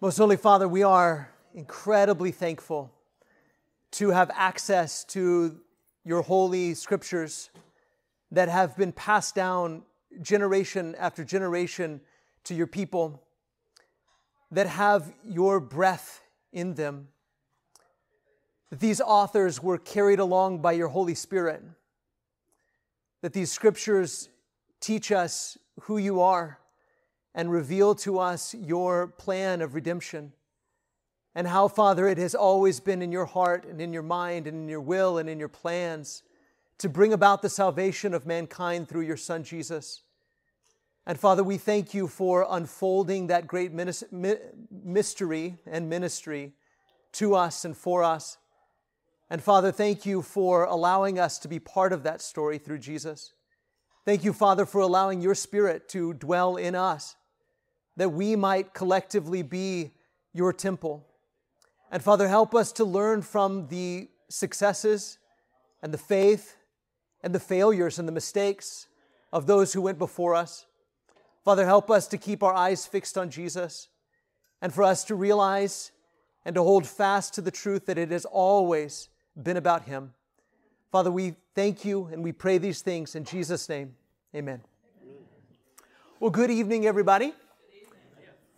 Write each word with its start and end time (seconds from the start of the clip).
Most 0.00 0.16
Holy 0.16 0.36
Father, 0.36 0.68
we 0.68 0.84
are 0.84 1.28
incredibly 1.54 2.30
thankful 2.30 2.92
to 3.90 4.10
have 4.10 4.30
access 4.32 5.02
to 5.06 5.58
your 6.04 6.22
holy 6.22 6.74
scriptures 6.74 7.50
that 8.30 8.48
have 8.48 8.76
been 8.76 8.92
passed 8.92 9.34
down 9.34 9.82
generation 10.22 10.94
after 11.00 11.24
generation 11.24 12.00
to 12.44 12.54
your 12.54 12.68
people, 12.68 13.20
that 14.52 14.68
have 14.68 15.12
your 15.24 15.58
breath 15.58 16.22
in 16.52 16.74
them. 16.74 17.08
That 18.70 18.78
these 18.78 19.00
authors 19.00 19.60
were 19.60 19.78
carried 19.78 20.20
along 20.20 20.60
by 20.62 20.72
your 20.72 20.88
Holy 20.88 21.16
Spirit. 21.16 21.60
That 23.22 23.32
these 23.32 23.50
scriptures 23.50 24.28
teach 24.78 25.10
us 25.10 25.58
who 25.80 25.98
you 25.98 26.20
are 26.20 26.60
and 27.34 27.50
reveal 27.50 27.94
to 27.94 28.18
us 28.18 28.54
your 28.54 29.06
plan 29.06 29.60
of 29.60 29.74
redemption. 29.74 30.32
And 31.34 31.46
how, 31.46 31.68
Father, 31.68 32.08
it 32.08 32.18
has 32.18 32.34
always 32.34 32.80
been 32.80 33.00
in 33.02 33.12
your 33.12 33.26
heart 33.26 33.64
and 33.64 33.80
in 33.80 33.92
your 33.92 34.02
mind 34.02 34.46
and 34.46 34.56
in 34.56 34.68
your 34.68 34.80
will 34.80 35.18
and 35.18 35.28
in 35.28 35.38
your 35.38 35.48
plans 35.48 36.22
to 36.78 36.88
bring 36.88 37.12
about 37.12 37.42
the 37.42 37.48
salvation 37.48 38.14
of 38.14 38.26
mankind 38.26 38.88
through 38.88 39.02
your 39.02 39.16
Son 39.16 39.44
Jesus. 39.44 40.02
And 41.06 41.18
Father, 41.18 41.42
we 41.42 41.56
thank 41.56 41.94
you 41.94 42.06
for 42.06 42.46
unfolding 42.48 43.28
that 43.28 43.46
great 43.46 43.72
mystery 43.72 45.56
and 45.66 45.88
ministry 45.88 46.52
to 47.12 47.34
us 47.34 47.64
and 47.64 47.76
for 47.76 48.02
us. 48.02 48.38
And 49.30 49.42
Father, 49.42 49.72
thank 49.72 50.04
you 50.06 50.22
for 50.22 50.64
allowing 50.64 51.18
us 51.18 51.38
to 51.40 51.48
be 51.48 51.58
part 51.58 51.92
of 51.92 52.02
that 52.02 52.20
story 52.20 52.58
through 52.58 52.78
Jesus. 52.78 53.32
Thank 54.08 54.24
you, 54.24 54.32
Father, 54.32 54.64
for 54.64 54.80
allowing 54.80 55.20
your 55.20 55.34
Spirit 55.34 55.86
to 55.90 56.14
dwell 56.14 56.56
in 56.56 56.74
us, 56.74 57.14
that 57.98 58.08
we 58.08 58.36
might 58.36 58.72
collectively 58.72 59.42
be 59.42 59.90
your 60.32 60.50
temple. 60.54 61.06
And 61.90 62.02
Father, 62.02 62.26
help 62.26 62.54
us 62.54 62.72
to 62.72 62.86
learn 62.86 63.20
from 63.20 63.68
the 63.68 64.08
successes 64.30 65.18
and 65.82 65.92
the 65.92 65.98
faith 65.98 66.56
and 67.22 67.34
the 67.34 67.38
failures 67.38 67.98
and 67.98 68.08
the 68.08 68.12
mistakes 68.12 68.88
of 69.30 69.46
those 69.46 69.74
who 69.74 69.82
went 69.82 69.98
before 69.98 70.34
us. 70.34 70.64
Father, 71.44 71.66
help 71.66 71.90
us 71.90 72.08
to 72.08 72.16
keep 72.16 72.42
our 72.42 72.54
eyes 72.54 72.86
fixed 72.86 73.18
on 73.18 73.28
Jesus 73.28 73.88
and 74.62 74.72
for 74.72 74.84
us 74.84 75.04
to 75.04 75.16
realize 75.16 75.92
and 76.46 76.54
to 76.54 76.62
hold 76.62 76.86
fast 76.86 77.34
to 77.34 77.42
the 77.42 77.50
truth 77.50 77.84
that 77.84 77.98
it 77.98 78.10
has 78.10 78.24
always 78.24 79.10
been 79.36 79.58
about 79.58 79.84
Him. 79.84 80.14
Father, 80.90 81.10
we 81.10 81.34
thank 81.54 81.84
you 81.84 82.08
and 82.10 82.24
we 82.24 82.32
pray 82.32 82.56
these 82.56 82.80
things 82.80 83.14
in 83.14 83.24
Jesus' 83.24 83.68
name. 83.68 83.96
Amen. 84.34 84.60
Well, 86.20 86.30
good 86.30 86.50
evening, 86.50 86.84
everybody. 86.84 87.32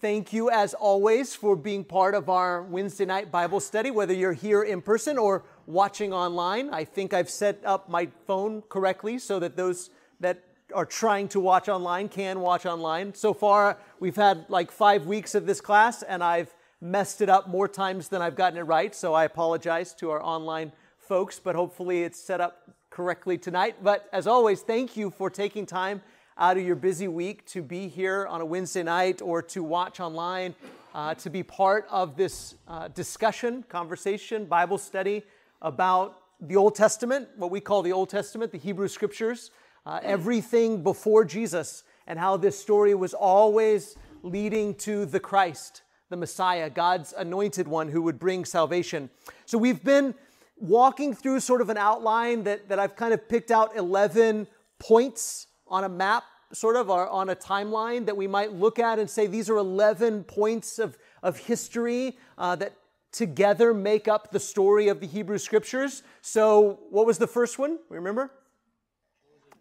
Thank 0.00 0.32
you, 0.32 0.50
as 0.50 0.74
always, 0.74 1.36
for 1.36 1.54
being 1.54 1.84
part 1.84 2.16
of 2.16 2.28
our 2.28 2.64
Wednesday 2.64 3.04
night 3.04 3.30
Bible 3.30 3.60
study, 3.60 3.92
whether 3.92 4.12
you're 4.12 4.32
here 4.32 4.64
in 4.64 4.82
person 4.82 5.16
or 5.16 5.44
watching 5.66 6.12
online. 6.12 6.70
I 6.70 6.82
think 6.84 7.14
I've 7.14 7.30
set 7.30 7.60
up 7.64 7.88
my 7.88 8.08
phone 8.26 8.62
correctly 8.68 9.18
so 9.18 9.38
that 9.38 9.56
those 9.56 9.90
that 10.18 10.42
are 10.74 10.86
trying 10.86 11.28
to 11.28 11.38
watch 11.38 11.68
online 11.68 12.08
can 12.08 12.40
watch 12.40 12.66
online. 12.66 13.14
So 13.14 13.32
far, 13.32 13.78
we've 14.00 14.16
had 14.16 14.46
like 14.48 14.72
five 14.72 15.06
weeks 15.06 15.36
of 15.36 15.46
this 15.46 15.60
class, 15.60 16.02
and 16.02 16.24
I've 16.24 16.52
messed 16.80 17.20
it 17.20 17.28
up 17.28 17.48
more 17.48 17.68
times 17.68 18.08
than 18.08 18.22
I've 18.22 18.34
gotten 18.34 18.58
it 18.58 18.62
right. 18.62 18.92
So 18.92 19.14
I 19.14 19.22
apologize 19.22 19.94
to 19.96 20.10
our 20.10 20.20
online 20.20 20.72
folks, 20.98 21.38
but 21.38 21.54
hopefully 21.54 22.02
it's 22.02 22.20
set 22.20 22.40
up 22.40 22.74
correctly 23.00 23.38
tonight. 23.38 23.76
But 23.82 24.10
as 24.12 24.26
always, 24.26 24.60
thank 24.60 24.94
you 24.94 25.08
for 25.08 25.30
taking 25.30 25.64
time 25.64 26.02
out 26.36 26.58
of 26.58 26.66
your 26.66 26.76
busy 26.76 27.08
week 27.08 27.46
to 27.46 27.62
be 27.62 27.88
here 27.88 28.26
on 28.26 28.42
a 28.42 28.44
Wednesday 28.44 28.82
night 28.82 29.22
or 29.22 29.40
to 29.40 29.64
watch 29.64 30.00
online, 30.00 30.54
uh, 30.94 31.14
to 31.14 31.30
be 31.30 31.42
part 31.42 31.86
of 31.90 32.14
this 32.14 32.56
uh, 32.68 32.88
discussion, 32.88 33.62
conversation, 33.70 34.44
Bible 34.44 34.76
study 34.76 35.22
about 35.62 36.18
the 36.42 36.56
Old 36.56 36.74
Testament, 36.74 37.26
what 37.36 37.50
we 37.50 37.58
call 37.58 37.80
the 37.80 37.90
Old 37.92 38.10
Testament, 38.10 38.52
the 38.52 38.58
Hebrew 38.58 38.86
Scriptures, 38.86 39.50
uh, 39.86 40.00
everything 40.02 40.82
before 40.82 41.24
Jesus, 41.24 41.84
and 42.06 42.18
how 42.18 42.36
this 42.36 42.60
story 42.60 42.94
was 42.94 43.14
always 43.14 43.96
leading 44.22 44.74
to 44.74 45.06
the 45.06 45.20
Christ, 45.20 45.80
the 46.10 46.18
Messiah, 46.18 46.68
God's 46.68 47.14
anointed 47.16 47.66
one 47.66 47.88
who 47.88 48.02
would 48.02 48.18
bring 48.18 48.44
salvation. 48.44 49.08
So 49.46 49.56
we've 49.56 49.82
been 49.82 50.14
walking 50.60 51.14
through 51.14 51.40
sort 51.40 51.60
of 51.60 51.70
an 51.70 51.78
outline 51.78 52.44
that, 52.44 52.68
that 52.68 52.78
I've 52.78 52.94
kind 52.94 53.14
of 53.14 53.28
picked 53.28 53.50
out 53.50 53.76
11 53.76 54.46
points 54.78 55.46
on 55.66 55.84
a 55.84 55.88
map, 55.88 56.24
sort 56.52 56.76
of, 56.76 56.90
on 56.90 57.30
a 57.30 57.36
timeline 57.36 58.06
that 58.06 58.16
we 58.16 58.26
might 58.26 58.52
look 58.52 58.78
at 58.78 58.98
and 58.98 59.08
say 59.08 59.26
these 59.26 59.48
are 59.48 59.56
11 59.56 60.24
points 60.24 60.78
of, 60.78 60.98
of 61.22 61.38
history 61.38 62.18
uh, 62.36 62.56
that 62.56 62.74
together 63.12 63.72
make 63.74 64.06
up 64.06 64.30
the 64.30 64.40
story 64.40 64.88
of 64.88 65.00
the 65.00 65.06
Hebrew 65.06 65.38
Scriptures. 65.38 66.02
So, 66.20 66.80
what 66.90 67.06
was 67.06 67.18
the 67.18 67.26
first 67.26 67.58
one? 67.58 67.78
Remember? 67.88 68.30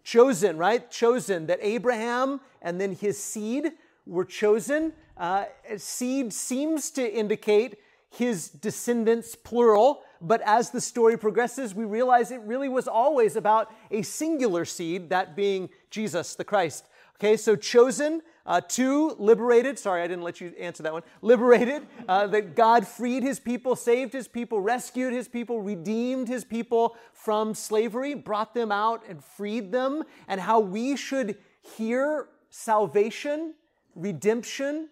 Chosen, 0.04 0.58
right? 0.58 0.90
Chosen. 0.92 1.48
That 1.48 1.60
Abraham 1.62 2.42
and 2.62 2.80
then 2.80 2.94
his 2.94 3.22
seed 3.22 3.72
were 4.06 4.26
chosen. 4.26 4.94
Uh, 5.18 5.46
seed 5.78 6.34
seems 6.34 6.92
to 6.92 7.14
indicate 7.14 7.78
his 8.10 8.50
descendants, 8.50 9.36
plural. 9.36 10.04
But 10.22 10.42
as 10.42 10.72
the 10.72 10.82
story 10.82 11.18
progresses, 11.18 11.74
we 11.74 11.86
realize 11.86 12.32
it 12.32 12.42
really 12.42 12.70
was 12.70 12.88
always 12.88 13.36
about 13.36 13.72
a 13.92 14.02
singular 14.02 14.66
seed, 14.66 15.10
that 15.10 15.36
being 15.36 15.70
Jesus, 15.90 16.36
the 16.36 16.44
Christ. 16.44 16.86
Okay, 17.16 17.36
so 17.36 17.56
chosen, 17.56 18.22
uh, 18.46 18.62
two, 18.62 19.14
liberated. 19.20 19.78
Sorry, 19.78 20.02
I 20.02 20.08
didn't 20.08 20.24
let 20.24 20.40
you 20.40 20.54
answer 20.58 20.84
that 20.84 20.94
one. 20.94 21.04
Liberated, 21.22 21.86
uh, 22.08 22.28
that 22.28 22.56
God 22.56 22.88
freed 22.88 23.24
his 23.24 23.42
people, 23.42 23.76
saved 23.76 24.14
his 24.14 24.28
people, 24.28 24.62
rescued 24.62 25.12
his 25.12 25.28
people, 25.28 25.62
redeemed 25.62 26.30
his 26.30 26.46
people 26.46 26.96
from 27.12 27.54
slavery, 27.54 28.14
brought 28.14 28.54
them 28.54 28.72
out 28.72 29.04
and 29.08 29.22
freed 29.22 29.72
them, 29.72 30.04
and 30.30 30.40
how 30.40 30.62
we 30.62 30.96
should 30.96 31.38
hear 31.76 32.30
salvation, 32.50 33.54
redemption, 33.96 34.88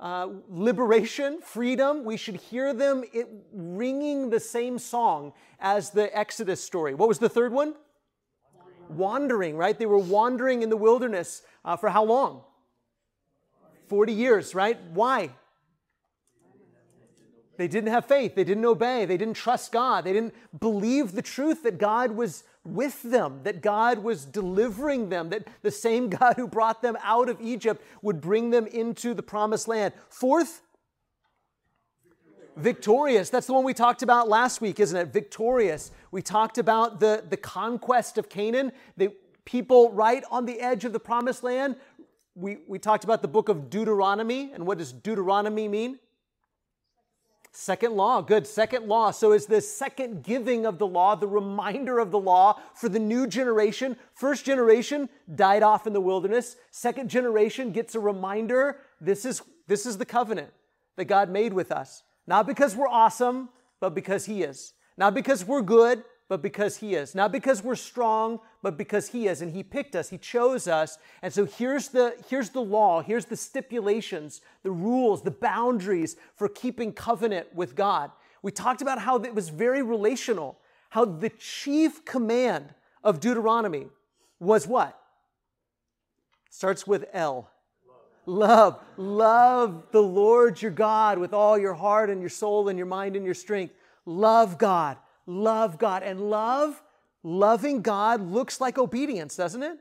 uh, 0.00 0.28
liberation, 0.48 1.40
freedom, 1.40 2.04
we 2.04 2.16
should 2.16 2.36
hear 2.36 2.74
them 2.74 3.04
it, 3.12 3.28
ringing 3.52 4.30
the 4.30 4.40
same 4.40 4.78
song 4.78 5.32
as 5.60 5.90
the 5.90 6.16
Exodus 6.16 6.62
story. 6.62 6.94
What 6.94 7.08
was 7.08 7.18
the 7.18 7.28
third 7.28 7.52
one? 7.52 7.74
Wandering, 8.88 8.98
wandering 8.98 9.56
right? 9.56 9.78
They 9.78 9.86
were 9.86 9.98
wandering 9.98 10.62
in 10.62 10.68
the 10.68 10.76
wilderness 10.76 11.42
uh, 11.64 11.76
for 11.76 11.88
how 11.88 12.04
long? 12.04 12.42
40 13.88 14.12
years, 14.12 14.54
right? 14.54 14.78
Why? 14.92 15.30
They 17.56 17.68
didn't 17.68 17.90
have 17.90 18.06
faith. 18.06 18.34
They 18.34 18.44
didn't 18.44 18.64
obey. 18.64 19.04
They 19.04 19.16
didn't 19.16 19.34
trust 19.34 19.70
God. 19.70 20.04
They 20.04 20.12
didn't 20.12 20.34
believe 20.58 21.12
the 21.12 21.22
truth 21.22 21.62
that 21.62 21.78
God 21.78 22.10
was 22.10 22.42
with 22.64 23.02
them, 23.02 23.40
that 23.44 23.60
God 23.60 23.98
was 23.98 24.24
delivering 24.24 25.10
them, 25.10 25.28
that 25.30 25.46
the 25.62 25.70
same 25.70 26.08
God 26.08 26.34
who 26.36 26.46
brought 26.48 26.80
them 26.80 26.96
out 27.02 27.28
of 27.28 27.40
Egypt 27.40 27.82
would 28.02 28.20
bring 28.20 28.50
them 28.50 28.66
into 28.66 29.12
the 29.12 29.22
promised 29.22 29.68
land. 29.68 29.92
Fourth, 30.08 30.62
victorious. 32.56 33.30
That's 33.30 33.46
the 33.46 33.52
one 33.52 33.64
we 33.64 33.74
talked 33.74 34.02
about 34.02 34.28
last 34.28 34.60
week, 34.60 34.80
isn't 34.80 34.96
it? 34.96 35.12
Victorious. 35.12 35.90
We 36.10 36.22
talked 36.22 36.58
about 36.58 37.00
the, 37.00 37.24
the 37.28 37.36
conquest 37.36 38.16
of 38.16 38.28
Canaan, 38.28 38.72
the 38.96 39.12
people 39.44 39.92
right 39.92 40.24
on 40.30 40.46
the 40.46 40.60
edge 40.60 40.84
of 40.84 40.92
the 40.92 41.00
promised 41.00 41.42
land. 41.42 41.76
We, 42.34 42.58
we 42.66 42.78
talked 42.78 43.04
about 43.04 43.22
the 43.22 43.28
book 43.28 43.48
of 43.48 43.70
Deuteronomy, 43.70 44.52
and 44.52 44.66
what 44.66 44.78
does 44.78 44.92
Deuteronomy 44.92 45.68
mean? 45.68 45.98
Second 47.56 47.94
law, 47.94 48.20
good. 48.20 48.48
Second 48.48 48.88
law. 48.88 49.12
So 49.12 49.30
is 49.30 49.46
the 49.46 49.60
second 49.60 50.24
giving 50.24 50.66
of 50.66 50.78
the 50.78 50.88
law, 50.88 51.14
the 51.14 51.28
reminder 51.28 52.00
of 52.00 52.10
the 52.10 52.18
law 52.18 52.58
for 52.74 52.88
the 52.88 52.98
new 52.98 53.28
generation. 53.28 53.96
First 54.12 54.44
generation 54.44 55.08
died 55.32 55.62
off 55.62 55.86
in 55.86 55.92
the 55.92 56.00
wilderness. 56.00 56.56
Second 56.72 57.08
generation 57.10 57.70
gets 57.70 57.94
a 57.94 58.00
reminder. 58.00 58.78
This 59.00 59.24
is, 59.24 59.40
this 59.68 59.86
is 59.86 59.98
the 59.98 60.04
covenant 60.04 60.50
that 60.96 61.04
God 61.04 61.30
made 61.30 61.52
with 61.52 61.70
us. 61.70 62.02
Not 62.26 62.48
because 62.48 62.74
we're 62.74 62.88
awesome, 62.88 63.50
but 63.78 63.94
because 63.94 64.24
He 64.24 64.42
is. 64.42 64.72
Not 64.96 65.14
because 65.14 65.44
we're 65.44 65.62
good, 65.62 66.02
but 66.28 66.42
because 66.42 66.78
He 66.78 66.94
is. 66.94 67.14
Not 67.14 67.32
because 67.32 67.62
we're 67.62 67.74
strong, 67.74 68.40
but 68.62 68.76
because 68.76 69.08
He 69.08 69.26
is. 69.26 69.42
And 69.42 69.52
He 69.52 69.62
picked 69.62 69.94
us, 69.94 70.10
He 70.10 70.18
chose 70.18 70.66
us. 70.66 70.98
And 71.22 71.32
so 71.32 71.44
here's 71.44 71.88
the, 71.88 72.16
here's 72.28 72.50
the 72.50 72.60
law, 72.60 73.02
here's 73.02 73.26
the 73.26 73.36
stipulations, 73.36 74.40
the 74.62 74.70
rules, 74.70 75.22
the 75.22 75.30
boundaries 75.30 76.16
for 76.36 76.48
keeping 76.48 76.92
covenant 76.92 77.54
with 77.54 77.74
God. 77.74 78.10
We 78.42 78.52
talked 78.52 78.82
about 78.82 78.98
how 78.98 79.16
it 79.16 79.34
was 79.34 79.48
very 79.48 79.82
relational, 79.82 80.58
how 80.90 81.04
the 81.04 81.30
chief 81.30 82.04
command 82.04 82.74
of 83.02 83.20
Deuteronomy 83.20 83.88
was 84.38 84.66
what? 84.66 84.98
Starts 86.50 86.86
with 86.86 87.06
L. 87.12 87.50
Love. 88.26 88.80
Love 88.96 89.84
the 89.90 90.02
Lord 90.02 90.62
your 90.62 90.70
God 90.70 91.18
with 91.18 91.34
all 91.34 91.58
your 91.58 91.74
heart 91.74 92.08
and 92.08 92.20
your 92.20 92.30
soul 92.30 92.68
and 92.68 92.78
your 92.78 92.86
mind 92.86 93.16
and 93.16 93.24
your 93.24 93.34
strength. 93.34 93.74
Love 94.06 94.56
God 94.56 94.96
love 95.26 95.78
God. 95.78 96.02
And 96.02 96.30
love, 96.30 96.82
loving 97.22 97.82
God 97.82 98.20
looks 98.20 98.60
like 98.60 98.78
obedience, 98.78 99.36
doesn't 99.36 99.62
it? 99.62 99.78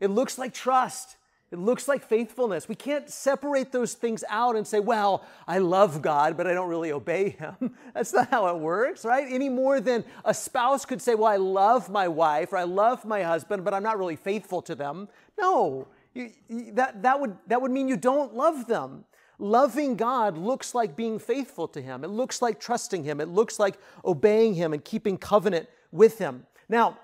It 0.00 0.10
looks 0.10 0.38
like 0.38 0.52
trust. 0.52 1.16
It 1.52 1.60
looks 1.60 1.86
like 1.86 2.02
faithfulness. 2.02 2.68
We 2.68 2.74
can't 2.74 3.08
separate 3.08 3.70
those 3.70 3.94
things 3.94 4.24
out 4.28 4.56
and 4.56 4.66
say, 4.66 4.80
well, 4.80 5.24
I 5.46 5.58
love 5.58 6.02
God, 6.02 6.36
but 6.36 6.46
I 6.46 6.54
don't 6.54 6.68
really 6.68 6.90
obey 6.90 7.30
Him. 7.30 7.74
That's 7.94 8.12
not 8.12 8.30
how 8.30 8.48
it 8.48 8.58
works, 8.58 9.04
right? 9.04 9.26
Any 9.30 9.48
more 9.48 9.80
than 9.80 10.04
a 10.24 10.34
spouse 10.34 10.84
could 10.84 11.00
say, 11.00 11.14
well, 11.14 11.32
I 11.32 11.36
love 11.36 11.88
my 11.88 12.08
wife 12.08 12.52
or 12.52 12.56
I 12.56 12.64
love 12.64 13.04
my 13.04 13.22
husband, 13.22 13.64
but 13.64 13.74
I'm 13.74 13.84
not 13.84 13.96
really 13.96 14.16
faithful 14.16 14.60
to 14.62 14.74
them. 14.74 15.08
No, 15.38 15.86
you, 16.14 16.32
you, 16.48 16.72
that, 16.72 17.02
that, 17.02 17.20
would, 17.20 17.36
that 17.46 17.62
would 17.62 17.70
mean 17.70 17.88
you 17.88 17.96
don't 17.96 18.34
love 18.34 18.66
them. 18.66 19.04
Loving 19.38 19.96
God 19.96 20.38
looks 20.38 20.74
like 20.74 20.96
being 20.96 21.18
faithful 21.18 21.68
to 21.68 21.80
Him. 21.80 22.04
It 22.04 22.08
looks 22.08 22.40
like 22.40 22.58
trusting 22.58 23.04
Him. 23.04 23.20
It 23.20 23.28
looks 23.28 23.58
like 23.58 23.78
obeying 24.04 24.54
Him 24.54 24.72
and 24.72 24.84
keeping 24.84 25.18
covenant 25.18 25.68
with 25.92 26.18
Him. 26.18 26.46
Now, 26.68 26.98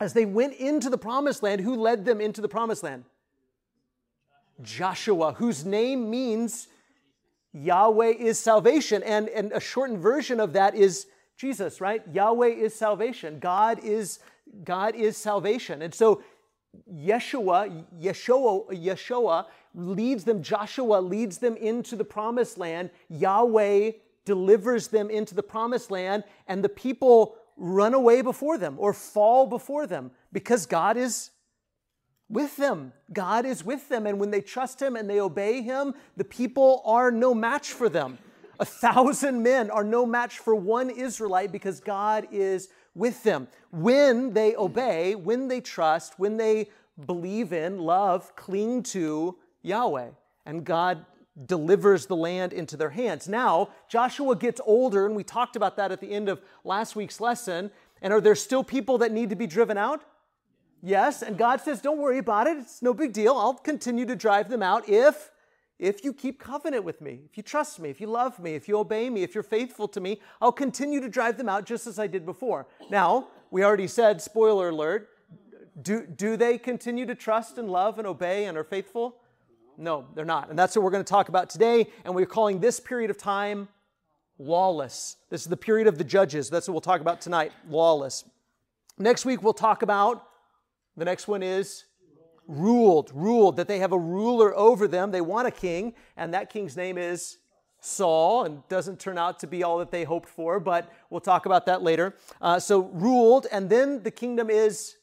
as 0.00 0.12
they 0.12 0.24
went 0.24 0.54
into 0.54 0.90
the 0.90 0.98
promised 0.98 1.42
land, 1.42 1.60
who 1.60 1.74
led 1.76 2.04
them 2.04 2.20
into 2.20 2.40
the 2.40 2.48
promised 2.48 2.82
land? 2.82 3.04
Joshua, 4.62 5.32
whose 5.34 5.64
name 5.64 6.10
means 6.10 6.68
Yahweh 7.52 8.14
is 8.18 8.38
salvation. 8.38 9.02
And, 9.02 9.28
and 9.28 9.52
a 9.52 9.60
shortened 9.60 10.00
version 10.00 10.40
of 10.40 10.52
that 10.54 10.74
is 10.74 11.06
Jesus, 11.36 11.80
right? 11.80 12.02
Yahweh 12.12 12.48
is 12.48 12.74
salvation. 12.74 13.38
God 13.38 13.78
is, 13.82 14.18
God 14.64 14.94
is 14.94 15.16
salvation. 15.16 15.82
And 15.82 15.94
so 15.94 16.22
Yeshua, 16.92 17.84
Yeshua, 18.00 18.68
Yeshua 18.70 19.46
leads 19.74 20.24
them, 20.24 20.42
Joshua 20.42 21.00
leads 21.00 21.38
them 21.38 21.56
into 21.56 21.96
the 21.96 22.04
promised 22.04 22.58
land. 22.58 22.90
Yahweh 23.08 23.92
delivers 24.24 24.88
them 24.88 25.10
into 25.10 25.34
the 25.34 25.42
promised 25.42 25.90
land, 25.90 26.24
and 26.46 26.62
the 26.62 26.68
people 26.68 27.36
run 27.56 27.94
away 27.94 28.22
before 28.22 28.58
them 28.58 28.76
or 28.78 28.92
fall 28.92 29.46
before 29.46 29.86
them 29.86 30.10
because 30.32 30.66
God 30.66 30.96
is 30.96 31.30
with 32.28 32.56
them. 32.56 32.92
God 33.12 33.46
is 33.46 33.64
with 33.64 33.88
them. 33.88 34.06
And 34.06 34.18
when 34.18 34.30
they 34.30 34.40
trust 34.40 34.80
Him 34.80 34.96
and 34.96 35.08
they 35.08 35.20
obey 35.20 35.62
Him, 35.62 35.94
the 36.16 36.24
people 36.24 36.82
are 36.84 37.10
no 37.10 37.34
match 37.34 37.72
for 37.72 37.88
them. 37.88 38.18
A 38.58 38.64
thousand 38.64 39.42
men 39.42 39.70
are 39.70 39.84
no 39.84 40.06
match 40.06 40.38
for 40.38 40.54
one 40.54 40.90
Israelite 40.90 41.52
because 41.52 41.80
God 41.80 42.26
is 42.32 42.68
with 42.96 43.22
them. 43.22 43.46
When 43.70 44.32
they 44.32 44.56
obey, 44.56 45.14
when 45.14 45.48
they 45.48 45.60
trust, 45.60 46.18
when 46.18 46.36
they 46.38 46.70
believe 47.04 47.52
in, 47.52 47.78
love, 47.78 48.34
cling 48.34 48.82
to 48.84 49.36
Yahweh. 49.62 50.08
And 50.46 50.64
God 50.64 51.04
delivers 51.44 52.06
the 52.06 52.16
land 52.16 52.54
into 52.54 52.76
their 52.76 52.90
hands. 52.90 53.28
Now, 53.28 53.68
Joshua 53.88 54.34
gets 54.34 54.60
older, 54.64 55.04
and 55.04 55.14
we 55.14 55.22
talked 55.22 55.54
about 55.54 55.76
that 55.76 55.92
at 55.92 56.00
the 56.00 56.10
end 56.10 56.30
of 56.30 56.40
last 56.64 56.96
week's 56.96 57.20
lesson. 57.20 57.70
And 58.00 58.12
are 58.12 58.20
there 58.20 58.34
still 58.34 58.64
people 58.64 58.98
that 58.98 59.12
need 59.12 59.28
to 59.30 59.36
be 59.36 59.46
driven 59.46 59.76
out? 59.76 60.02
Yes, 60.82 61.22
and 61.22 61.36
God 61.36 61.60
says, 61.60 61.80
Don't 61.80 61.98
worry 61.98 62.18
about 62.18 62.46
it. 62.46 62.56
It's 62.58 62.80
no 62.80 62.94
big 62.94 63.12
deal. 63.12 63.34
I'll 63.34 63.54
continue 63.54 64.06
to 64.06 64.16
drive 64.16 64.48
them 64.48 64.62
out 64.62 64.88
if. 64.88 65.30
If 65.78 66.04
you 66.04 66.12
keep 66.14 66.40
covenant 66.40 66.84
with 66.84 67.00
me, 67.00 67.20
if 67.30 67.36
you 67.36 67.42
trust 67.42 67.78
me, 67.78 67.90
if 67.90 68.00
you 68.00 68.06
love 68.06 68.38
me, 68.38 68.54
if 68.54 68.66
you 68.66 68.78
obey 68.78 69.10
me, 69.10 69.22
if 69.22 69.34
you're 69.34 69.42
faithful 69.42 69.86
to 69.88 70.00
me, 70.00 70.20
I'll 70.40 70.52
continue 70.52 71.00
to 71.00 71.08
drive 71.08 71.36
them 71.36 71.48
out 71.48 71.66
just 71.66 71.86
as 71.86 71.98
I 71.98 72.06
did 72.06 72.24
before. 72.24 72.66
Now, 72.90 73.28
we 73.50 73.62
already 73.62 73.86
said, 73.86 74.22
spoiler 74.22 74.70
alert, 74.70 75.10
do, 75.80 76.06
do 76.06 76.36
they 76.38 76.56
continue 76.56 77.04
to 77.04 77.14
trust 77.14 77.58
and 77.58 77.70
love 77.70 77.98
and 77.98 78.06
obey 78.06 78.46
and 78.46 78.56
are 78.56 78.64
faithful? 78.64 79.16
No, 79.76 80.06
they're 80.14 80.24
not. 80.24 80.48
And 80.48 80.58
that's 80.58 80.74
what 80.74 80.82
we're 80.82 80.90
going 80.90 81.04
to 81.04 81.08
talk 81.08 81.28
about 81.28 81.50
today. 81.50 81.90
And 82.04 82.14
we're 82.14 82.26
calling 82.26 82.60
this 82.60 82.80
period 82.80 83.10
of 83.10 83.18
time 83.18 83.68
lawless. 84.38 85.16
This 85.28 85.42
is 85.42 85.48
the 85.48 85.56
period 85.56 85.86
of 85.86 85.98
the 85.98 86.04
judges. 86.04 86.48
That's 86.48 86.68
what 86.68 86.72
we'll 86.72 86.80
talk 86.80 87.00
about 87.02 87.20
tonight 87.20 87.52
lawless. 87.68 88.24
Next 88.98 89.26
week, 89.26 89.42
we'll 89.42 89.52
talk 89.52 89.82
about 89.82 90.26
the 90.96 91.04
next 91.04 91.28
one 91.28 91.42
is 91.42 91.84
ruled, 92.46 93.10
ruled, 93.14 93.56
that 93.56 93.68
they 93.68 93.78
have 93.78 93.92
a 93.92 93.98
ruler 93.98 94.56
over 94.56 94.86
them. 94.88 95.10
They 95.10 95.20
want 95.20 95.48
a 95.48 95.50
king, 95.50 95.94
and 96.16 96.32
that 96.34 96.50
king's 96.50 96.76
name 96.76 96.98
is 96.98 97.38
Saul, 97.80 98.44
and 98.44 98.66
doesn't 98.68 98.98
turn 98.98 99.18
out 99.18 99.38
to 99.40 99.46
be 99.46 99.62
all 99.62 99.78
that 99.78 99.90
they 99.90 100.04
hoped 100.04 100.28
for, 100.28 100.58
but 100.58 100.92
we'll 101.10 101.20
talk 101.20 101.46
about 101.46 101.66
that 101.66 101.82
later. 101.82 102.16
Uh, 102.40 102.58
so, 102.58 102.80
ruled, 102.92 103.46
and 103.52 103.68
then 103.70 104.02
the 104.02 104.10
kingdom 104.10 104.50
is 104.50 104.96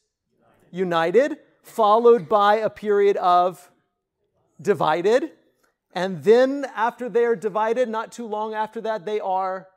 united, 0.70 1.38
followed 1.62 2.28
by 2.28 2.56
a 2.56 2.68
period 2.68 3.16
of 3.16 3.70
divided. 4.60 5.32
And 5.94 6.24
then, 6.24 6.66
after 6.74 7.08
they 7.08 7.24
are 7.24 7.36
divided, 7.36 7.88
not 7.88 8.10
too 8.10 8.26
long 8.26 8.54
after 8.54 8.80
that, 8.80 9.06
they 9.06 9.20
are 9.20 9.68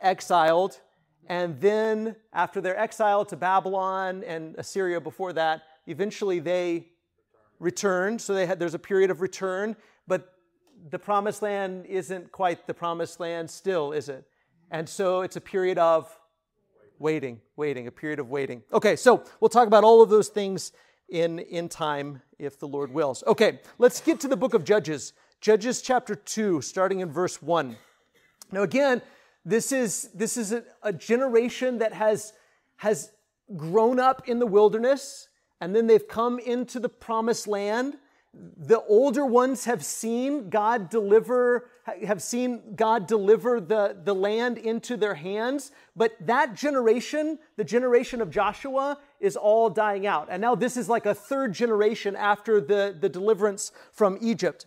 exiled. 0.00 0.80
And 1.28 1.60
then, 1.60 2.16
after 2.32 2.60
their 2.60 2.78
exile 2.78 3.24
to 3.26 3.36
Babylon 3.36 4.24
and 4.24 4.56
Assyria 4.56 5.00
before 5.00 5.32
that, 5.34 5.62
eventually 5.86 6.38
they 6.40 6.88
returned. 7.58 8.20
So 8.20 8.34
had, 8.34 8.58
there's 8.58 8.74
a 8.74 8.78
period 8.78 9.10
of 9.10 9.20
return, 9.20 9.76
but 10.06 10.34
the 10.90 10.98
promised 10.98 11.42
land 11.42 11.86
isn't 11.86 12.32
quite 12.32 12.66
the 12.66 12.74
promised 12.74 13.20
land 13.20 13.50
still, 13.50 13.92
is 13.92 14.08
it? 14.08 14.24
And 14.70 14.88
so 14.88 15.22
it's 15.22 15.36
a 15.36 15.40
period 15.40 15.78
of 15.78 16.14
waiting, 16.98 17.40
waiting, 17.56 17.86
a 17.86 17.92
period 17.92 18.18
of 18.18 18.30
waiting. 18.30 18.62
Okay, 18.72 18.96
so 18.96 19.24
we'll 19.40 19.48
talk 19.48 19.66
about 19.66 19.84
all 19.84 20.02
of 20.02 20.10
those 20.10 20.28
things 20.28 20.72
in, 21.08 21.38
in 21.38 21.68
time 21.68 22.22
if 22.38 22.58
the 22.58 22.68
Lord 22.68 22.92
wills. 22.92 23.22
Okay, 23.26 23.60
let's 23.78 24.00
get 24.00 24.20
to 24.20 24.28
the 24.28 24.36
book 24.36 24.54
of 24.54 24.64
Judges. 24.64 25.12
Judges 25.40 25.82
chapter 25.82 26.14
2, 26.14 26.60
starting 26.62 27.00
in 27.00 27.10
verse 27.10 27.40
1. 27.40 27.76
Now, 28.52 28.62
again, 28.62 29.02
this 29.44 29.70
is, 29.70 30.10
this 30.14 30.36
is 30.36 30.52
a, 30.52 30.64
a 30.82 30.92
generation 30.92 31.78
that 31.78 31.92
has, 31.92 32.32
has 32.76 33.12
grown 33.56 34.00
up 34.00 34.28
in 34.28 34.38
the 34.38 34.46
wilderness 34.46 35.28
and 35.60 35.74
then 35.74 35.86
they've 35.86 36.06
come 36.06 36.38
into 36.38 36.80
the 36.80 36.88
promised 36.88 37.46
land. 37.46 37.96
The 38.34 38.82
older 38.82 39.24
ones 39.24 39.64
have 39.64 39.82
seen 39.82 40.50
God 40.50 40.90
deliver, 40.90 41.70
have 42.04 42.22
seen 42.22 42.74
God 42.76 43.06
deliver 43.06 43.60
the, 43.60 43.96
the 44.04 44.14
land 44.14 44.58
into 44.58 44.98
their 44.98 45.14
hands. 45.14 45.70
But 45.94 46.14
that 46.20 46.54
generation, 46.54 47.38
the 47.56 47.64
generation 47.64 48.20
of 48.20 48.30
Joshua, 48.30 48.98
is 49.20 49.36
all 49.36 49.70
dying 49.70 50.06
out. 50.06 50.28
And 50.30 50.42
now 50.42 50.54
this 50.54 50.76
is 50.76 50.88
like 50.88 51.06
a 51.06 51.14
third 51.14 51.54
generation 51.54 52.14
after 52.14 52.60
the, 52.60 52.94
the 52.98 53.08
deliverance 53.08 53.72
from 53.90 54.18
Egypt. 54.20 54.66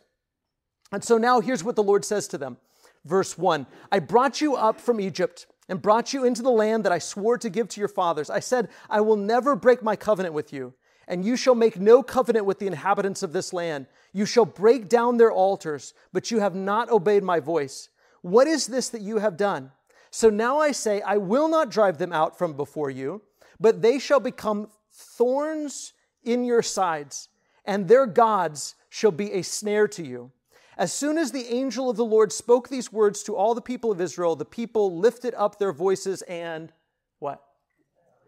And 0.91 1.03
so 1.03 1.19
now 1.19 1.39
here's 1.39 1.63
what 1.63 1.75
the 1.75 1.83
Lord 1.83 2.03
says 2.03 2.27
to 2.29 2.37
them 2.39 2.57
verse 3.05 3.37
1 3.37 3.65
I 3.91 3.99
brought 3.99 4.41
you 4.41 4.55
up 4.55 4.79
from 4.79 4.99
Egypt 4.99 5.47
and 5.67 5.81
brought 5.81 6.13
you 6.13 6.25
into 6.25 6.41
the 6.41 6.49
land 6.49 6.83
that 6.83 6.91
I 6.91 6.99
swore 6.99 7.37
to 7.37 7.49
give 7.49 7.67
to 7.69 7.79
your 7.79 7.87
fathers. 7.87 8.29
I 8.29 8.39
said, 8.39 8.69
I 8.89 9.01
will 9.01 9.15
never 9.15 9.55
break 9.55 9.83
my 9.83 9.95
covenant 9.95 10.33
with 10.33 10.51
you, 10.51 10.73
and 11.09 11.25
you 11.25 11.35
shall 11.35 11.55
make 11.55 11.79
no 11.79 12.03
covenant 12.03 12.45
with 12.45 12.59
the 12.59 12.67
inhabitants 12.67 13.23
of 13.23 13.33
this 13.33 13.51
land. 13.51 13.87
You 14.13 14.27
shall 14.27 14.45
break 14.45 14.87
down 14.87 15.17
their 15.17 15.31
altars, 15.31 15.95
but 16.13 16.29
you 16.29 16.39
have 16.39 16.55
not 16.55 16.89
obeyed 16.91 17.23
my 17.23 17.39
voice. 17.39 17.89
What 18.21 18.47
is 18.47 18.67
this 18.67 18.89
that 18.89 19.01
you 19.01 19.17
have 19.17 19.35
done? 19.35 19.71
So 20.11 20.29
now 20.29 20.59
I 20.59 20.71
say, 20.71 21.01
I 21.01 21.17
will 21.17 21.49
not 21.49 21.71
drive 21.71 21.97
them 21.97 22.13
out 22.13 22.37
from 22.37 22.53
before 22.53 22.91
you, 22.91 23.23
but 23.59 23.81
they 23.81 23.97
shall 23.97 24.19
become 24.19 24.69
thorns 24.91 25.93
in 26.23 26.43
your 26.43 26.61
sides, 26.61 27.29
and 27.65 27.87
their 27.87 28.05
gods 28.05 28.75
shall 28.89 29.11
be 29.11 29.31
a 29.33 29.41
snare 29.41 29.87
to 29.87 30.05
you. 30.05 30.31
As 30.77 30.93
soon 30.93 31.17
as 31.17 31.31
the 31.31 31.47
angel 31.47 31.89
of 31.89 31.97
the 31.97 32.05
Lord 32.05 32.31
spoke 32.31 32.69
these 32.69 32.91
words 32.91 33.23
to 33.23 33.35
all 33.35 33.55
the 33.55 33.61
people 33.61 33.91
of 33.91 33.99
Israel, 33.99 34.35
the 34.35 34.45
people 34.45 34.97
lifted 34.97 35.33
up 35.35 35.57
their 35.57 35.73
voices 35.73 36.21
and 36.23 36.71
what? 37.17 37.43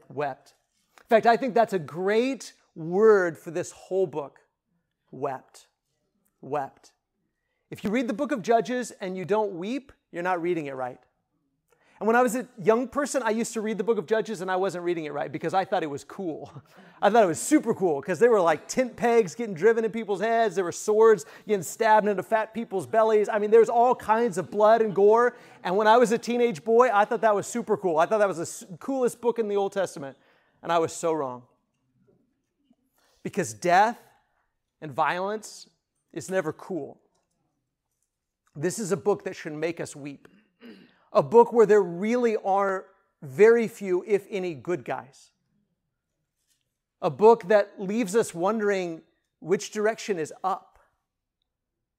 Wept. 0.09 0.55
In 0.99 1.07
fact, 1.07 1.25
I 1.25 1.37
think 1.37 1.53
that's 1.53 1.73
a 1.73 1.79
great 1.79 2.53
word 2.75 3.37
for 3.37 3.51
this 3.51 3.71
whole 3.71 4.07
book. 4.07 4.39
Wept. 5.11 5.67
Wept. 6.41 6.91
If 7.69 7.83
you 7.83 7.89
read 7.89 8.07
the 8.07 8.13
book 8.13 8.31
of 8.31 8.41
Judges 8.41 8.91
and 9.01 9.17
you 9.17 9.25
don't 9.25 9.53
weep, 9.53 9.91
you're 10.11 10.23
not 10.23 10.41
reading 10.41 10.65
it 10.65 10.75
right. 10.75 10.99
And 12.01 12.07
when 12.07 12.15
I 12.15 12.23
was 12.23 12.35
a 12.35 12.47
young 12.57 12.87
person, 12.87 13.21
I 13.21 13.29
used 13.29 13.53
to 13.53 13.61
read 13.61 13.77
the 13.77 13.83
book 13.83 13.99
of 13.99 14.07
Judges 14.07 14.41
and 14.41 14.49
I 14.49 14.55
wasn't 14.55 14.83
reading 14.83 15.05
it 15.05 15.13
right 15.13 15.31
because 15.31 15.53
I 15.53 15.65
thought 15.65 15.83
it 15.83 15.89
was 15.89 16.03
cool. 16.03 16.51
I 17.01 17.11
thought 17.11 17.23
it 17.23 17.27
was 17.27 17.39
super 17.39 17.75
cool 17.75 18.01
because 18.01 18.17
there 18.17 18.31
were 18.31 18.41
like 18.41 18.67
tent 18.67 18.95
pegs 18.95 19.35
getting 19.35 19.53
driven 19.53 19.85
in 19.85 19.91
people's 19.91 20.19
heads, 20.19 20.55
there 20.55 20.63
were 20.63 20.71
swords 20.71 21.27
getting 21.47 21.61
stabbed 21.61 22.07
into 22.07 22.23
fat 22.23 22.55
people's 22.55 22.87
bellies. 22.87 23.29
I 23.29 23.37
mean, 23.37 23.51
there's 23.51 23.69
all 23.69 23.93
kinds 23.93 24.39
of 24.39 24.49
blood 24.49 24.81
and 24.81 24.95
gore. 24.95 25.35
And 25.63 25.77
when 25.77 25.85
I 25.85 25.97
was 25.97 26.11
a 26.11 26.17
teenage 26.17 26.63
boy, 26.63 26.89
I 26.91 27.05
thought 27.05 27.21
that 27.21 27.35
was 27.35 27.45
super 27.45 27.77
cool. 27.77 27.99
I 27.99 28.07
thought 28.07 28.17
that 28.17 28.27
was 28.27 28.37
the 28.37 28.77
coolest 28.77 29.21
book 29.21 29.37
in 29.37 29.47
the 29.47 29.55
Old 29.55 29.71
Testament. 29.71 30.17
And 30.63 30.71
I 30.71 30.79
was 30.79 30.91
so 30.93 31.13
wrong. 31.13 31.43
Because 33.23 33.53
death 33.53 33.99
and 34.81 34.91
violence 34.91 35.69
is 36.13 36.29
never 36.29 36.51
cool. 36.53 36.99
This 38.55 38.79
is 38.79 38.91
a 38.91 38.97
book 38.97 39.23
that 39.23 39.35
should 39.35 39.53
make 39.53 39.79
us 39.79 39.95
weep 39.95 40.27
a 41.13 41.23
book 41.23 41.51
where 41.51 41.65
there 41.65 41.81
really 41.81 42.37
are 42.37 42.85
very 43.21 43.67
few, 43.67 44.03
if 44.07 44.25
any, 44.29 44.53
good 44.53 44.85
guys. 44.85 45.31
A 47.01 47.09
book 47.09 47.47
that 47.47 47.73
leaves 47.77 48.15
us 48.15 48.33
wondering 48.33 49.01
which 49.39 49.71
direction 49.71 50.19
is 50.19 50.33
up. 50.43 50.79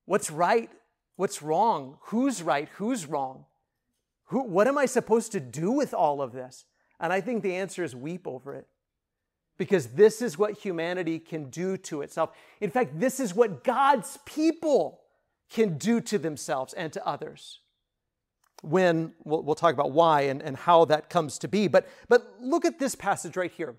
What's 0.06 0.30
right? 0.30 0.70
What's 1.16 1.42
wrong? 1.42 1.98
Who's 2.02 2.42
right? 2.42 2.68
Who's 2.76 3.06
wrong? 3.06 3.44
Who, 4.26 4.44
what 4.44 4.66
am 4.66 4.78
I 4.78 4.86
supposed 4.86 5.32
to 5.32 5.40
do 5.40 5.70
with 5.70 5.92
all 5.92 6.22
of 6.22 6.32
this? 6.32 6.64
And 6.98 7.12
I 7.12 7.20
think 7.20 7.42
the 7.42 7.56
answer 7.56 7.84
is 7.84 7.94
weep 7.94 8.26
over 8.26 8.54
it. 8.54 8.66
Because 9.62 9.86
this 9.86 10.20
is 10.20 10.36
what 10.36 10.58
humanity 10.58 11.20
can 11.20 11.48
do 11.48 11.76
to 11.76 12.02
itself. 12.02 12.30
In 12.60 12.68
fact, 12.68 12.98
this 12.98 13.20
is 13.20 13.32
what 13.32 13.62
God's 13.62 14.18
people 14.26 15.02
can 15.48 15.78
do 15.78 16.00
to 16.00 16.18
themselves 16.18 16.74
and 16.74 16.92
to 16.92 17.06
others. 17.06 17.60
When 18.62 19.12
we'll, 19.22 19.44
we'll 19.44 19.54
talk 19.54 19.72
about 19.72 19.92
why 19.92 20.22
and, 20.22 20.42
and 20.42 20.56
how 20.56 20.84
that 20.86 21.08
comes 21.08 21.38
to 21.38 21.46
be. 21.46 21.68
But, 21.68 21.88
but 22.08 22.34
look 22.40 22.64
at 22.64 22.80
this 22.80 22.96
passage 22.96 23.36
right 23.36 23.52
here. 23.52 23.76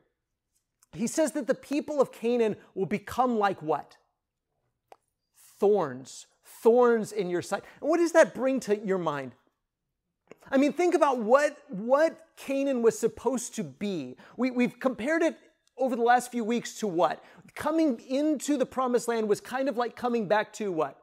He 0.94 1.06
says 1.06 1.34
that 1.34 1.48
the 1.48 1.54
people 1.54 2.00
of 2.00 2.14
Canaan 2.14 2.56
will 2.76 2.86
become 2.86 3.38
like 3.38 3.62
what? 3.62 3.98
Thorns. 5.60 6.28
Thorns 6.46 7.12
in 7.12 7.30
your 7.30 7.42
side. 7.42 7.64
And 7.82 7.90
what 7.90 7.98
does 7.98 8.14
that 8.14 8.34
bring 8.34 8.62
to 8.62 8.80
your 8.80 9.00
mind? 9.00 9.34
I 10.50 10.56
mean, 10.56 10.72
think 10.72 10.96
about 10.96 11.20
what, 11.20 11.58
what 11.68 12.26
Canaan 12.38 12.82
was 12.82 12.98
supposed 12.98 13.54
to 13.56 13.66
be. 13.66 14.16
We, 14.38 14.50
we've 14.50 14.80
compared 14.80 15.24
it 15.24 15.38
over 15.78 15.96
the 15.96 16.02
last 16.02 16.32
few 16.32 16.44
weeks 16.44 16.80
to 16.80 16.88
what? 16.88 17.24
Coming 17.56 18.00
into 18.08 18.58
the 18.58 18.66
promised 18.66 19.08
land 19.08 19.28
was 19.28 19.42
kind 19.42 19.70
of 19.70 19.78
like 19.78 19.96
coming 19.96 20.28
back 20.28 20.54
to 20.54 20.72
what? 20.72 21.00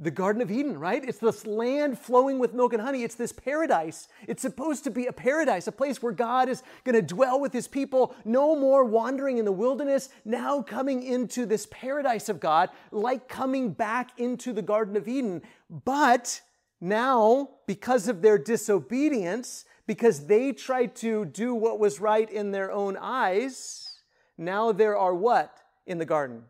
The 0.00 0.12
Garden 0.12 0.40
of 0.40 0.50
Eden, 0.50 0.78
right? 0.78 1.02
It's 1.04 1.18
this 1.18 1.44
land 1.44 1.98
flowing 1.98 2.38
with 2.38 2.54
milk 2.54 2.72
and 2.72 2.80
honey. 2.80 3.02
It's 3.02 3.16
this 3.16 3.32
paradise. 3.32 4.06
It's 4.28 4.42
supposed 4.42 4.84
to 4.84 4.90
be 4.90 5.06
a 5.06 5.12
paradise, 5.12 5.66
a 5.66 5.72
place 5.72 6.00
where 6.00 6.12
God 6.12 6.48
is 6.48 6.62
going 6.84 6.94
to 6.94 7.02
dwell 7.02 7.40
with 7.40 7.52
his 7.52 7.66
people. 7.66 8.14
No 8.24 8.54
more 8.54 8.84
wandering 8.84 9.38
in 9.38 9.44
the 9.44 9.50
wilderness, 9.50 10.08
now 10.24 10.62
coming 10.62 11.02
into 11.02 11.46
this 11.46 11.66
paradise 11.72 12.28
of 12.28 12.38
God, 12.38 12.70
like 12.92 13.28
coming 13.28 13.72
back 13.72 14.12
into 14.18 14.52
the 14.52 14.62
Garden 14.62 14.96
of 14.96 15.08
Eden. 15.08 15.42
But 15.68 16.42
now, 16.80 17.48
because 17.66 18.06
of 18.06 18.22
their 18.22 18.38
disobedience, 18.38 19.64
because 19.88 20.26
they 20.26 20.52
tried 20.52 20.94
to 20.94 21.24
do 21.24 21.54
what 21.54 21.80
was 21.80 21.98
right 21.98 22.30
in 22.30 22.52
their 22.52 22.70
own 22.70 22.96
eyes, 23.00 24.02
now 24.36 24.70
there 24.70 24.96
are 24.96 25.14
what 25.14 25.58
in 25.86 25.96
the 25.96 26.04
garden? 26.04 26.44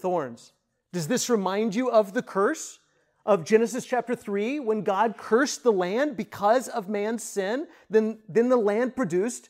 Thorns. 0.00 0.52
Does 0.92 1.08
this 1.08 1.30
remind 1.30 1.74
you 1.74 1.90
of 1.90 2.12
the 2.12 2.22
curse 2.22 2.78
of 3.24 3.44
Genesis 3.44 3.86
chapter 3.86 4.14
3 4.14 4.60
when 4.60 4.82
God 4.82 5.16
cursed 5.16 5.62
the 5.62 5.72
land 5.72 6.14
because 6.14 6.68
of 6.68 6.90
man's 6.90 7.24
sin? 7.24 7.66
Then, 7.88 8.18
then 8.28 8.50
the 8.50 8.58
land 8.58 8.94
produced 8.94 9.48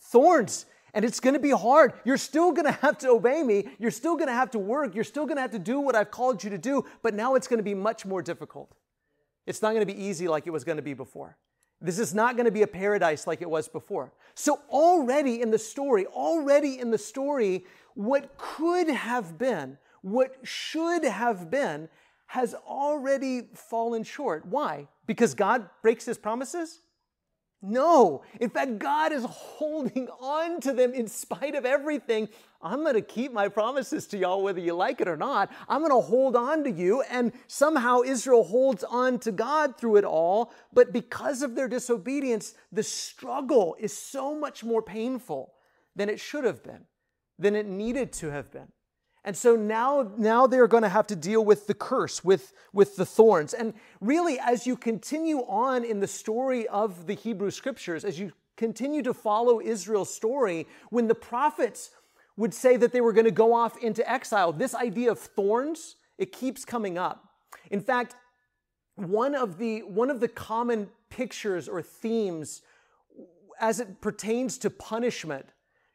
thorns. 0.00 0.66
And 0.94 1.04
it's 1.04 1.20
going 1.20 1.34
to 1.34 1.40
be 1.40 1.50
hard. 1.50 1.92
You're 2.04 2.16
still 2.16 2.50
going 2.50 2.64
to 2.64 2.72
have 2.72 2.98
to 2.98 3.10
obey 3.10 3.44
me. 3.44 3.68
You're 3.78 3.92
still 3.92 4.16
going 4.16 4.26
to 4.26 4.34
have 4.34 4.50
to 4.52 4.58
work. 4.58 4.96
You're 4.96 5.04
still 5.04 5.24
going 5.24 5.36
to 5.36 5.42
have 5.42 5.52
to 5.52 5.58
do 5.60 5.78
what 5.78 5.94
I've 5.94 6.10
called 6.10 6.42
you 6.42 6.50
to 6.50 6.58
do. 6.58 6.84
But 7.00 7.14
now 7.14 7.36
it's 7.36 7.46
going 7.46 7.58
to 7.58 7.64
be 7.64 7.74
much 7.74 8.04
more 8.04 8.22
difficult. 8.22 8.74
It's 9.46 9.62
not 9.62 9.68
going 9.68 9.86
to 9.86 9.94
be 9.94 10.02
easy 10.02 10.26
like 10.26 10.48
it 10.48 10.50
was 10.50 10.64
going 10.64 10.76
to 10.78 10.82
be 10.82 10.94
before. 10.94 11.36
This 11.80 11.98
is 11.98 12.12
not 12.12 12.36
going 12.36 12.46
to 12.46 12.52
be 12.52 12.62
a 12.62 12.66
paradise 12.66 13.26
like 13.26 13.40
it 13.40 13.48
was 13.48 13.68
before. 13.68 14.12
So, 14.34 14.60
already 14.68 15.40
in 15.40 15.50
the 15.50 15.58
story, 15.58 16.06
already 16.06 16.78
in 16.78 16.90
the 16.90 16.98
story, 16.98 17.64
what 17.94 18.36
could 18.36 18.88
have 18.88 19.38
been, 19.38 19.78
what 20.02 20.36
should 20.42 21.04
have 21.04 21.50
been, 21.50 21.88
has 22.26 22.54
already 22.54 23.48
fallen 23.54 24.02
short. 24.02 24.44
Why? 24.46 24.88
Because 25.06 25.34
God 25.34 25.68
breaks 25.82 26.04
his 26.04 26.18
promises? 26.18 26.80
No. 27.60 28.22
In 28.40 28.50
fact, 28.50 28.78
God 28.78 29.12
is 29.12 29.24
holding 29.24 30.08
on 30.20 30.60
to 30.60 30.72
them 30.72 30.94
in 30.94 31.08
spite 31.08 31.54
of 31.56 31.66
everything. 31.66 32.28
I'm 32.62 32.82
going 32.82 32.94
to 32.94 33.02
keep 33.02 33.32
my 33.32 33.48
promises 33.48 34.06
to 34.08 34.18
y'all 34.18 34.42
whether 34.42 34.60
you 34.60 34.74
like 34.74 35.00
it 35.00 35.08
or 35.08 35.16
not. 35.16 35.50
I'm 35.68 35.80
going 35.80 35.90
to 35.90 36.00
hold 36.00 36.36
on 36.36 36.64
to 36.64 36.70
you. 36.70 37.02
And 37.02 37.32
somehow 37.46 38.02
Israel 38.02 38.44
holds 38.44 38.84
on 38.84 39.18
to 39.20 39.32
God 39.32 39.76
through 39.76 39.96
it 39.96 40.04
all. 40.04 40.52
But 40.72 40.92
because 40.92 41.42
of 41.42 41.54
their 41.54 41.68
disobedience, 41.68 42.54
the 42.70 42.82
struggle 42.82 43.76
is 43.78 43.96
so 43.96 44.34
much 44.34 44.62
more 44.62 44.82
painful 44.82 45.54
than 45.96 46.08
it 46.08 46.20
should 46.20 46.44
have 46.44 46.62
been, 46.62 46.84
than 47.38 47.56
it 47.56 47.66
needed 47.66 48.12
to 48.14 48.30
have 48.30 48.52
been. 48.52 48.68
And 49.28 49.36
so 49.36 49.56
now, 49.56 50.10
now 50.16 50.46
they're 50.46 50.66
going 50.66 50.84
to 50.84 50.88
have 50.88 51.06
to 51.08 51.14
deal 51.14 51.44
with 51.44 51.66
the 51.66 51.74
curse, 51.74 52.24
with, 52.24 52.54
with 52.72 52.96
the 52.96 53.04
thorns. 53.04 53.52
And 53.52 53.74
really, 54.00 54.38
as 54.38 54.66
you 54.66 54.74
continue 54.74 55.40
on 55.40 55.84
in 55.84 56.00
the 56.00 56.06
story 56.06 56.66
of 56.68 57.06
the 57.06 57.12
Hebrew 57.12 57.50
scriptures, 57.50 58.06
as 58.06 58.18
you 58.18 58.32
continue 58.56 59.02
to 59.02 59.12
follow 59.12 59.60
Israel's 59.60 60.14
story, 60.14 60.66
when 60.88 61.08
the 61.08 61.14
prophets 61.14 61.90
would 62.38 62.54
say 62.54 62.78
that 62.78 62.90
they 62.90 63.02
were 63.02 63.12
going 63.12 63.26
to 63.26 63.30
go 63.30 63.52
off 63.52 63.76
into 63.82 64.10
exile, 64.10 64.50
this 64.50 64.74
idea 64.74 65.12
of 65.12 65.18
thorns, 65.18 65.96
it 66.16 66.32
keeps 66.32 66.64
coming 66.64 66.96
up. 66.96 67.28
In 67.70 67.82
fact, 67.82 68.14
one 68.94 69.34
of 69.34 69.58
the, 69.58 69.80
one 69.80 70.08
of 70.08 70.20
the 70.20 70.28
common 70.28 70.88
pictures 71.10 71.68
or 71.68 71.82
themes 71.82 72.62
as 73.60 73.78
it 73.78 74.00
pertains 74.00 74.56
to 74.56 74.70
punishment 74.70 75.44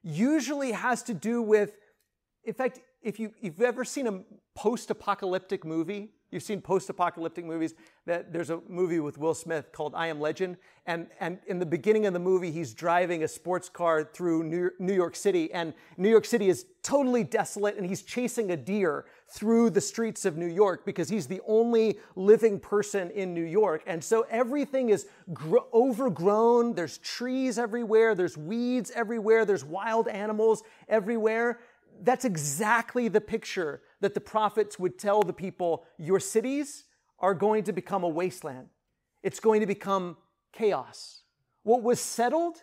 usually 0.03 0.73
has 0.73 1.01
to 1.01 1.15
do 1.15 1.41
with, 1.41 1.71
in 2.43 2.53
fact, 2.53 2.79
if 3.03 3.19
you, 3.19 3.33
you've 3.41 3.61
ever 3.61 3.83
seen 3.83 4.07
a 4.07 4.21
post-apocalyptic 4.55 5.65
movie, 5.65 6.11
you've 6.31 6.43
seen 6.43 6.61
post-apocalyptic 6.61 7.45
movies, 7.45 7.73
that 8.05 8.33
there's 8.33 8.49
a 8.49 8.59
movie 8.67 8.99
with 8.99 9.17
Will 9.17 9.33
Smith 9.33 9.71
called 9.71 9.93
I 9.95 10.07
Am 10.07 10.19
Legend. 10.19 10.57
And, 10.85 11.07
and 11.19 11.39
in 11.47 11.59
the 11.59 11.65
beginning 11.65 12.05
of 12.05 12.13
the 12.13 12.19
movie, 12.19 12.51
he's 12.51 12.73
driving 12.73 13.23
a 13.23 13.27
sports 13.27 13.69
car 13.69 14.03
through 14.03 14.43
New, 14.43 14.71
New 14.79 14.93
York 14.93 15.15
City. 15.15 15.51
And 15.53 15.73
New 15.97 16.09
York 16.09 16.25
City 16.25 16.49
is 16.49 16.65
totally 16.81 17.23
desolate. 17.23 17.77
And 17.77 17.85
he's 17.85 18.01
chasing 18.01 18.51
a 18.51 18.57
deer 18.57 19.05
through 19.29 19.69
the 19.69 19.81
streets 19.81 20.25
of 20.25 20.35
New 20.35 20.47
York 20.47 20.85
because 20.85 21.07
he's 21.07 21.27
the 21.27 21.41
only 21.47 21.97
living 22.15 22.59
person 22.59 23.09
in 23.11 23.33
New 23.33 23.45
York. 23.45 23.83
And 23.87 24.03
so 24.03 24.25
everything 24.29 24.89
is 24.89 25.07
gr- 25.33 25.57
overgrown. 25.73 26.73
There's 26.73 26.97
trees 26.97 27.57
everywhere. 27.57 28.15
There's 28.15 28.37
weeds 28.37 28.91
everywhere. 28.93 29.45
There's 29.45 29.63
wild 29.63 30.07
animals 30.07 30.63
everywhere 30.89 31.59
that's 32.01 32.25
exactly 32.25 33.07
the 33.07 33.21
picture 33.21 33.81
that 34.01 34.13
the 34.13 34.21
prophets 34.21 34.77
would 34.79 34.97
tell 34.97 35.21
the 35.21 35.33
people 35.33 35.85
your 35.97 36.19
cities 36.19 36.85
are 37.19 37.33
going 37.33 37.63
to 37.63 37.73
become 37.73 38.03
a 38.03 38.09
wasteland. 38.09 38.67
It's 39.21 39.39
going 39.39 39.61
to 39.61 39.67
become 39.67 40.17
chaos. 40.51 41.21
What 41.63 41.81
was 41.81 41.99
settled, 41.99 42.57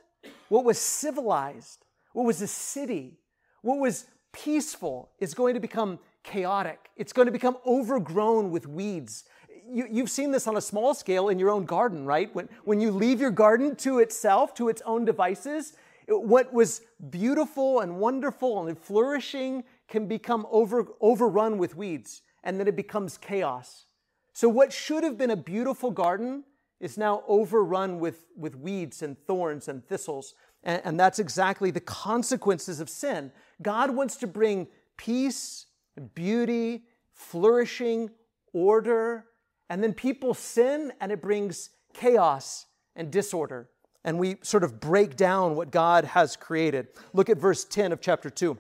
what 0.49 0.65
was 0.65 0.79
civilized, 0.79 1.85
what 2.13 2.25
was 2.25 2.43
a 2.43 2.47
city, 2.47 3.19
what 3.63 3.79
was 3.79 4.07
peaceful 4.33 5.11
is 5.19 5.35
going 5.35 5.55
to 5.55 5.61
become 5.61 5.99
chaotic. 6.23 6.91
It's 6.97 7.13
going 7.13 7.27
to 7.27 7.33
become 7.33 7.57
overgrown 7.67 8.51
with 8.51 8.67
weeds. 8.67 9.25
You, 9.73 9.87
have 9.99 10.11
seen 10.11 10.33
this 10.33 10.47
on 10.47 10.57
a 10.57 10.61
small 10.61 10.95
scale 10.95 11.29
in 11.29 11.39
your 11.39 11.51
own 11.51 11.65
garden, 11.65 12.05
right? 12.05 12.35
When, 12.35 12.49
when 12.65 12.81
you 12.81 12.91
leave 12.91 13.21
your 13.21 13.31
garden 13.31 13.77
to 13.77 14.01
itself, 14.01 14.53
to 14.55 14.69
its 14.69 14.83
own 14.85 15.05
devices, 15.05 15.75
what 16.19 16.53
was 16.53 16.83
beautiful 17.11 17.81
and 17.81 17.99
wonderful 17.99 18.67
and 18.67 18.79
flourishing 18.79 19.65
can 19.89 20.07
become 20.07 20.47
over, 20.51 20.87
overrun 21.01 21.59
with 21.59 21.77
weeds, 21.77 22.23
and 22.43 22.59
then 22.59 22.67
it 22.67 22.77
becomes 22.77 23.17
chaos. 23.17 23.87
So, 24.33 24.49
what 24.49 24.73
should 24.73 25.05
have 25.05 25.17
been 25.17 25.31
a 25.31 25.37
beautiful 25.37 25.91
garden 25.91 26.45
is 26.81 26.97
now 26.97 27.23
overrun 27.29 27.99
with, 28.01 28.25
with 28.37 28.57
weeds 28.57 29.03
and 29.03 29.19
thorns 29.27 29.69
and 29.69 29.87
thistles. 29.87 30.35
And, 30.65 30.81
and 30.85 31.01
that's 31.01 31.19
exactly 31.19 31.71
the 31.71 31.81
consequences 31.81 32.81
of 32.81 32.89
sin. 32.89 33.33
God 33.63 33.95
wants 33.95 34.17
to 34.17 34.27
bring 34.27 34.67
peace, 34.97 35.67
beauty, 36.15 36.85
flourishing, 37.13 38.11
order, 38.53 39.27
and 39.69 39.83
then 39.83 39.93
people 39.93 40.35
sin 40.35 40.93
and 41.01 41.13
it 41.13 41.21
brings 41.21 41.71
chaos 41.93 42.67
and 42.97 43.11
disorder 43.11 43.69
and 44.05 44.19
we 44.19 44.37
sort 44.43 44.65
of 44.65 44.81
break 44.81 45.17
down 45.17 45.55
what 45.55 45.71
God 45.71 46.05
has 46.05 46.37
created. 46.37 46.89
Look 47.13 47.29
at 47.29 47.39
verse 47.39 47.65
10 47.65 47.93
of 47.93 48.01
chapter 48.01 48.31
2. 48.31 48.59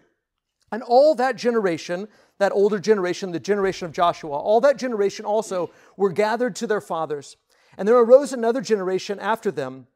And 0.72 0.82
all 0.82 1.14
that 1.16 1.36
generation, 1.36 2.08
that 2.38 2.52
older 2.52 2.78
generation, 2.78 3.32
the 3.32 3.40
generation 3.40 3.86
of 3.86 3.92
Joshua, 3.92 4.36
all 4.36 4.60
that 4.60 4.76
generation 4.76 5.24
also 5.24 5.70
were 5.96 6.12
gathered 6.12 6.54
to 6.56 6.66
their 6.66 6.80
fathers. 6.80 7.36
And 7.76 7.88
there 7.88 7.96
arose 7.96 8.32
another 8.32 8.60
generation 8.60 9.18
after 9.18 9.50
them 9.50 9.86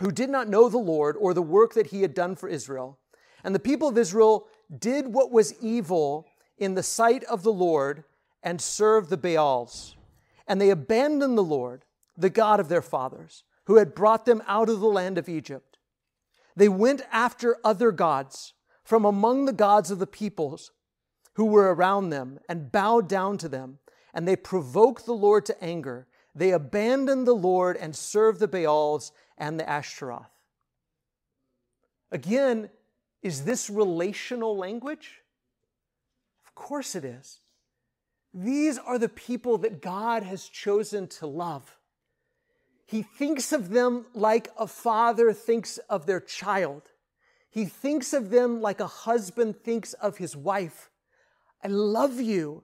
who 0.00 0.10
did 0.10 0.30
not 0.30 0.48
know 0.48 0.68
the 0.68 0.78
Lord 0.78 1.16
or 1.18 1.34
the 1.34 1.42
work 1.42 1.74
that 1.74 1.88
he 1.88 2.02
had 2.02 2.14
done 2.14 2.34
for 2.34 2.48
Israel. 2.48 2.98
And 3.44 3.54
the 3.54 3.60
people 3.60 3.88
of 3.88 3.98
Israel 3.98 4.46
did 4.76 5.08
what 5.08 5.30
was 5.30 5.54
evil 5.62 6.26
in 6.58 6.74
the 6.74 6.82
sight 6.82 7.22
of 7.24 7.42
the 7.42 7.52
Lord 7.52 8.04
and 8.42 8.60
served 8.60 9.10
the 9.10 9.16
Baals. 9.16 9.96
And 10.48 10.60
they 10.60 10.70
abandoned 10.70 11.36
the 11.36 11.44
Lord, 11.44 11.84
the 12.16 12.30
God 12.30 12.60
of 12.60 12.68
their 12.68 12.82
fathers 12.82 13.44
who 13.66 13.76
had 13.76 13.94
brought 13.94 14.24
them 14.24 14.42
out 14.46 14.68
of 14.68 14.80
the 14.80 14.86
land 14.86 15.18
of 15.18 15.28
Egypt. 15.28 15.78
They 16.54 16.68
went 16.68 17.02
after 17.12 17.58
other 17.62 17.92
gods 17.92 18.54
from 18.84 19.04
among 19.04 19.44
the 19.44 19.52
gods 19.52 19.90
of 19.90 19.98
the 19.98 20.06
peoples 20.06 20.72
who 21.34 21.44
were 21.44 21.74
around 21.74 22.10
them 22.10 22.38
and 22.48 22.72
bowed 22.72 23.08
down 23.08 23.36
to 23.38 23.48
them, 23.48 23.78
and 24.14 24.26
they 24.26 24.36
provoked 24.36 25.04
the 25.04 25.12
Lord 25.12 25.44
to 25.46 25.64
anger. 25.64 26.06
They 26.34 26.50
abandoned 26.52 27.26
the 27.26 27.34
Lord 27.34 27.76
and 27.76 27.94
served 27.94 28.40
the 28.40 28.48
Baals 28.48 29.12
and 29.36 29.60
the 29.60 29.68
Ashtaroth. 29.68 30.30
Again, 32.10 32.70
is 33.22 33.44
this 33.44 33.68
relational 33.68 34.56
language? 34.56 35.22
Of 36.46 36.54
course 36.54 36.94
it 36.94 37.04
is. 37.04 37.40
These 38.32 38.78
are 38.78 38.98
the 38.98 39.08
people 39.08 39.58
that 39.58 39.82
God 39.82 40.22
has 40.22 40.48
chosen 40.48 41.08
to 41.08 41.26
love. 41.26 41.75
He 42.86 43.02
thinks 43.02 43.52
of 43.52 43.70
them 43.70 44.06
like 44.14 44.48
a 44.58 44.66
father 44.66 45.32
thinks 45.32 45.78
of 45.90 46.06
their 46.06 46.20
child. 46.20 46.82
He 47.50 47.64
thinks 47.64 48.12
of 48.12 48.30
them 48.30 48.60
like 48.60 48.80
a 48.80 48.86
husband 48.86 49.62
thinks 49.62 49.92
of 49.94 50.18
his 50.18 50.36
wife. 50.36 50.90
I 51.64 51.68
love 51.68 52.20
you. 52.20 52.62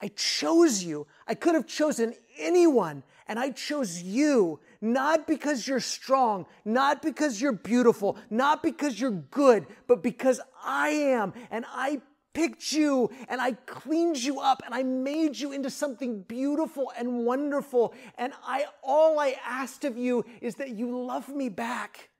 I 0.00 0.08
chose 0.08 0.82
you. 0.84 1.06
I 1.26 1.34
could 1.34 1.54
have 1.54 1.66
chosen 1.66 2.14
anyone, 2.38 3.02
and 3.26 3.38
I 3.38 3.50
chose 3.50 4.00
you, 4.00 4.60
not 4.80 5.26
because 5.26 5.66
you're 5.66 5.80
strong, 5.80 6.46
not 6.64 7.02
because 7.02 7.40
you're 7.42 7.52
beautiful, 7.52 8.16
not 8.30 8.62
because 8.62 9.00
you're 9.00 9.10
good, 9.10 9.66
but 9.88 10.02
because 10.02 10.40
I 10.64 10.90
am, 10.90 11.32
and 11.50 11.64
I 11.68 12.00
picked 12.38 12.70
you 12.70 13.10
and 13.28 13.40
I 13.40 13.52
cleaned 13.66 14.22
you 14.22 14.38
up 14.38 14.62
and 14.64 14.72
I 14.72 14.84
made 14.84 15.36
you 15.36 15.50
into 15.50 15.70
something 15.70 16.22
beautiful 16.22 16.92
and 16.96 17.26
wonderful. 17.26 17.94
And 18.16 18.32
I 18.46 18.66
all 18.80 19.18
I 19.18 19.34
asked 19.44 19.84
of 19.84 19.98
you 19.98 20.24
is 20.40 20.54
that 20.56 20.70
you 20.70 20.96
love 20.96 21.28
me 21.28 21.48
back. 21.48 22.10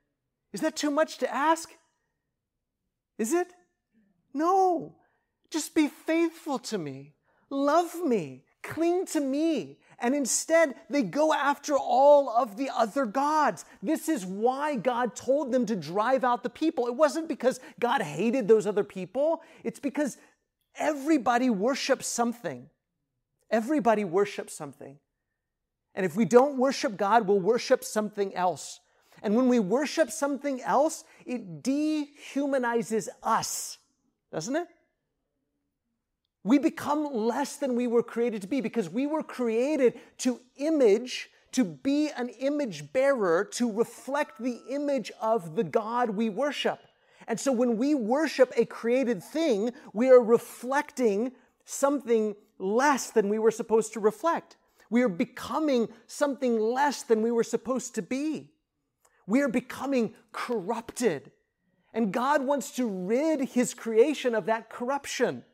Is 0.52 0.60
that 0.62 0.74
too 0.74 0.90
much 0.90 1.18
to 1.18 1.32
ask? 1.32 1.70
Is 3.16 3.32
it? 3.32 3.46
No. 4.34 4.96
Just 5.50 5.72
be 5.74 5.86
faithful 5.86 6.58
to 6.70 6.78
me. 6.78 7.14
Love 7.48 7.94
me. 8.04 8.42
Cling 8.64 9.06
to 9.06 9.20
me. 9.20 9.78
And 10.00 10.14
instead, 10.14 10.76
they 10.88 11.02
go 11.02 11.32
after 11.32 11.76
all 11.76 12.30
of 12.30 12.56
the 12.56 12.70
other 12.74 13.04
gods. 13.04 13.64
This 13.82 14.08
is 14.08 14.24
why 14.24 14.76
God 14.76 15.16
told 15.16 15.50
them 15.50 15.66
to 15.66 15.74
drive 15.74 16.22
out 16.22 16.44
the 16.44 16.50
people. 16.50 16.86
It 16.86 16.94
wasn't 16.94 17.28
because 17.28 17.58
God 17.80 18.00
hated 18.00 18.46
those 18.46 18.66
other 18.66 18.84
people, 18.84 19.42
it's 19.64 19.80
because 19.80 20.16
everybody 20.76 21.50
worships 21.50 22.06
something. 22.06 22.68
Everybody 23.50 24.04
worships 24.04 24.54
something. 24.54 24.98
And 25.94 26.06
if 26.06 26.14
we 26.14 26.24
don't 26.24 26.58
worship 26.58 26.96
God, 26.96 27.26
we'll 27.26 27.40
worship 27.40 27.82
something 27.82 28.34
else. 28.34 28.78
And 29.22 29.34
when 29.34 29.48
we 29.48 29.58
worship 29.58 30.10
something 30.10 30.60
else, 30.62 31.02
it 31.26 31.62
dehumanizes 31.62 33.08
us, 33.22 33.78
doesn't 34.30 34.54
it? 34.54 34.68
We 36.48 36.56
become 36.56 37.04
less 37.12 37.56
than 37.56 37.76
we 37.76 37.86
were 37.86 38.02
created 38.02 38.40
to 38.40 38.48
be 38.48 38.62
because 38.62 38.88
we 38.88 39.06
were 39.06 39.22
created 39.22 40.00
to 40.20 40.40
image, 40.56 41.28
to 41.52 41.62
be 41.62 42.08
an 42.08 42.30
image 42.30 42.90
bearer, 42.90 43.44
to 43.52 43.70
reflect 43.70 44.38
the 44.38 44.58
image 44.70 45.12
of 45.20 45.56
the 45.56 45.62
God 45.62 46.08
we 46.08 46.30
worship. 46.30 46.78
And 47.26 47.38
so 47.38 47.52
when 47.52 47.76
we 47.76 47.94
worship 47.94 48.50
a 48.56 48.64
created 48.64 49.22
thing, 49.22 49.72
we 49.92 50.08
are 50.08 50.22
reflecting 50.22 51.32
something 51.66 52.34
less 52.58 53.10
than 53.10 53.28
we 53.28 53.38
were 53.38 53.50
supposed 53.50 53.92
to 53.92 54.00
reflect. 54.00 54.56
We 54.88 55.02
are 55.02 55.10
becoming 55.10 55.90
something 56.06 56.58
less 56.58 57.02
than 57.02 57.20
we 57.20 57.30
were 57.30 57.44
supposed 57.44 57.94
to 57.96 58.00
be. 58.00 58.52
We 59.26 59.42
are 59.42 59.48
becoming 59.48 60.14
corrupted. 60.32 61.30
And 61.92 62.10
God 62.10 62.42
wants 62.42 62.70
to 62.76 62.86
rid 62.88 63.50
his 63.50 63.74
creation 63.74 64.34
of 64.34 64.46
that 64.46 64.70
corruption. 64.70 65.44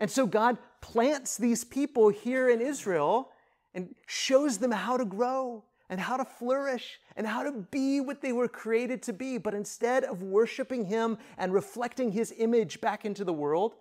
And 0.00 0.10
so 0.10 0.26
God 0.26 0.56
plants 0.80 1.36
these 1.36 1.62
people 1.62 2.08
here 2.08 2.48
in 2.48 2.60
Israel 2.60 3.30
and 3.74 3.94
shows 4.06 4.58
them 4.58 4.72
how 4.72 4.96
to 4.96 5.04
grow 5.04 5.62
and 5.90 6.00
how 6.00 6.16
to 6.16 6.24
flourish 6.24 6.98
and 7.16 7.26
how 7.26 7.42
to 7.42 7.52
be 7.70 8.00
what 8.00 8.22
they 8.22 8.32
were 8.32 8.48
created 8.48 9.02
to 9.02 9.12
be. 9.12 9.36
But 9.36 9.54
instead 9.54 10.04
of 10.04 10.22
worshiping 10.22 10.86
Him 10.86 11.18
and 11.36 11.52
reflecting 11.52 12.10
His 12.12 12.32
image 12.38 12.80
back 12.80 13.04
into 13.04 13.24
the 13.24 13.32
world, 13.32 13.74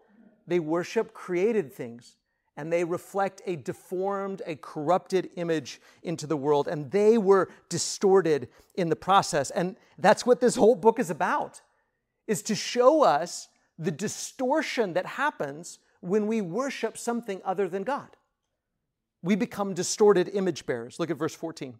they 0.46 0.60
worship 0.60 1.14
created 1.14 1.72
things 1.72 2.18
and 2.58 2.74
they 2.74 2.84
reflect 2.84 3.42
a 3.46 3.56
deformed, 3.56 4.42
a 4.46 4.56
corrupted 4.56 5.30
image 5.38 5.80
into 6.04 6.28
the 6.28 6.36
world. 6.36 6.68
And 6.68 6.92
they 6.92 7.18
were 7.18 7.50
distorted 7.70 8.50
in 8.76 8.90
the 8.90 8.96
process. 8.98 9.52
And 9.52 9.78
that's 9.98 10.26
what 10.26 10.42
this 10.42 10.58
whole 10.58 10.76
book 10.76 11.00
is 11.00 11.10
about, 11.10 11.62
is 12.28 12.42
to 12.44 12.56
show 12.56 13.04
us 13.04 13.48
the 13.78 13.92
distortion 13.92 14.94
that 14.94 15.06
happens 15.06 15.80
when 16.02 16.28
we 16.28 16.42
worship 16.42 16.98
something 16.98 17.42
other 17.44 17.68
than 17.68 17.84
God. 17.84 18.10
We 19.22 19.36
become 19.36 19.74
distorted 19.74 20.30
image 20.30 20.66
bearers. 20.66 21.00
Look 21.00 21.12
at 21.12 21.18
verse 21.18 21.36
14. 21.36 21.76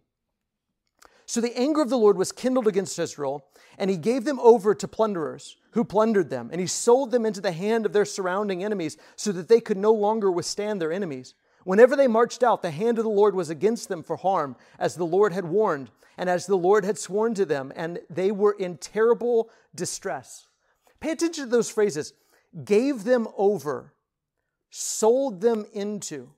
So 1.24 1.40
the 1.40 1.56
anger 1.56 1.80
of 1.80 1.90
the 1.90 1.96
Lord 1.96 2.18
was 2.18 2.32
kindled 2.32 2.66
against 2.66 2.98
Israel, 2.98 3.46
and 3.78 3.88
he 3.88 3.96
gave 3.96 4.24
them 4.24 4.40
over 4.40 4.74
to 4.74 4.88
plunderers 4.88 5.56
who 5.70 5.84
plundered 5.84 6.28
them, 6.28 6.50
and 6.50 6.60
he 6.60 6.66
sold 6.66 7.12
them 7.12 7.24
into 7.24 7.40
the 7.40 7.52
hand 7.52 7.86
of 7.86 7.92
their 7.92 8.04
surrounding 8.04 8.64
enemies 8.64 8.96
so 9.14 9.30
that 9.32 9.48
they 9.48 9.60
could 9.60 9.76
no 9.76 9.92
longer 9.92 10.30
withstand 10.30 10.80
their 10.80 10.92
enemies. 10.92 11.34
Whenever 11.62 11.94
they 11.94 12.08
marched 12.08 12.42
out, 12.42 12.62
the 12.62 12.72
hand 12.72 12.98
of 12.98 13.04
the 13.04 13.10
Lord 13.10 13.34
was 13.34 13.48
against 13.48 13.88
them 13.88 14.02
for 14.02 14.16
harm, 14.16 14.56
as 14.78 14.96
the 14.96 15.06
Lord 15.06 15.32
had 15.32 15.44
warned, 15.44 15.90
and 16.18 16.28
as 16.28 16.46
the 16.46 16.58
Lord 16.58 16.84
had 16.84 16.98
sworn 16.98 17.34
to 17.34 17.46
them, 17.46 17.72
and 17.76 18.00
they 18.10 18.32
were 18.32 18.52
in 18.58 18.76
terrible 18.76 19.50
distress. 19.74 20.48
Pay 20.98 21.12
attention 21.12 21.44
to 21.44 21.50
those 21.50 21.70
phrases 21.70 22.12
gave 22.64 23.04
them 23.04 23.28
over 23.36 23.92
sold 24.70 25.40
them 25.40 25.66
into. 25.72 26.30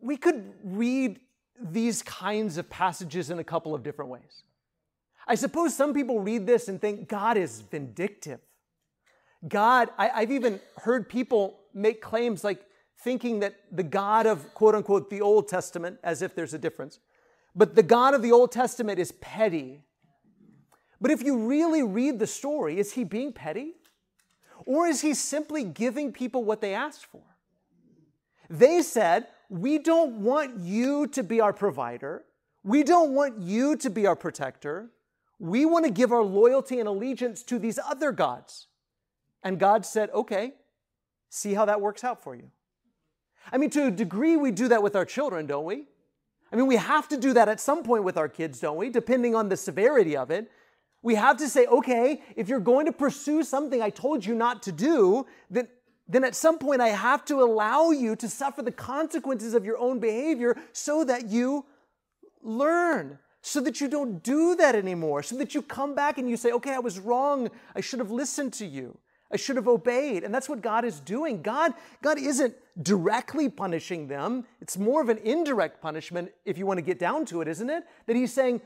We 0.00 0.16
could 0.16 0.54
read 0.62 1.20
these 1.60 2.02
kinds 2.02 2.56
of 2.56 2.70
passages 2.70 3.30
in 3.30 3.38
a 3.38 3.44
couple 3.44 3.74
of 3.74 3.82
different 3.82 4.10
ways. 4.10 4.44
I 5.26 5.34
suppose 5.34 5.74
some 5.74 5.92
people 5.92 6.20
read 6.20 6.46
this 6.46 6.68
and 6.68 6.80
think 6.80 7.08
God 7.08 7.36
is 7.36 7.60
vindictive. 7.60 8.40
God, 9.46 9.90
I, 9.98 10.20
have 10.20 10.30
even 10.30 10.60
heard 10.76 11.08
people 11.08 11.60
make 11.74 12.00
claims 12.00 12.42
like 12.42 12.64
thinking 13.02 13.40
that 13.40 13.54
the 13.70 13.82
God 13.82 14.26
of 14.26 14.54
quote 14.54 14.74
unquote 14.74 15.10
the 15.10 15.20
Old 15.20 15.48
Testament, 15.48 15.98
as 16.02 16.22
if 16.22 16.34
there's 16.34 16.54
a 16.54 16.58
difference, 16.58 16.98
but 17.54 17.74
the 17.74 17.82
God 17.82 18.14
of 18.14 18.22
the 18.22 18.32
Old 18.32 18.52
Testament 18.52 18.98
is 18.98 19.12
petty. 19.12 19.82
But 21.00 21.10
if 21.10 21.22
you 21.22 21.46
really 21.46 21.82
read 21.82 22.18
the 22.18 22.26
story, 22.26 22.78
is 22.78 22.92
he 22.92 23.04
being 23.04 23.32
petty? 23.32 23.74
Or 24.68 24.86
is 24.86 25.00
he 25.00 25.14
simply 25.14 25.64
giving 25.64 26.12
people 26.12 26.44
what 26.44 26.60
they 26.60 26.74
asked 26.74 27.06
for? 27.06 27.22
They 28.50 28.82
said, 28.82 29.26
We 29.48 29.78
don't 29.78 30.22
want 30.22 30.60
you 30.60 31.06
to 31.06 31.22
be 31.22 31.40
our 31.40 31.54
provider. 31.54 32.26
We 32.62 32.82
don't 32.82 33.14
want 33.14 33.40
you 33.40 33.76
to 33.76 33.88
be 33.88 34.06
our 34.06 34.14
protector. 34.14 34.90
We 35.38 35.64
want 35.64 35.86
to 35.86 35.90
give 35.90 36.12
our 36.12 36.22
loyalty 36.22 36.80
and 36.80 36.86
allegiance 36.86 37.42
to 37.44 37.58
these 37.58 37.78
other 37.78 38.12
gods. 38.12 38.66
And 39.42 39.58
God 39.58 39.86
said, 39.86 40.10
Okay, 40.10 40.52
see 41.30 41.54
how 41.54 41.64
that 41.64 41.80
works 41.80 42.04
out 42.04 42.22
for 42.22 42.34
you. 42.34 42.50
I 43.50 43.56
mean, 43.56 43.70
to 43.70 43.86
a 43.86 43.90
degree, 43.90 44.36
we 44.36 44.50
do 44.50 44.68
that 44.68 44.82
with 44.82 44.94
our 44.94 45.06
children, 45.06 45.46
don't 45.46 45.64
we? 45.64 45.86
I 46.52 46.56
mean, 46.56 46.66
we 46.66 46.76
have 46.76 47.08
to 47.08 47.16
do 47.16 47.32
that 47.32 47.48
at 47.48 47.58
some 47.58 47.82
point 47.82 48.04
with 48.04 48.18
our 48.18 48.28
kids, 48.28 48.60
don't 48.60 48.76
we? 48.76 48.90
Depending 48.90 49.34
on 49.34 49.48
the 49.48 49.56
severity 49.56 50.14
of 50.14 50.30
it. 50.30 50.50
We 51.02 51.14
have 51.14 51.36
to 51.38 51.48
say, 51.48 51.66
okay, 51.66 52.22
if 52.36 52.48
you're 52.48 52.58
going 52.60 52.86
to 52.86 52.92
pursue 52.92 53.42
something 53.42 53.80
I 53.80 53.90
told 53.90 54.24
you 54.24 54.34
not 54.34 54.62
to 54.64 54.72
do, 54.72 55.26
then, 55.48 55.68
then 56.08 56.24
at 56.24 56.34
some 56.34 56.58
point 56.58 56.80
I 56.80 56.88
have 56.88 57.24
to 57.26 57.42
allow 57.42 57.90
you 57.90 58.16
to 58.16 58.28
suffer 58.28 58.62
the 58.62 58.72
consequences 58.72 59.54
of 59.54 59.64
your 59.64 59.78
own 59.78 60.00
behavior 60.00 60.56
so 60.72 61.04
that 61.04 61.28
you 61.28 61.66
learn, 62.42 63.18
so 63.42 63.60
that 63.60 63.80
you 63.80 63.88
don't 63.88 64.22
do 64.22 64.56
that 64.56 64.74
anymore, 64.74 65.22
so 65.22 65.36
that 65.36 65.54
you 65.54 65.62
come 65.62 65.94
back 65.94 66.18
and 66.18 66.28
you 66.28 66.36
say, 66.36 66.50
okay, 66.52 66.74
I 66.74 66.80
was 66.80 66.98
wrong. 66.98 67.48
I 67.76 67.80
should 67.80 68.00
have 68.00 68.10
listened 68.10 68.52
to 68.54 68.66
you. 68.66 68.98
I 69.30 69.36
should 69.36 69.56
have 69.56 69.68
obeyed. 69.68 70.24
And 70.24 70.34
that's 70.34 70.48
what 70.48 70.62
God 70.62 70.84
is 70.84 71.00
doing. 71.00 71.42
God, 71.42 71.74
God 72.02 72.18
isn't 72.18 72.54
directly 72.82 73.48
punishing 73.48 74.08
them. 74.08 74.46
It's 74.60 74.78
more 74.78 75.02
of 75.02 75.08
an 75.08 75.18
indirect 75.18 75.80
punishment, 75.82 76.32
if 76.44 76.58
you 76.58 76.66
want 76.66 76.78
to 76.78 76.82
get 76.82 76.98
down 76.98 77.24
to 77.26 77.40
it, 77.40 77.48
isn't 77.48 77.68
it? 77.70 77.84
That 78.06 78.16
He's 78.16 78.32
saying, 78.32 78.62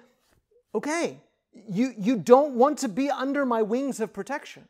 okay, 0.74 1.20
you, 1.68 1.94
you 1.98 2.16
don't 2.16 2.54
want 2.54 2.78
to 2.78 2.88
be 2.88 3.10
under 3.10 3.44
my 3.44 3.62
wings 3.62 4.00
of 4.00 4.12
protection. 4.12 4.68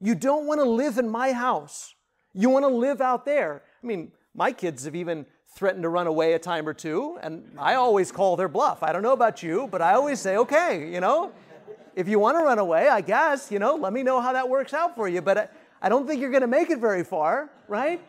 You 0.00 0.14
don't 0.14 0.46
want 0.46 0.60
to 0.60 0.64
live 0.64 0.98
in 0.98 1.08
my 1.08 1.32
house. 1.32 1.94
You 2.32 2.48
want 2.48 2.64
to 2.64 2.68
live 2.68 3.00
out 3.00 3.24
there. 3.24 3.62
I 3.82 3.86
mean, 3.86 4.12
my 4.34 4.52
kids 4.52 4.84
have 4.84 4.94
even 4.94 5.26
threatened 5.54 5.82
to 5.82 5.88
run 5.88 6.06
away 6.06 6.34
a 6.34 6.38
time 6.38 6.68
or 6.68 6.74
two, 6.74 7.18
and 7.22 7.52
I 7.58 7.74
always 7.74 8.12
call 8.12 8.36
their 8.36 8.48
bluff. 8.48 8.82
I 8.82 8.92
don't 8.92 9.02
know 9.02 9.12
about 9.12 9.42
you, 9.42 9.68
but 9.70 9.82
I 9.82 9.94
always 9.94 10.20
say, 10.20 10.36
okay, 10.36 10.90
you 10.90 11.00
know, 11.00 11.32
if 11.96 12.08
you 12.08 12.18
want 12.18 12.38
to 12.38 12.44
run 12.44 12.58
away, 12.58 12.88
I 12.88 13.00
guess, 13.00 13.50
you 13.50 13.58
know, 13.58 13.74
let 13.74 13.92
me 13.92 14.02
know 14.02 14.20
how 14.20 14.32
that 14.32 14.48
works 14.48 14.72
out 14.72 14.94
for 14.94 15.08
you. 15.08 15.20
But 15.20 15.38
I, 15.38 15.48
I 15.82 15.88
don't 15.88 16.06
think 16.06 16.20
you're 16.20 16.30
going 16.30 16.42
to 16.42 16.46
make 16.46 16.70
it 16.70 16.78
very 16.78 17.02
far, 17.02 17.50
right? 17.66 18.00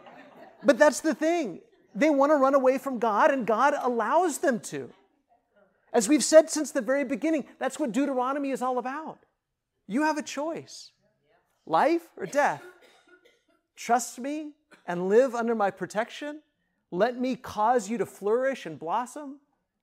But 0.64 0.78
that's 0.78 1.02
the 1.02 1.16
thing. 1.16 1.62
They 1.96 2.10
want 2.10 2.32
to 2.32 2.36
run 2.36 2.54
away 2.54 2.78
from 2.78 3.00
God, 3.00 3.32
and 3.32 3.46
God 3.46 3.74
allows 3.82 4.38
them 4.38 4.60
to. 4.62 4.90
As 5.94 6.08
we've 6.08 6.24
said 6.24 6.50
since 6.50 6.72
the 6.72 6.82
very 6.82 7.04
beginning, 7.04 7.46
that's 7.60 7.80
what 7.80 7.92
Deuteronomy 7.92 8.52
is 8.52 8.62
all 8.62 8.78
about. 8.78 9.20
You 9.88 10.04
have 10.04 10.18
a 10.18 10.24
choice 10.24 10.92
life 11.66 12.08
or 12.18 12.26
death. 12.26 12.64
Trust 13.76 14.20
me 14.20 14.52
and 14.88 15.10
live 15.10 15.36
under 15.36 15.56
my 15.56 15.72
protection. 15.72 16.42
Let 16.92 17.20
me 17.20 17.36
cause 17.36 17.90
you 17.90 17.98
to 18.00 18.06
flourish 18.06 18.66
and 18.66 18.78
blossom, 18.78 19.40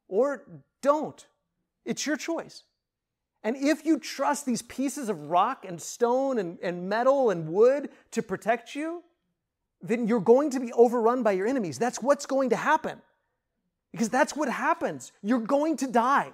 or 0.08 0.44
don't. 0.82 1.26
It's 1.84 2.06
your 2.06 2.16
choice. 2.16 2.64
And 3.42 3.56
if 3.56 3.86
you 3.86 3.98
trust 3.98 4.44
these 4.44 4.62
pieces 4.62 5.08
of 5.08 5.30
rock 5.30 5.64
and 5.66 5.80
stone 5.80 6.38
and, 6.38 6.58
and 6.62 6.88
metal 6.88 7.30
and 7.30 7.48
wood 7.48 7.90
to 8.10 8.22
protect 8.22 8.74
you, 8.74 9.02
then 9.80 10.08
you're 10.08 10.20
going 10.20 10.50
to 10.50 10.60
be 10.60 10.72
overrun 10.72 11.22
by 11.22 11.32
your 11.32 11.46
enemies. 11.46 11.78
That's 11.78 12.02
what's 12.02 12.26
going 12.26 12.50
to 12.50 12.56
happen. 12.56 13.00
Because 13.92 14.08
that's 14.08 14.36
what 14.36 14.48
happens. 14.48 15.12
You're 15.22 15.40
going 15.40 15.76
to 15.78 15.86
die. 15.86 16.32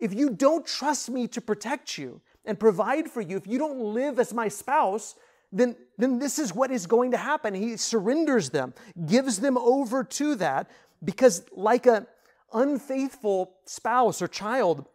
if 0.00 0.14
you 0.14 0.30
don't 0.30 0.66
trust 0.66 1.10
me 1.10 1.26
to 1.28 1.40
protect 1.40 1.98
you 1.98 2.20
and 2.44 2.58
provide 2.58 3.10
for 3.10 3.20
you, 3.20 3.36
if 3.36 3.46
you 3.46 3.58
don't 3.58 3.78
live 3.78 4.18
as 4.18 4.32
my 4.32 4.48
spouse, 4.48 5.16
then, 5.50 5.76
then 5.96 6.18
this 6.18 6.38
is 6.38 6.54
what 6.54 6.70
is 6.70 6.86
going 6.86 7.10
to 7.10 7.16
happen. 7.16 7.54
He 7.54 7.76
surrenders 7.76 8.50
them, 8.50 8.74
gives 9.06 9.40
them 9.40 9.56
over 9.58 10.04
to 10.04 10.34
that, 10.36 10.70
because 11.04 11.44
like 11.52 11.86
a 11.86 12.06
unfaithful 12.52 13.54
spouse 13.66 14.22
or 14.22 14.28
child, 14.28 14.86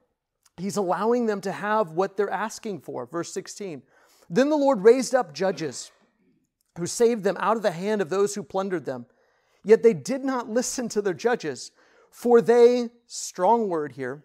he's 0.57 0.77
allowing 0.77 1.25
them 1.25 1.41
to 1.41 1.51
have 1.51 1.91
what 1.91 2.15
they're 2.17 2.29
asking 2.29 2.81
for. 2.81 3.05
Verse 3.05 3.33
16. 3.33 3.81
Then 4.29 4.49
the 4.49 4.55
Lord 4.55 4.83
raised 4.83 5.13
up 5.13 5.33
judges 5.33 5.91
who 6.77 6.85
saved 6.85 7.23
them 7.23 7.37
out 7.39 7.57
of 7.57 7.63
the 7.63 7.71
hand 7.71 8.01
of 8.01 8.09
those 8.09 8.33
who 8.33 8.41
plundered 8.41 8.85
them. 8.85 9.05
Yet 9.63 9.83
they 9.83 9.93
did 9.93 10.23
not 10.23 10.49
listen 10.49 10.89
to 10.89 11.01
their 11.01 11.13
judges, 11.13 11.71
for 12.13 12.41
they, 12.41 12.89
strong 13.07 13.67
word 13.67 13.93
here, 13.93 14.23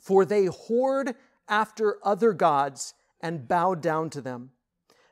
for 0.00 0.24
they 0.24 0.46
whored 0.46 1.14
after 1.46 1.98
other 2.02 2.32
gods 2.32 2.94
and 3.20 3.46
bowed 3.46 3.82
down 3.82 4.08
to 4.08 4.22
them. 4.22 4.50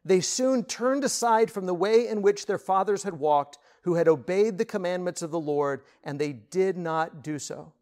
They 0.02 0.22
soon 0.22 0.64
turned 0.64 1.04
aside 1.04 1.50
from 1.50 1.66
the 1.66 1.74
way 1.74 2.08
in 2.08 2.22
which 2.22 2.46
their 2.46 2.56
fathers 2.56 3.02
had 3.02 3.18
walked, 3.18 3.58
who 3.82 3.96
had 3.96 4.08
obeyed 4.08 4.56
the 4.56 4.64
commandments 4.64 5.20
of 5.20 5.30
the 5.30 5.38
Lord, 5.38 5.82
and 6.02 6.18
they 6.18 6.32
did 6.32 6.78
not 6.78 7.22
do 7.22 7.38
so. 7.38 7.74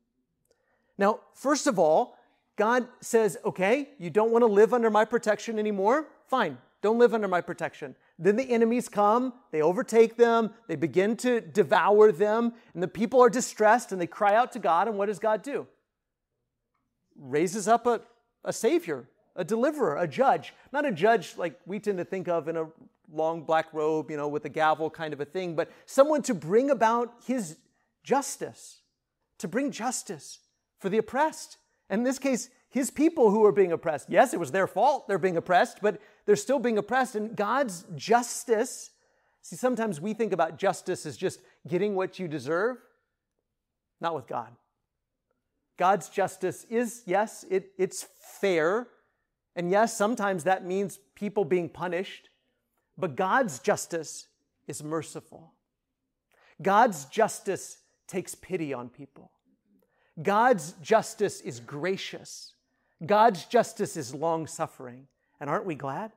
Now, 0.99 1.21
first 1.33 1.69
of 1.69 1.79
all, 1.79 2.19
God 2.57 2.89
says, 3.01 3.37
okay, 3.45 3.91
you 3.99 4.11
don't 4.11 4.33
want 4.33 4.43
to 4.43 4.47
live 4.47 4.75
under 4.75 4.91
my 4.91 5.05
protection 5.05 5.61
anymore? 5.61 6.09
Fine, 6.27 6.59
don't 6.83 6.99
live 6.99 7.15
under 7.15 7.29
my 7.29 7.41
protection. 7.41 7.95
Then 8.19 8.37
the 8.37 8.51
enemies 8.51 8.89
come, 8.89 9.33
they 9.51 9.61
overtake 9.61 10.17
them, 10.17 10.51
they 10.69 10.77
begin 10.77 11.17
to 11.19 11.41
devour 11.41 12.13
them, 12.13 12.53
and 12.73 12.83
the 12.83 12.89
people 12.89 13.21
are 13.21 13.31
distressed 13.31 13.91
and 13.91 14.01
they 14.01 14.07
cry 14.07 14.35
out 14.35 14.53
to 14.53 14.59
God. 14.59 14.87
And 14.87 14.97
what 14.97 15.07
does 15.07 15.19
God 15.19 15.43
do? 15.43 15.67
Raises 17.17 17.67
up 17.67 17.87
a, 17.87 18.01
a 18.45 18.53
savior, 18.53 19.09
a 19.35 19.45
deliverer, 19.45 19.97
a 19.97 20.07
judge. 20.07 20.55
Not 20.73 20.87
a 20.87 20.93
judge 20.93 21.37
like 21.37 21.59
we 21.67 21.81
tend 21.81 21.99
to 21.99 22.05
think 22.05 22.29
of 22.29 22.47
in 22.47 22.57
a 22.57 22.67
long 23.13 23.43
black 23.43 23.73
robe, 23.73 24.11
you 24.11 24.17
know, 24.17 24.29
with 24.29 24.45
a 24.45 24.49
gavel 24.49 24.91
kind 24.91 25.13
of 25.13 25.21
a 25.21 25.25
thing, 25.25 25.57
but 25.57 25.71
someone 25.87 26.23
to 26.23 26.35
bring 26.35 26.71
about 26.71 27.15
his 27.27 27.57
justice, 28.03 28.81
to 29.39 29.49
bring 29.49 29.71
justice 29.71 30.39
for 30.79 30.89
the 30.89 30.99
oppressed. 30.99 31.59
And 31.91 32.01
in 32.01 32.05
this 32.05 32.19
case, 32.19 32.49
his 32.75 32.91
people 32.91 33.31
who 33.31 33.45
are 33.45 33.53
being 33.53 33.71
oppressed. 33.71 34.11
Yes, 34.11 34.35
it 34.35 34.41
was 34.41 34.51
their 34.51 34.67
fault 34.67 35.07
they're 35.07 35.17
being 35.17 35.37
oppressed, 35.37 35.79
but 35.81 36.01
they're 36.27 36.35
still 36.35 36.59
being 36.59 36.77
oppressed. 36.77 37.15
And 37.15 37.37
God's 37.37 37.85
justice, 37.95 38.91
see, 39.43 39.55
sometimes 39.55 40.01
we 40.01 40.13
think 40.13 40.33
about 40.33 40.59
justice 40.59 41.07
as 41.07 41.17
just 41.17 41.39
getting 41.69 41.95
what 41.95 42.19
you 42.19 42.27
deserve. 42.27 42.79
Not 44.01 44.17
with 44.17 44.27
God. 44.27 44.57
God's 45.77 46.09
justice 46.09 46.67
is, 46.69 47.05
yes, 47.07 47.45
it, 47.49 47.71
it's 47.79 48.09
fair. 48.41 48.89
And 49.55 49.71
yes, 49.71 49.97
sometimes 49.97 50.43
that 50.43 50.67
means 50.67 50.99
people 51.15 51.45
being 51.45 51.69
punished. 51.69 52.29
But 52.99 53.15
God's 53.15 53.61
justice 53.61 54.27
is 54.67 54.83
merciful. 54.83 55.53
God's 56.61 57.05
justice 57.05 57.79
takes 58.09 58.35
pity 58.35 58.75
on 58.75 58.89
people. 58.89 59.31
God's 60.21 60.73
justice 60.83 61.41
is 61.41 61.61
gracious. 61.61 62.54
God's 63.05 63.45
justice 63.47 63.97
is 63.97 64.15
long 64.15 64.47
suffering. 64.47 65.07
And 65.41 65.51
aren't 65.51 65.67
we 65.67 65.75
glad? 65.75 66.13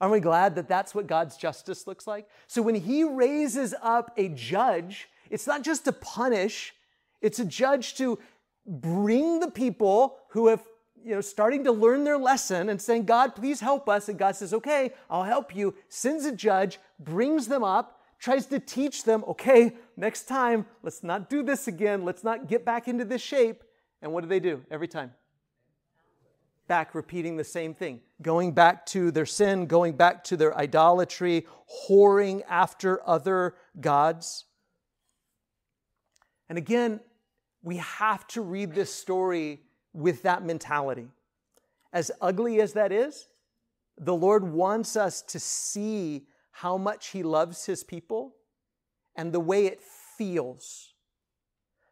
Aren't 0.00 0.12
we 0.12 0.20
glad 0.20 0.56
that 0.56 0.68
that's 0.68 0.94
what 0.94 1.06
God's 1.06 1.36
justice 1.36 1.86
looks 1.86 2.06
like? 2.06 2.28
So 2.48 2.60
when 2.60 2.74
He 2.74 3.04
raises 3.04 3.74
up 3.82 4.12
a 4.16 4.28
judge, 4.28 5.08
it's 5.30 5.46
not 5.46 5.62
just 5.62 5.84
to 5.84 5.92
punish, 5.92 6.74
it's 7.20 7.38
a 7.38 7.44
judge 7.44 7.94
to 7.96 8.18
bring 8.66 9.40
the 9.40 9.50
people 9.50 10.18
who 10.30 10.48
have 10.48 10.62
you 11.04 11.14
know, 11.14 11.20
starting 11.20 11.64
to 11.64 11.72
learn 11.72 12.04
their 12.04 12.18
lesson 12.18 12.68
and 12.68 12.80
saying, 12.80 13.04
God, 13.04 13.34
please 13.34 13.60
help 13.60 13.88
us. 13.88 14.08
And 14.08 14.18
God 14.18 14.36
says, 14.36 14.52
okay, 14.54 14.92
I'll 15.10 15.24
help 15.24 15.54
you. 15.54 15.74
Sends 15.88 16.24
a 16.24 16.32
judge, 16.34 16.78
brings 17.00 17.48
them 17.48 17.64
up, 17.64 18.00
tries 18.18 18.46
to 18.46 18.60
teach 18.60 19.04
them, 19.04 19.24
okay, 19.26 19.72
next 19.96 20.28
time, 20.28 20.66
let's 20.82 21.02
not 21.02 21.28
do 21.28 21.42
this 21.42 21.66
again. 21.66 22.04
Let's 22.04 22.22
not 22.22 22.46
get 22.46 22.64
back 22.64 22.86
into 22.86 23.04
this 23.04 23.22
shape. 23.22 23.64
And 24.00 24.12
what 24.12 24.22
do 24.22 24.28
they 24.28 24.40
do 24.40 24.62
every 24.70 24.88
time? 24.88 25.12
Back 26.68 26.94
repeating 26.94 27.36
the 27.36 27.44
same 27.44 27.74
thing, 27.74 28.00
going 28.22 28.52
back 28.52 28.86
to 28.86 29.10
their 29.10 29.26
sin, 29.26 29.66
going 29.66 29.94
back 29.94 30.24
to 30.24 30.36
their 30.36 30.56
idolatry, 30.56 31.46
whoring 31.88 32.42
after 32.48 33.06
other 33.06 33.56
gods. 33.80 34.44
And 36.48 36.56
again, 36.56 37.00
we 37.62 37.76
have 37.76 38.26
to 38.28 38.42
read 38.42 38.74
this 38.74 38.94
story 38.94 39.60
with 39.92 40.22
that 40.22 40.44
mentality. 40.44 41.08
As 41.92 42.10
ugly 42.20 42.60
as 42.60 42.72
that 42.72 42.92
is, 42.92 43.28
the 43.98 44.14
Lord 44.14 44.44
wants 44.44 44.96
us 44.96 45.20
to 45.22 45.38
see 45.38 46.26
how 46.50 46.76
much 46.76 47.08
He 47.08 47.22
loves 47.22 47.66
His 47.66 47.84
people 47.84 48.34
and 49.16 49.32
the 49.32 49.40
way 49.40 49.66
it 49.66 49.80
feels. 50.16 50.94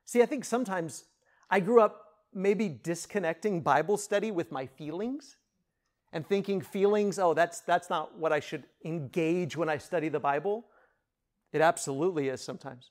See, 0.05 0.23
I 0.23 0.27
think 0.27 0.45
sometimes 0.45 1.05
I 1.51 1.61
grew 1.61 1.81
up 1.81 2.10
maybe 2.35 2.69
disconnecting 2.69 3.61
Bible 3.61 3.97
study 3.97 4.31
with 4.31 4.53
my 4.53 4.67
feelings 4.67 5.37
and 6.13 6.27
thinking 6.27 6.61
feelings, 6.61 7.19
oh, 7.19 7.35
that's, 7.35 7.61
that's 7.61 7.89
not 7.91 8.19
what 8.19 8.33
I 8.33 8.41
should 8.41 8.65
engage 8.85 9.57
when 9.57 9.69
I 9.69 9.79
study 9.79 10.09
the 10.09 10.21
Bible. 10.21 10.67
It 11.53 11.61
absolutely 11.61 12.29
is 12.29 12.41
sometimes. 12.41 12.91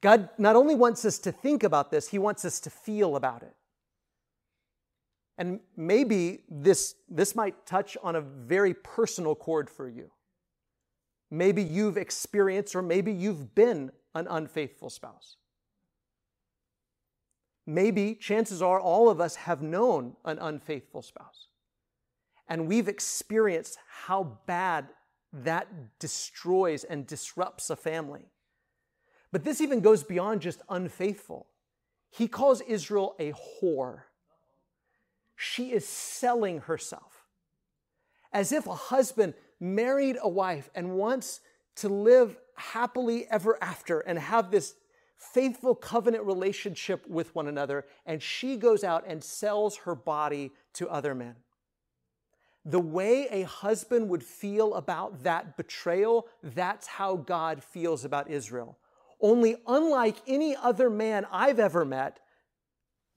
God 0.00 0.28
not 0.38 0.56
only 0.56 0.74
wants 0.74 1.04
us 1.04 1.18
to 1.20 1.32
think 1.32 1.62
about 1.62 1.90
this, 1.90 2.08
He 2.08 2.18
wants 2.18 2.44
us 2.44 2.60
to 2.60 2.70
feel 2.70 3.16
about 3.16 3.42
it. 3.42 3.54
And 5.38 5.60
maybe 5.76 6.44
this, 6.48 6.94
this 7.08 7.34
might 7.34 7.66
touch 7.66 7.96
on 8.02 8.16
a 8.16 8.20
very 8.20 8.74
personal 8.74 9.34
chord 9.34 9.68
for 9.68 9.88
you. 9.88 10.10
Maybe 11.30 11.62
you've 11.62 11.96
experienced 11.96 12.74
or 12.74 12.82
maybe 12.82 13.12
you've 13.12 13.54
been 13.54 13.90
an 14.14 14.26
unfaithful 14.28 14.90
spouse. 14.90 15.36
Maybe, 17.66 18.14
chances 18.14 18.62
are, 18.62 18.80
all 18.80 19.08
of 19.08 19.20
us 19.20 19.36
have 19.36 19.60
known 19.60 20.16
an 20.24 20.38
unfaithful 20.38 21.02
spouse. 21.02 21.48
And 22.48 22.68
we've 22.68 22.88
experienced 22.88 23.78
how 24.04 24.38
bad 24.46 24.88
that 25.32 25.98
destroys 25.98 26.84
and 26.84 27.06
disrupts 27.06 27.70
a 27.70 27.76
family. 27.76 28.30
But 29.32 29.44
this 29.44 29.60
even 29.60 29.80
goes 29.80 30.04
beyond 30.04 30.42
just 30.42 30.62
unfaithful. 30.68 31.48
He 32.10 32.28
calls 32.28 32.60
Israel 32.62 33.16
a 33.18 33.32
whore 33.32 34.02
she 35.36 35.72
is 35.72 35.86
selling 35.86 36.60
herself. 36.60 37.24
As 38.32 38.52
if 38.52 38.66
a 38.66 38.74
husband 38.74 39.34
married 39.60 40.16
a 40.20 40.28
wife 40.28 40.70
and 40.74 40.96
wants 40.96 41.40
to 41.76 41.88
live 41.88 42.36
happily 42.56 43.26
ever 43.30 43.62
after 43.62 44.00
and 44.00 44.18
have 44.18 44.50
this 44.50 44.74
faithful 45.16 45.74
covenant 45.74 46.24
relationship 46.24 47.06
with 47.08 47.34
one 47.34 47.48
another, 47.48 47.86
and 48.04 48.22
she 48.22 48.56
goes 48.56 48.84
out 48.84 49.04
and 49.06 49.22
sells 49.22 49.76
her 49.78 49.94
body 49.94 50.52
to 50.74 50.88
other 50.88 51.14
men. 51.14 51.36
The 52.64 52.80
way 52.80 53.28
a 53.30 53.42
husband 53.42 54.08
would 54.08 54.24
feel 54.24 54.74
about 54.74 55.22
that 55.22 55.56
betrayal, 55.56 56.26
that's 56.42 56.86
how 56.86 57.16
God 57.16 57.62
feels 57.62 58.04
about 58.04 58.28
Israel. 58.28 58.76
Only 59.20 59.56
unlike 59.66 60.16
any 60.26 60.56
other 60.56 60.90
man 60.90 61.26
I've 61.30 61.60
ever 61.60 61.84
met, 61.84 62.20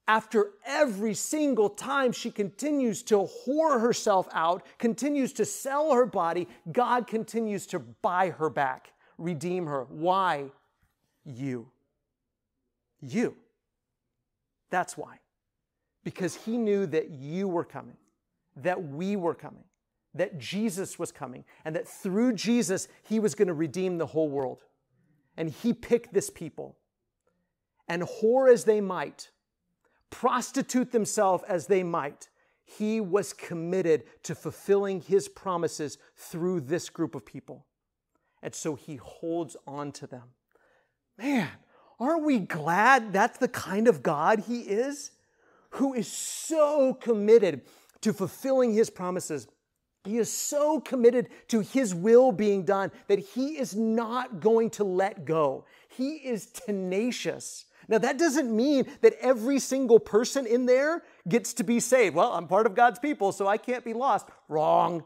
after 0.06 0.52
every 0.64 1.14
single 1.14 1.68
time 1.68 2.10
she 2.10 2.30
continues 2.30 3.02
to 3.04 3.28
whore 3.46 3.80
herself 3.80 4.26
out, 4.32 4.64
continues 4.78 5.32
to 5.34 5.44
sell 5.44 5.92
her 5.92 6.06
body, 6.06 6.48
God 6.72 7.06
continues 7.06 7.66
to 7.68 7.78
buy 7.78 8.30
her 8.30 8.50
back, 8.50 8.92
redeem 9.18 9.66
her. 9.66 9.84
Why? 9.84 10.50
You. 11.24 11.68
You. 13.00 13.36
That's 14.70 14.96
why. 14.96 15.18
Because 16.04 16.34
he 16.34 16.56
knew 16.56 16.86
that 16.86 17.10
you 17.10 17.48
were 17.48 17.64
coming, 17.64 17.96
that 18.56 18.82
we 18.82 19.16
were 19.16 19.34
coming, 19.34 19.64
that 20.14 20.38
Jesus 20.38 20.98
was 20.98 21.12
coming, 21.12 21.44
and 21.64 21.74
that 21.76 21.86
through 21.86 22.32
Jesus, 22.34 22.88
he 23.02 23.20
was 23.20 23.34
going 23.34 23.48
to 23.48 23.54
redeem 23.54 23.98
the 23.98 24.06
whole 24.06 24.28
world. 24.28 24.64
And 25.36 25.50
he 25.50 25.72
picked 25.72 26.12
this 26.12 26.30
people. 26.30 26.76
And 27.88 28.02
whore 28.02 28.52
as 28.52 28.64
they 28.64 28.80
might, 28.80 29.30
prostitute 30.10 30.92
themselves 30.92 31.44
as 31.48 31.66
they 31.66 31.82
might, 31.82 32.28
he 32.64 33.00
was 33.00 33.32
committed 33.32 34.04
to 34.22 34.34
fulfilling 34.34 35.00
his 35.00 35.28
promises 35.28 35.98
through 36.16 36.60
this 36.60 36.88
group 36.88 37.14
of 37.14 37.26
people. 37.26 37.66
And 38.42 38.54
so 38.54 38.74
he 38.74 38.96
holds 38.96 39.56
on 39.66 39.92
to 39.92 40.06
them. 40.06 40.28
Man, 41.18 41.50
aren't 42.00 42.24
we 42.24 42.38
glad 42.38 43.12
that's 43.12 43.38
the 43.38 43.48
kind 43.48 43.86
of 43.86 44.02
God 44.02 44.40
he 44.40 44.60
is? 44.60 45.12
Who 45.74 45.94
is 45.94 46.08
so 46.08 46.94
committed 46.94 47.62
to 48.00 48.12
fulfilling 48.12 48.72
his 48.72 48.90
promises 48.90 49.46
He 50.04 50.16
is 50.16 50.32
so 50.32 50.80
committed 50.80 51.28
to 51.48 51.60
his 51.60 51.94
will 51.94 52.32
being 52.32 52.64
done 52.64 52.90
that 53.08 53.18
he 53.18 53.58
is 53.58 53.76
not 53.76 54.40
going 54.40 54.70
to 54.70 54.84
let 54.84 55.26
go. 55.26 55.66
He 55.88 56.16
is 56.16 56.46
tenacious. 56.46 57.66
Now, 57.86 57.98
that 57.98 58.18
doesn't 58.18 58.54
mean 58.54 58.86
that 59.02 59.14
every 59.20 59.58
single 59.58 59.98
person 59.98 60.46
in 60.46 60.64
there 60.64 61.02
gets 61.28 61.52
to 61.54 61.64
be 61.64 61.80
saved. 61.80 62.14
Well, 62.14 62.32
I'm 62.32 62.46
part 62.46 62.66
of 62.66 62.74
God's 62.74 62.98
people, 62.98 63.32
so 63.32 63.46
I 63.46 63.58
can't 63.58 63.84
be 63.84 63.92
lost. 63.92 64.28
Wrong. 64.48 65.04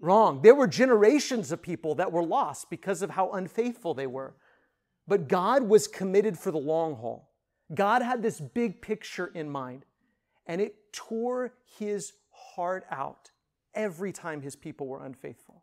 Wrong. 0.00 0.42
There 0.42 0.54
were 0.54 0.66
generations 0.66 1.50
of 1.50 1.62
people 1.62 1.94
that 1.94 2.12
were 2.12 2.24
lost 2.24 2.68
because 2.68 3.00
of 3.00 3.10
how 3.10 3.30
unfaithful 3.30 3.94
they 3.94 4.06
were. 4.06 4.34
But 5.08 5.28
God 5.28 5.62
was 5.62 5.86
committed 5.86 6.38
for 6.38 6.50
the 6.50 6.58
long 6.58 6.96
haul. 6.96 7.30
God 7.74 8.02
had 8.02 8.22
this 8.22 8.40
big 8.40 8.80
picture 8.80 9.26
in 9.26 9.50
mind, 9.50 9.84
and 10.46 10.60
it 10.60 10.92
tore 10.92 11.54
his 11.78 12.12
heart 12.30 12.84
out 12.90 13.30
every 13.74 14.12
time 14.12 14.40
his 14.40 14.56
people 14.56 14.86
were 14.86 15.04
unfaithful. 15.04 15.62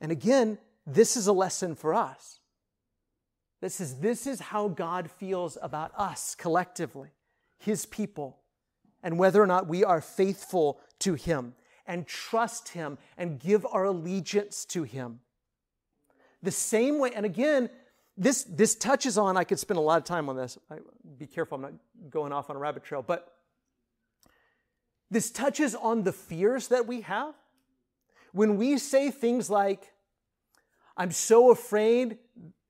And 0.00 0.12
again, 0.12 0.58
this 0.86 1.16
is 1.16 1.26
a 1.26 1.32
lesson 1.32 1.74
for 1.74 1.94
us. 1.94 2.40
That 3.60 3.72
says 3.72 4.00
this 4.00 4.26
is 4.26 4.40
how 4.40 4.68
God 4.68 5.10
feels 5.10 5.56
about 5.62 5.92
us 5.96 6.34
collectively, 6.34 7.08
his 7.58 7.86
people, 7.86 8.38
and 9.02 9.18
whether 9.18 9.42
or 9.42 9.46
not 9.46 9.66
we 9.66 9.82
are 9.82 10.00
faithful 10.00 10.80
to 11.00 11.14
him 11.14 11.54
and 11.86 12.06
trust 12.06 12.70
him 12.70 12.98
and 13.16 13.40
give 13.40 13.64
our 13.66 13.84
allegiance 13.84 14.64
to 14.66 14.82
him. 14.82 15.20
The 16.46 16.52
same 16.52 17.00
way, 17.00 17.10
and 17.12 17.26
again, 17.26 17.68
this, 18.16 18.44
this 18.44 18.76
touches 18.76 19.18
on, 19.18 19.36
I 19.36 19.42
could 19.42 19.58
spend 19.58 19.78
a 19.78 19.80
lot 19.80 19.98
of 19.98 20.04
time 20.04 20.28
on 20.28 20.36
this. 20.36 20.56
I, 20.70 20.76
be 21.18 21.26
careful, 21.26 21.56
I'm 21.56 21.62
not 21.62 21.72
going 22.08 22.32
off 22.32 22.50
on 22.50 22.54
a 22.54 22.58
rabbit 22.60 22.84
trail, 22.84 23.02
but 23.02 23.34
this 25.10 25.32
touches 25.32 25.74
on 25.74 26.04
the 26.04 26.12
fears 26.12 26.68
that 26.68 26.86
we 26.86 27.00
have. 27.00 27.34
When 28.30 28.58
we 28.58 28.78
say 28.78 29.10
things 29.10 29.50
like, 29.50 29.92
I'm 30.96 31.10
so 31.10 31.50
afraid 31.50 32.18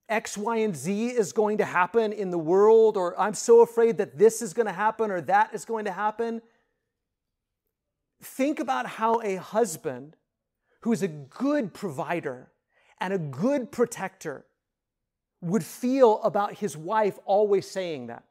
X, 0.08 0.38
Y, 0.38 0.56
and 0.56 0.74
Z 0.74 1.08
is 1.08 1.34
going 1.34 1.58
to 1.58 1.66
happen 1.66 2.14
in 2.14 2.30
the 2.30 2.38
world, 2.38 2.96
or 2.96 3.20
I'm 3.20 3.34
so 3.34 3.60
afraid 3.60 3.98
that 3.98 4.16
this 4.16 4.40
is 4.40 4.54
going 4.54 4.68
to 4.68 4.72
happen 4.72 5.10
or 5.10 5.20
that 5.20 5.52
is 5.52 5.66
going 5.66 5.84
to 5.84 5.92
happen. 5.92 6.40
Think 8.22 8.58
about 8.58 8.86
how 8.86 9.20
a 9.20 9.36
husband 9.36 10.16
who 10.80 10.92
is 10.92 11.02
a 11.02 11.08
good 11.08 11.74
provider 11.74 12.48
and 13.00 13.12
a 13.12 13.18
good 13.18 13.70
protector 13.70 14.46
would 15.40 15.64
feel 15.64 16.20
about 16.22 16.54
his 16.54 16.76
wife 16.76 17.18
always 17.24 17.70
saying 17.70 18.08
that. 18.08 18.24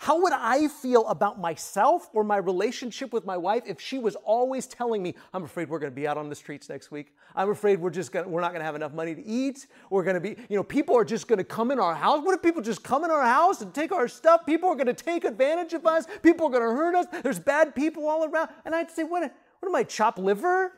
How 0.00 0.20
would 0.20 0.32
I 0.34 0.68
feel 0.68 1.06
about 1.06 1.40
myself 1.40 2.10
or 2.12 2.24
my 2.24 2.36
relationship 2.36 3.12
with 3.12 3.24
my 3.24 3.38
wife 3.38 3.62
if 3.66 3.80
she 3.80 3.98
was 3.98 4.16
always 4.16 4.66
telling 4.66 5.02
me, 5.02 5.14
I'm 5.32 5.44
afraid 5.44 5.70
we're 5.70 5.78
going 5.78 5.92
to 5.92 5.96
be 5.96 6.06
out 6.06 6.18
on 6.18 6.28
the 6.28 6.34
streets 6.34 6.68
next 6.68 6.90
week. 6.90 7.14
I'm 7.34 7.48
afraid 7.48 7.80
we're 7.80 7.90
just 7.90 8.12
going 8.12 8.26
to, 8.26 8.30
we're 8.30 8.42
not 8.42 8.50
going 8.50 8.60
to 8.60 8.66
have 8.66 8.74
enough 8.74 8.92
money 8.92 9.14
to 9.14 9.24
eat. 9.24 9.66
We're 9.88 10.02
going 10.02 10.14
to 10.14 10.20
be, 10.20 10.36
you 10.50 10.56
know, 10.56 10.62
people 10.62 10.94
are 10.96 11.04
just 11.04 11.26
going 11.26 11.38
to 11.38 11.44
come 11.44 11.70
in 11.70 11.78
our 11.78 11.94
house. 11.94 12.22
What 12.22 12.34
if 12.34 12.42
people 12.42 12.60
just 12.60 12.84
come 12.84 13.04
in 13.04 13.10
our 13.10 13.24
house 13.24 13.62
and 13.62 13.72
take 13.72 13.92
our 13.92 14.06
stuff? 14.06 14.44
People 14.44 14.68
are 14.68 14.74
going 14.74 14.88
to 14.88 14.92
take 14.92 15.24
advantage 15.24 15.72
of 15.72 15.86
us. 15.86 16.06
People 16.22 16.48
are 16.48 16.50
going 16.50 16.68
to 16.68 16.76
hurt 16.76 16.94
us. 16.94 17.06
There's 17.22 17.38
bad 17.38 17.74
people 17.74 18.06
all 18.06 18.24
around. 18.24 18.50
And 18.66 18.74
I'd 18.74 18.90
say, 18.90 19.04
what, 19.04 19.22
what 19.60 19.68
am 19.68 19.74
I, 19.74 19.84
chop 19.84 20.18
liver? 20.18 20.72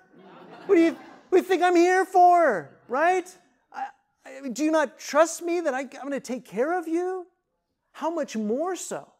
What 0.66 0.74
do 0.76 0.80
you, 0.80 0.96
you 1.32 1.42
think 1.42 1.62
I'm 1.62 1.76
here 1.76 2.04
for? 2.04 2.70
Right? 2.88 3.28
I, 3.72 3.86
I, 4.24 4.48
do 4.48 4.64
you 4.64 4.70
not 4.70 4.98
trust 4.98 5.42
me 5.42 5.60
that 5.60 5.74
I, 5.74 5.80
I'm 5.80 5.88
going 5.88 6.12
to 6.12 6.20
take 6.20 6.44
care 6.44 6.78
of 6.78 6.86
you? 6.88 7.26
How 7.92 8.10
much 8.10 8.36
more 8.36 8.76
so? 8.76 9.12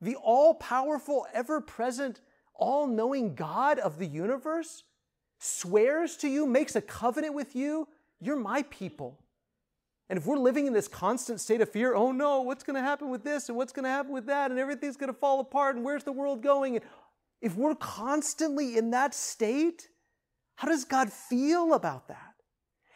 The 0.00 0.16
all 0.16 0.54
powerful, 0.54 1.26
ever 1.32 1.60
present, 1.60 2.20
all 2.54 2.86
knowing 2.86 3.34
God 3.34 3.78
of 3.78 3.98
the 3.98 4.06
universe 4.06 4.84
swears 5.38 6.16
to 6.18 6.28
you, 6.28 6.46
makes 6.46 6.76
a 6.76 6.80
covenant 6.80 7.34
with 7.34 7.56
you, 7.56 7.88
you're 8.20 8.36
my 8.36 8.62
people. 8.70 9.18
And 10.08 10.18
if 10.18 10.26
we're 10.26 10.36
living 10.36 10.66
in 10.66 10.72
this 10.72 10.88
constant 10.88 11.40
state 11.40 11.60
of 11.60 11.70
fear, 11.70 11.94
oh 11.94 12.12
no, 12.12 12.42
what's 12.42 12.62
going 12.62 12.76
to 12.76 12.82
happen 12.82 13.08
with 13.10 13.24
this 13.24 13.48
and 13.48 13.56
what's 13.56 13.72
going 13.72 13.84
to 13.84 13.90
happen 13.90 14.12
with 14.12 14.26
that 14.26 14.50
and 14.50 14.60
everything's 14.60 14.96
going 14.96 15.12
to 15.12 15.18
fall 15.18 15.40
apart 15.40 15.74
and 15.74 15.84
where's 15.84 16.04
the 16.04 16.12
world 16.12 16.42
going? 16.42 16.76
And 16.76 16.84
if 17.40 17.56
we're 17.56 17.74
constantly 17.74 18.76
in 18.76 18.90
that 18.90 19.14
state, 19.14 19.88
how 20.62 20.68
does 20.68 20.84
God 20.84 21.12
feel 21.12 21.74
about 21.74 22.06
that? 22.06 22.34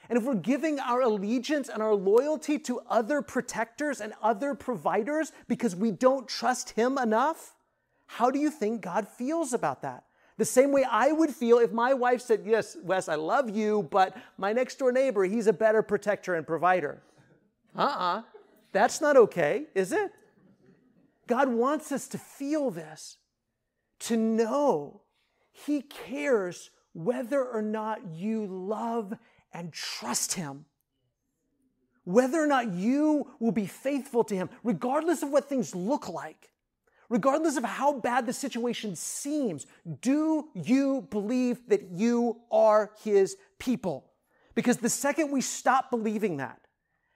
And 0.08 0.16
if 0.16 0.22
we're 0.22 0.36
giving 0.36 0.78
our 0.78 1.00
allegiance 1.00 1.68
and 1.68 1.82
our 1.82 1.96
loyalty 1.96 2.60
to 2.60 2.78
other 2.88 3.22
protectors 3.22 4.00
and 4.00 4.12
other 4.22 4.54
providers 4.54 5.32
because 5.48 5.74
we 5.74 5.90
don't 5.90 6.28
trust 6.28 6.70
Him 6.70 6.96
enough, 6.96 7.56
how 8.06 8.30
do 8.30 8.38
you 8.38 8.52
think 8.52 8.82
God 8.82 9.08
feels 9.08 9.52
about 9.52 9.82
that? 9.82 10.04
The 10.36 10.44
same 10.44 10.70
way 10.70 10.84
I 10.88 11.10
would 11.10 11.30
feel 11.30 11.58
if 11.58 11.72
my 11.72 11.92
wife 11.92 12.20
said, 12.20 12.42
Yes, 12.46 12.76
Wes, 12.84 13.08
I 13.08 13.16
love 13.16 13.50
you, 13.50 13.88
but 13.90 14.16
my 14.38 14.52
next 14.52 14.78
door 14.78 14.92
neighbor, 14.92 15.24
he's 15.24 15.48
a 15.48 15.52
better 15.52 15.82
protector 15.82 16.36
and 16.36 16.46
provider. 16.46 17.02
Uh 17.76 17.80
uh-uh. 17.80 18.18
uh. 18.18 18.22
That's 18.70 19.00
not 19.00 19.16
okay, 19.16 19.64
is 19.74 19.90
it? 19.90 20.12
God 21.26 21.48
wants 21.48 21.90
us 21.90 22.06
to 22.08 22.18
feel 22.18 22.70
this, 22.70 23.16
to 23.98 24.16
know 24.16 25.00
He 25.50 25.82
cares 25.82 26.70
whether 26.96 27.44
or 27.44 27.60
not 27.60 28.00
you 28.14 28.46
love 28.46 29.12
and 29.52 29.70
trust 29.70 30.32
Him. 30.32 30.64
Whether 32.04 32.42
or 32.42 32.46
not 32.46 32.72
you 32.72 33.30
will 33.38 33.52
be 33.52 33.66
faithful 33.66 34.24
to 34.24 34.34
Him, 34.34 34.48
regardless 34.64 35.22
of 35.22 35.30
what 35.30 35.46
things 35.46 35.74
look 35.74 36.08
like, 36.08 36.50
regardless 37.10 37.58
of 37.58 37.64
how 37.64 38.00
bad 38.00 38.26
the 38.26 38.32
situation 38.32 38.96
seems, 38.96 39.66
do 40.00 40.48
you 40.54 41.06
believe 41.10 41.68
that 41.68 41.90
you 41.90 42.40
are 42.50 42.92
His 43.04 43.36
people? 43.58 44.10
Because 44.54 44.78
the 44.78 44.88
second 44.88 45.30
we 45.30 45.42
stop 45.42 45.90
believing 45.90 46.38
that, 46.38 46.60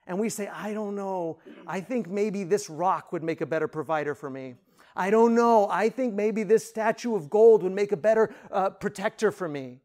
and 0.07 0.19
we 0.19 0.29
say, 0.29 0.47
I 0.49 0.75
don't 0.75 0.95
know, 0.95 1.39
I 1.67 1.81
think 1.81 2.09
maybe 2.09 2.45
this 2.45 2.69
rock 2.69 3.13
would 3.13 3.23
make 3.23 3.41
a 3.41 3.47
better 3.47 3.69
provider 3.69 4.15
for 4.15 4.29
me. 4.29 4.57
I 5.01 5.09
don't 5.09 5.35
know, 5.35 5.67
I 5.71 5.89
think 5.89 6.13
maybe 6.13 6.43
this 6.43 6.69
statue 6.69 7.15
of 7.15 7.31
gold 7.31 7.63
would 7.63 7.73
make 7.73 7.91
a 7.91 7.97
better 7.97 8.35
uh, 8.53 8.69
protector 8.69 9.33
for 9.33 9.49
me. 9.49 9.79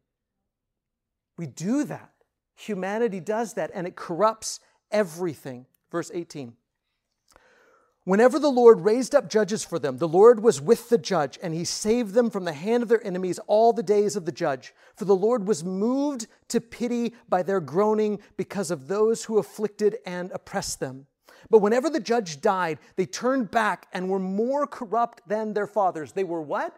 We 1.38 1.48
do 1.48 1.86
that. 1.86 2.12
Humanity 2.58 3.22
does 3.22 3.54
that 3.54 3.72
and 3.74 3.88
it 3.88 3.96
corrupts 3.96 4.60
everything. 4.92 5.68
Verse 5.90 6.12
18. 6.14 6.58
Whenever 8.04 8.40
the 8.40 8.50
Lord 8.50 8.82
raised 8.82 9.16
up 9.16 9.30
judges 9.30 9.64
for 9.64 9.80
them, 9.80 10.00
the 10.00 10.08
Lord 10.08 10.44
was 10.44 10.60
with 10.60 10.90
the 10.90 10.98
judge, 10.98 11.40
and 11.42 11.54
he 11.54 11.64
saved 11.64 12.14
them 12.14 12.30
from 12.30 12.44
the 12.44 12.54
hand 12.54 12.84
of 12.84 12.90
their 12.90 13.06
enemies 13.08 13.40
all 13.48 13.72
the 13.72 13.82
days 13.82 14.18
of 14.18 14.26
the 14.26 14.34
judge. 14.34 14.74
For 14.98 15.06
the 15.06 15.16
Lord 15.16 15.48
was 15.48 15.64
moved 15.64 16.28
to 16.50 16.60
pity 16.60 17.14
by 17.30 17.42
their 17.42 17.62
groaning 17.62 18.20
because 18.36 18.70
of 18.70 18.90
those 18.90 19.24
who 19.24 19.38
afflicted 19.38 19.98
and 20.06 20.30
oppressed 20.34 20.82
them. 20.82 21.08
But 21.50 21.60
whenever 21.60 21.90
the 21.90 22.00
judge 22.00 22.42
died, 22.42 22.80
they 22.96 23.06
turned 23.06 23.52
back 23.52 23.88
and 23.94 24.10
were 24.10 24.20
more 24.20 24.68
corrupt 24.68 25.28
than 25.28 25.54
their 25.54 25.68
fathers. 25.68 26.12
They 26.12 26.24
were 26.24 26.42
what? 26.42 26.76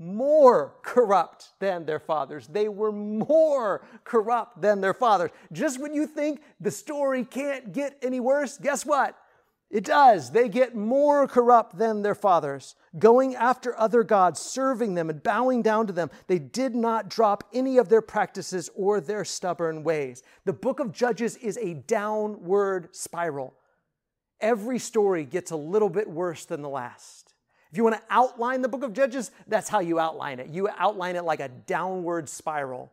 more 0.00 0.72
corrupt 0.82 1.50
than 1.58 1.84
their 1.84 1.98
fathers. 1.98 2.46
They 2.46 2.68
were 2.68 2.90
more 2.90 3.82
corrupt 4.02 4.62
than 4.62 4.80
their 4.80 4.94
fathers. 4.94 5.30
Just 5.52 5.78
when 5.78 5.92
you 5.92 6.06
think 6.06 6.40
the 6.58 6.70
story 6.70 7.22
can't 7.22 7.72
get 7.72 7.98
any 8.00 8.18
worse, 8.18 8.56
guess 8.56 8.86
what? 8.86 9.14
It 9.70 9.84
does. 9.84 10.32
They 10.32 10.48
get 10.48 10.74
more 10.74 11.28
corrupt 11.28 11.78
than 11.78 12.02
their 12.02 12.16
fathers, 12.16 12.74
going 12.98 13.36
after 13.36 13.78
other 13.78 14.02
gods, 14.02 14.40
serving 14.40 14.94
them, 14.94 15.08
and 15.08 15.22
bowing 15.22 15.62
down 15.62 15.86
to 15.86 15.92
them. 15.92 16.10
They 16.26 16.40
did 16.40 16.74
not 16.74 17.08
drop 17.08 17.44
any 17.54 17.78
of 17.78 17.88
their 17.88 18.02
practices 18.02 18.68
or 18.74 19.00
their 19.00 19.24
stubborn 19.24 19.84
ways. 19.84 20.24
The 20.44 20.52
book 20.52 20.80
of 20.80 20.92
Judges 20.92 21.36
is 21.36 21.56
a 21.58 21.74
downward 21.74 22.94
spiral. 22.96 23.54
Every 24.40 24.80
story 24.80 25.24
gets 25.24 25.52
a 25.52 25.56
little 25.56 25.90
bit 25.90 26.10
worse 26.10 26.46
than 26.46 26.62
the 26.62 26.68
last. 26.68 27.34
If 27.70 27.76
you 27.76 27.84
want 27.84 27.96
to 27.96 28.02
outline 28.10 28.62
the 28.62 28.68
book 28.68 28.82
of 28.82 28.92
Judges, 28.92 29.30
that's 29.46 29.68
how 29.68 29.78
you 29.78 30.00
outline 30.00 30.40
it. 30.40 30.48
You 30.48 30.68
outline 30.76 31.14
it 31.14 31.24
like 31.24 31.38
a 31.38 31.48
downward 31.48 32.28
spiral. 32.28 32.90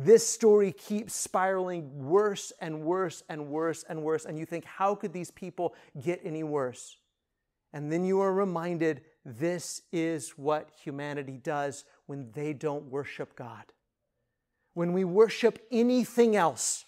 This 0.00 0.24
story 0.24 0.70
keeps 0.70 1.12
spiraling 1.12 2.06
worse 2.06 2.52
and 2.60 2.82
worse 2.82 3.24
and 3.28 3.48
worse 3.48 3.84
and 3.88 4.04
worse. 4.04 4.26
And 4.26 4.38
you 4.38 4.46
think, 4.46 4.64
how 4.64 4.94
could 4.94 5.12
these 5.12 5.32
people 5.32 5.74
get 6.00 6.20
any 6.22 6.44
worse? 6.44 6.96
And 7.72 7.90
then 7.90 8.04
you 8.04 8.20
are 8.20 8.32
reminded 8.32 9.00
this 9.24 9.82
is 9.90 10.30
what 10.38 10.68
humanity 10.84 11.40
does 11.42 11.84
when 12.06 12.30
they 12.30 12.52
don't 12.52 12.84
worship 12.84 13.34
God. 13.34 13.64
When 14.74 14.92
we 14.92 15.02
worship 15.02 15.58
anything 15.72 16.36
else, 16.36 16.84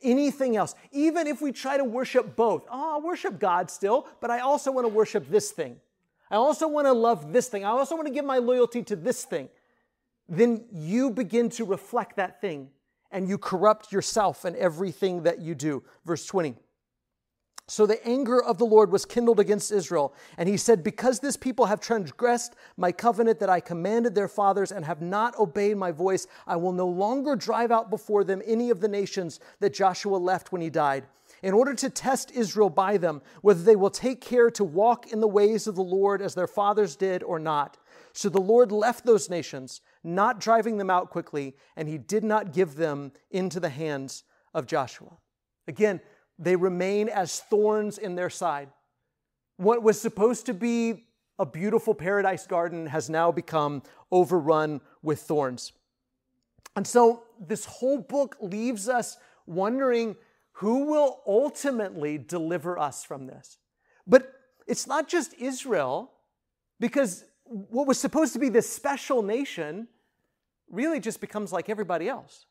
anything 0.00 0.56
else, 0.56 0.76
even 0.92 1.26
if 1.26 1.42
we 1.42 1.50
try 1.50 1.76
to 1.76 1.84
worship 1.84 2.36
both, 2.36 2.64
ah, 2.70 2.74
oh, 2.74 2.92
I'll 2.92 3.02
worship 3.02 3.40
God 3.40 3.72
still, 3.72 4.06
but 4.20 4.30
I 4.30 4.38
also 4.38 4.70
want 4.70 4.84
to 4.84 4.88
worship 4.88 5.28
this 5.28 5.50
thing. 5.50 5.80
I 6.30 6.36
also 6.36 6.68
want 6.68 6.86
to 6.86 6.92
love 6.92 7.32
this 7.32 7.48
thing. 7.48 7.64
I 7.64 7.70
also 7.70 7.96
want 7.96 8.06
to 8.06 8.14
give 8.14 8.24
my 8.24 8.38
loyalty 8.38 8.84
to 8.84 8.94
this 8.94 9.24
thing. 9.24 9.48
Then 10.28 10.64
you 10.72 11.10
begin 11.10 11.50
to 11.50 11.64
reflect 11.64 12.16
that 12.16 12.40
thing 12.40 12.70
and 13.10 13.28
you 13.28 13.38
corrupt 13.38 13.92
yourself 13.92 14.44
and 14.44 14.56
everything 14.56 15.22
that 15.24 15.40
you 15.40 15.54
do. 15.54 15.82
Verse 16.04 16.24
20. 16.26 16.56
So 17.68 17.86
the 17.86 18.06
anger 18.06 18.42
of 18.42 18.58
the 18.58 18.66
Lord 18.66 18.90
was 18.90 19.04
kindled 19.04 19.38
against 19.38 19.70
Israel. 19.70 20.14
And 20.36 20.48
he 20.48 20.56
said, 20.56 20.82
Because 20.82 21.20
this 21.20 21.36
people 21.36 21.66
have 21.66 21.80
transgressed 21.80 22.54
my 22.76 22.90
covenant 22.90 23.38
that 23.38 23.48
I 23.48 23.60
commanded 23.60 24.14
their 24.14 24.28
fathers 24.28 24.72
and 24.72 24.84
have 24.84 25.00
not 25.00 25.38
obeyed 25.38 25.76
my 25.76 25.92
voice, 25.92 26.26
I 26.46 26.56
will 26.56 26.72
no 26.72 26.88
longer 26.88 27.36
drive 27.36 27.70
out 27.70 27.88
before 27.88 28.24
them 28.24 28.42
any 28.44 28.70
of 28.70 28.80
the 28.80 28.88
nations 28.88 29.38
that 29.60 29.72
Joshua 29.72 30.16
left 30.16 30.50
when 30.50 30.60
he 30.60 30.70
died, 30.70 31.06
in 31.42 31.54
order 31.54 31.72
to 31.74 31.88
test 31.88 32.32
Israel 32.32 32.68
by 32.68 32.96
them, 32.96 33.22
whether 33.42 33.62
they 33.62 33.76
will 33.76 33.90
take 33.90 34.20
care 34.20 34.50
to 34.50 34.64
walk 34.64 35.12
in 35.12 35.20
the 35.20 35.28
ways 35.28 35.66
of 35.66 35.76
the 35.76 35.82
Lord 35.82 36.20
as 36.20 36.34
their 36.34 36.48
fathers 36.48 36.96
did 36.96 37.22
or 37.22 37.38
not. 37.38 37.78
So 38.12 38.28
the 38.28 38.40
Lord 38.40 38.72
left 38.72 39.06
those 39.06 39.30
nations, 39.30 39.80
not 40.04 40.40
driving 40.40 40.78
them 40.78 40.90
out 40.90 41.10
quickly, 41.10 41.54
and 41.76 41.88
he 41.88 41.98
did 41.98 42.24
not 42.24 42.52
give 42.52 42.74
them 42.74 43.12
into 43.30 43.60
the 43.60 43.68
hands 43.68 44.24
of 44.54 44.66
Joshua. 44.66 45.18
Again, 45.68 46.00
they 46.38 46.56
remain 46.56 47.08
as 47.08 47.40
thorns 47.40 47.98
in 47.98 48.14
their 48.14 48.30
side. 48.30 48.68
What 49.56 49.82
was 49.82 50.00
supposed 50.00 50.46
to 50.46 50.54
be 50.54 51.04
a 51.38 51.46
beautiful 51.46 51.94
paradise 51.94 52.46
garden 52.46 52.86
has 52.86 53.08
now 53.08 53.32
become 53.32 53.82
overrun 54.10 54.80
with 55.02 55.20
thorns. 55.20 55.72
And 56.76 56.86
so 56.86 57.24
this 57.40 57.64
whole 57.64 57.98
book 57.98 58.36
leaves 58.40 58.88
us 58.88 59.16
wondering 59.46 60.16
who 60.52 60.86
will 60.86 61.20
ultimately 61.26 62.18
deliver 62.18 62.78
us 62.78 63.04
from 63.04 63.26
this. 63.26 63.58
But 64.06 64.32
it's 64.66 64.86
not 64.86 65.08
just 65.08 65.34
Israel, 65.34 66.12
because 66.78 67.24
what 67.44 67.86
was 67.86 67.98
supposed 67.98 68.32
to 68.34 68.38
be 68.38 68.48
this 68.48 68.70
special 68.70 69.22
nation 69.22 69.88
really 70.72 70.98
just 70.98 71.20
becomes 71.20 71.52
like 71.52 71.68
everybody 71.68 72.08
else. 72.08 72.46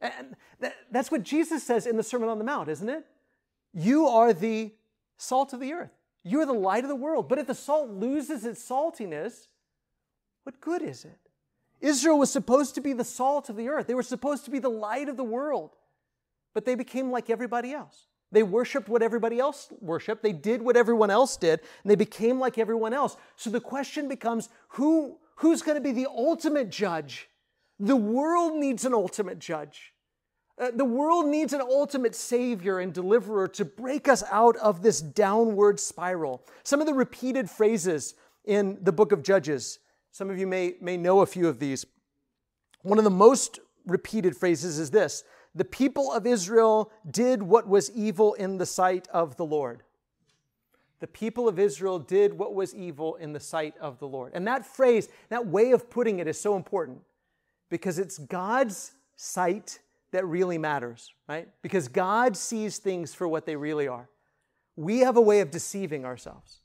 And 0.00 0.36
that's 0.90 1.10
what 1.10 1.22
Jesus 1.22 1.62
says 1.62 1.86
in 1.86 1.96
the 1.96 2.02
Sermon 2.02 2.28
on 2.28 2.38
the 2.38 2.44
Mount, 2.44 2.68
isn't 2.68 2.88
it? 2.88 3.06
You 3.72 4.06
are 4.06 4.34
the 4.34 4.72
salt 5.16 5.54
of 5.54 5.60
the 5.60 5.72
earth. 5.72 5.92
You're 6.22 6.44
the 6.44 6.52
light 6.52 6.84
of 6.84 6.88
the 6.88 6.96
world. 6.96 7.28
But 7.28 7.38
if 7.38 7.46
the 7.46 7.54
salt 7.54 7.88
loses 7.88 8.44
its 8.44 8.68
saltiness, 8.68 9.46
what 10.42 10.60
good 10.60 10.82
is 10.82 11.04
it? 11.04 11.18
Israel 11.80 12.18
was 12.18 12.30
supposed 12.30 12.74
to 12.74 12.80
be 12.80 12.92
the 12.92 13.04
salt 13.04 13.48
of 13.48 13.56
the 13.56 13.68
earth. 13.68 13.86
They 13.86 13.94
were 13.94 14.02
supposed 14.02 14.44
to 14.44 14.50
be 14.50 14.58
the 14.58 14.68
light 14.68 15.08
of 15.08 15.16
the 15.16 15.24
world. 15.24 15.70
But 16.54 16.64
they 16.64 16.74
became 16.74 17.10
like 17.10 17.30
everybody 17.30 17.72
else. 17.72 18.06
They 18.32 18.42
worshiped 18.42 18.88
what 18.88 19.02
everybody 19.02 19.38
else 19.38 19.68
worshiped. 19.80 20.22
They 20.22 20.32
did 20.32 20.60
what 20.60 20.76
everyone 20.76 21.10
else 21.10 21.36
did, 21.36 21.60
and 21.82 21.90
they 21.90 21.94
became 21.94 22.40
like 22.40 22.58
everyone 22.58 22.92
else. 22.92 23.16
So 23.36 23.48
the 23.48 23.60
question 23.60 24.08
becomes 24.08 24.48
who, 24.68 25.18
who's 25.36 25.62
going 25.62 25.76
to 25.76 25.80
be 25.80 25.92
the 25.92 26.08
ultimate 26.10 26.68
judge? 26.68 27.28
The 27.80 27.96
world 27.96 28.54
needs 28.54 28.84
an 28.84 28.94
ultimate 28.94 29.38
judge. 29.38 29.92
Uh, 30.56 30.70
the 30.72 30.84
world 30.84 31.26
needs 31.26 31.52
an 31.52 31.60
ultimate 31.60 32.14
savior 32.14 32.78
and 32.78 32.92
deliverer 32.92 33.48
to 33.48 33.64
break 33.64 34.06
us 34.06 34.22
out 34.30 34.56
of 34.58 34.82
this 34.82 35.00
downward 35.00 35.80
spiral. 35.80 36.44
Some 36.62 36.80
of 36.80 36.86
the 36.86 36.94
repeated 36.94 37.50
phrases 37.50 38.14
in 38.44 38.78
the 38.80 38.92
book 38.92 39.10
of 39.10 39.22
Judges, 39.22 39.80
some 40.12 40.30
of 40.30 40.38
you 40.38 40.46
may, 40.46 40.76
may 40.80 40.96
know 40.96 41.20
a 41.20 41.26
few 41.26 41.48
of 41.48 41.58
these. 41.58 41.84
One 42.82 42.98
of 42.98 43.04
the 43.04 43.10
most 43.10 43.58
repeated 43.84 44.36
phrases 44.36 44.78
is 44.78 44.92
this 44.92 45.24
The 45.56 45.64
people 45.64 46.12
of 46.12 46.24
Israel 46.24 46.92
did 47.10 47.42
what 47.42 47.68
was 47.68 47.90
evil 47.90 48.34
in 48.34 48.58
the 48.58 48.66
sight 48.66 49.08
of 49.08 49.36
the 49.36 49.44
Lord. 49.44 49.82
The 51.00 51.08
people 51.08 51.48
of 51.48 51.58
Israel 51.58 51.98
did 51.98 52.38
what 52.38 52.54
was 52.54 52.74
evil 52.74 53.16
in 53.16 53.32
the 53.32 53.40
sight 53.40 53.74
of 53.80 53.98
the 53.98 54.06
Lord. 54.06 54.30
And 54.34 54.46
that 54.46 54.64
phrase, 54.64 55.08
that 55.28 55.46
way 55.46 55.72
of 55.72 55.90
putting 55.90 56.20
it 56.20 56.28
is 56.28 56.40
so 56.40 56.54
important 56.54 57.02
because 57.70 57.98
it's 57.98 58.18
God's 58.18 58.92
sight 59.16 59.80
that 60.12 60.24
really 60.26 60.58
matters, 60.58 61.12
right? 61.28 61.48
Because 61.62 61.88
God 61.88 62.36
sees 62.36 62.78
things 62.78 63.14
for 63.14 63.26
what 63.26 63.46
they 63.46 63.56
really 63.56 63.88
are. 63.88 64.08
We 64.76 65.00
have 65.00 65.16
a 65.16 65.20
way 65.20 65.40
of 65.40 65.50
deceiving 65.50 66.04
ourselves. 66.04 66.60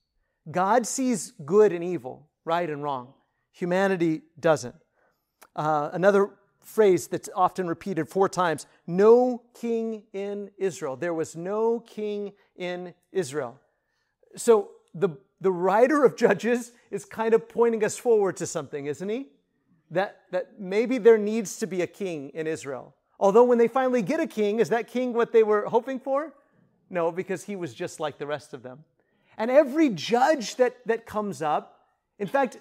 God 0.50 0.86
sees 0.86 1.34
good 1.46 1.72
and 1.72 1.84
evil, 1.84 2.28
right 2.46 2.70
and 2.70 2.84
wrong. 2.84 3.14
Humanity 3.52 4.22
doesn't. 4.40 4.76
Uh, 5.56 5.90
another 5.94 6.32
phrase 6.62 7.08
that's 7.08 7.30
often 7.36 7.68
repeated 7.68 8.08
four 8.08 8.30
times 8.30 8.68
no 8.86 9.42
king 9.60 10.04
in 10.14 10.52
Israel. 10.58 10.96
There 10.96 11.14
was 11.14 11.36
no 11.36 11.80
king 11.80 12.34
in 12.56 12.94
Israel. 13.12 13.60
So 14.36 14.72
the, 14.94 15.10
the 15.42 15.52
writer 15.52 16.06
of 16.06 16.16
Judges 16.16 16.72
is 16.92 17.06
kind 17.06 17.34
of 17.34 17.50
pointing 17.50 17.84
us 17.84 17.98
forward 17.98 18.38
to 18.38 18.46
something, 18.46 18.86
isn't 18.86 19.10
he? 19.10 19.28
That, 19.92 20.22
that 20.32 20.60
maybe 20.60 20.98
there 20.98 21.18
needs 21.18 21.58
to 21.58 21.68
be 21.68 21.82
a 21.82 21.88
king 21.88 22.30
in 22.30 22.48
Israel. 22.48 22.94
Although, 23.20 23.44
when 23.44 23.58
they 23.58 23.68
finally 23.68 24.02
get 24.02 24.20
a 24.20 24.28
king, 24.28 24.60
is 24.60 24.70
that 24.70 24.88
king 24.88 25.14
what 25.14 25.32
they 25.32 25.44
were 25.44 25.66
hoping 25.66 26.00
for? 26.00 26.34
No, 26.90 27.12
because 27.12 27.44
he 27.44 27.56
was 27.56 27.74
just 27.74 28.00
like 28.00 28.18
the 28.18 28.28
rest 28.28 28.54
of 28.54 28.64
them. 28.64 28.84
And 29.38 29.50
every 29.52 29.90
judge 29.90 30.56
that, 30.56 30.78
that 30.86 31.06
comes 31.06 31.42
up, 31.42 31.88
in 32.18 32.28
fact, 32.28 32.58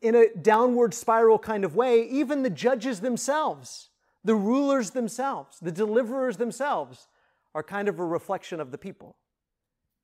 in 0.00 0.14
a 0.14 0.28
downward 0.40 0.94
spiral 0.94 1.38
kind 1.38 1.64
of 1.64 1.76
way, 1.76 2.08
even 2.08 2.42
the 2.42 2.50
judges 2.50 3.00
themselves, 3.00 3.90
the 4.24 4.34
rulers 4.34 4.90
themselves, 4.90 5.58
the 5.60 5.72
deliverers 5.72 6.36
themselves, 6.36 7.06
are 7.54 7.62
kind 7.62 7.88
of 7.88 7.98
a 7.98 8.04
reflection 8.04 8.60
of 8.60 8.70
the 8.70 8.78
people. 8.78 9.16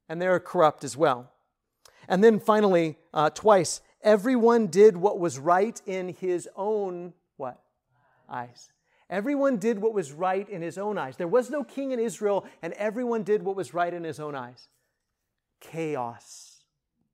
And 0.09 0.23
they're 0.23 0.41
corrupt 0.41 0.85
as 0.85 0.97
well. 0.97 1.31
And 2.09 2.23
then 2.23 2.41
finally, 2.41 2.97
uh, 3.13 3.31
twice, 3.31 3.81
everyone 4.03 4.67
did 4.69 4.97
what 4.97 5.19
was 5.19 5.39
right 5.39 5.81
in 5.87 6.15
his 6.21 6.49
own 6.57 7.13
what? 7.37 7.61
Eyes. 8.29 8.71
Everyone 9.11 9.57
did 9.57 9.79
what 9.79 9.95
was 9.95 10.13
right 10.13 10.47
in 10.49 10.61
his 10.61 10.77
own 10.77 10.99
eyes. 10.99 11.17
There 11.17 11.29
was 11.29 11.49
no 11.49 11.65
king 11.65 11.93
in 11.93 11.99
Israel, 11.99 12.45
and 12.61 12.75
everyone 12.75 13.23
did 13.23 13.43
what 13.43 13.57
was 13.57 13.73
right 13.73 13.93
in 13.93 14.05
his 14.05 14.21
own 14.21 14.35
eyes. 14.35 14.69
Chaos, 15.61 16.63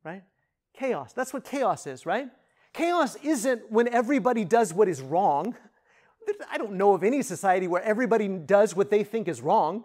right? 0.02 0.24
Chaos. 0.72 1.12
That's 1.12 1.32
what 1.32 1.44
chaos 1.44 1.86
is, 1.86 2.04
right? 2.04 2.28
Chaos 2.72 3.16
isn't 3.22 3.70
when 3.70 3.86
everybody 3.88 4.44
does 4.44 4.74
what 4.74 4.88
is 4.88 5.00
wrong. 5.00 5.54
I 6.50 6.58
don't 6.58 6.72
know 6.72 6.94
of 6.94 7.04
any 7.04 7.22
society 7.22 7.68
where 7.68 7.82
everybody 7.82 8.26
does 8.26 8.74
what 8.74 8.90
they 8.90 9.04
think 9.04 9.28
is 9.28 9.40
wrong. 9.40 9.84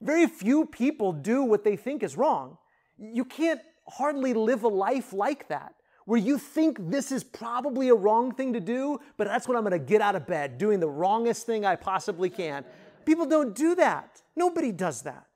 Very 0.00 0.26
few 0.26 0.66
people 0.66 1.12
do 1.12 1.44
what 1.44 1.62
they 1.62 1.76
think 1.76 2.02
is 2.02 2.16
wrong. 2.16 2.58
You 2.98 3.24
can't 3.24 3.60
hardly 3.86 4.34
live 4.34 4.64
a 4.64 4.68
life 4.68 5.12
like 5.12 5.48
that 5.48 5.74
where 6.04 6.18
you 6.18 6.38
think 6.38 6.90
this 6.90 7.10
is 7.10 7.24
probably 7.24 7.88
a 7.88 7.94
wrong 7.94 8.32
thing 8.32 8.52
to 8.52 8.60
do, 8.60 8.98
but 9.16 9.26
that's 9.26 9.48
when 9.48 9.56
I'm 9.56 9.62
gonna 9.62 9.78
get 9.78 10.00
out 10.00 10.16
of 10.16 10.26
bed, 10.26 10.58
doing 10.58 10.80
the 10.80 10.88
wrongest 10.88 11.46
thing 11.46 11.64
I 11.64 11.76
possibly 11.76 12.30
can. 12.30 12.64
People 13.04 13.26
don't 13.26 13.54
do 13.54 13.74
that. 13.76 14.22
Nobody 14.36 14.72
does 14.72 15.02
that. 15.02 15.26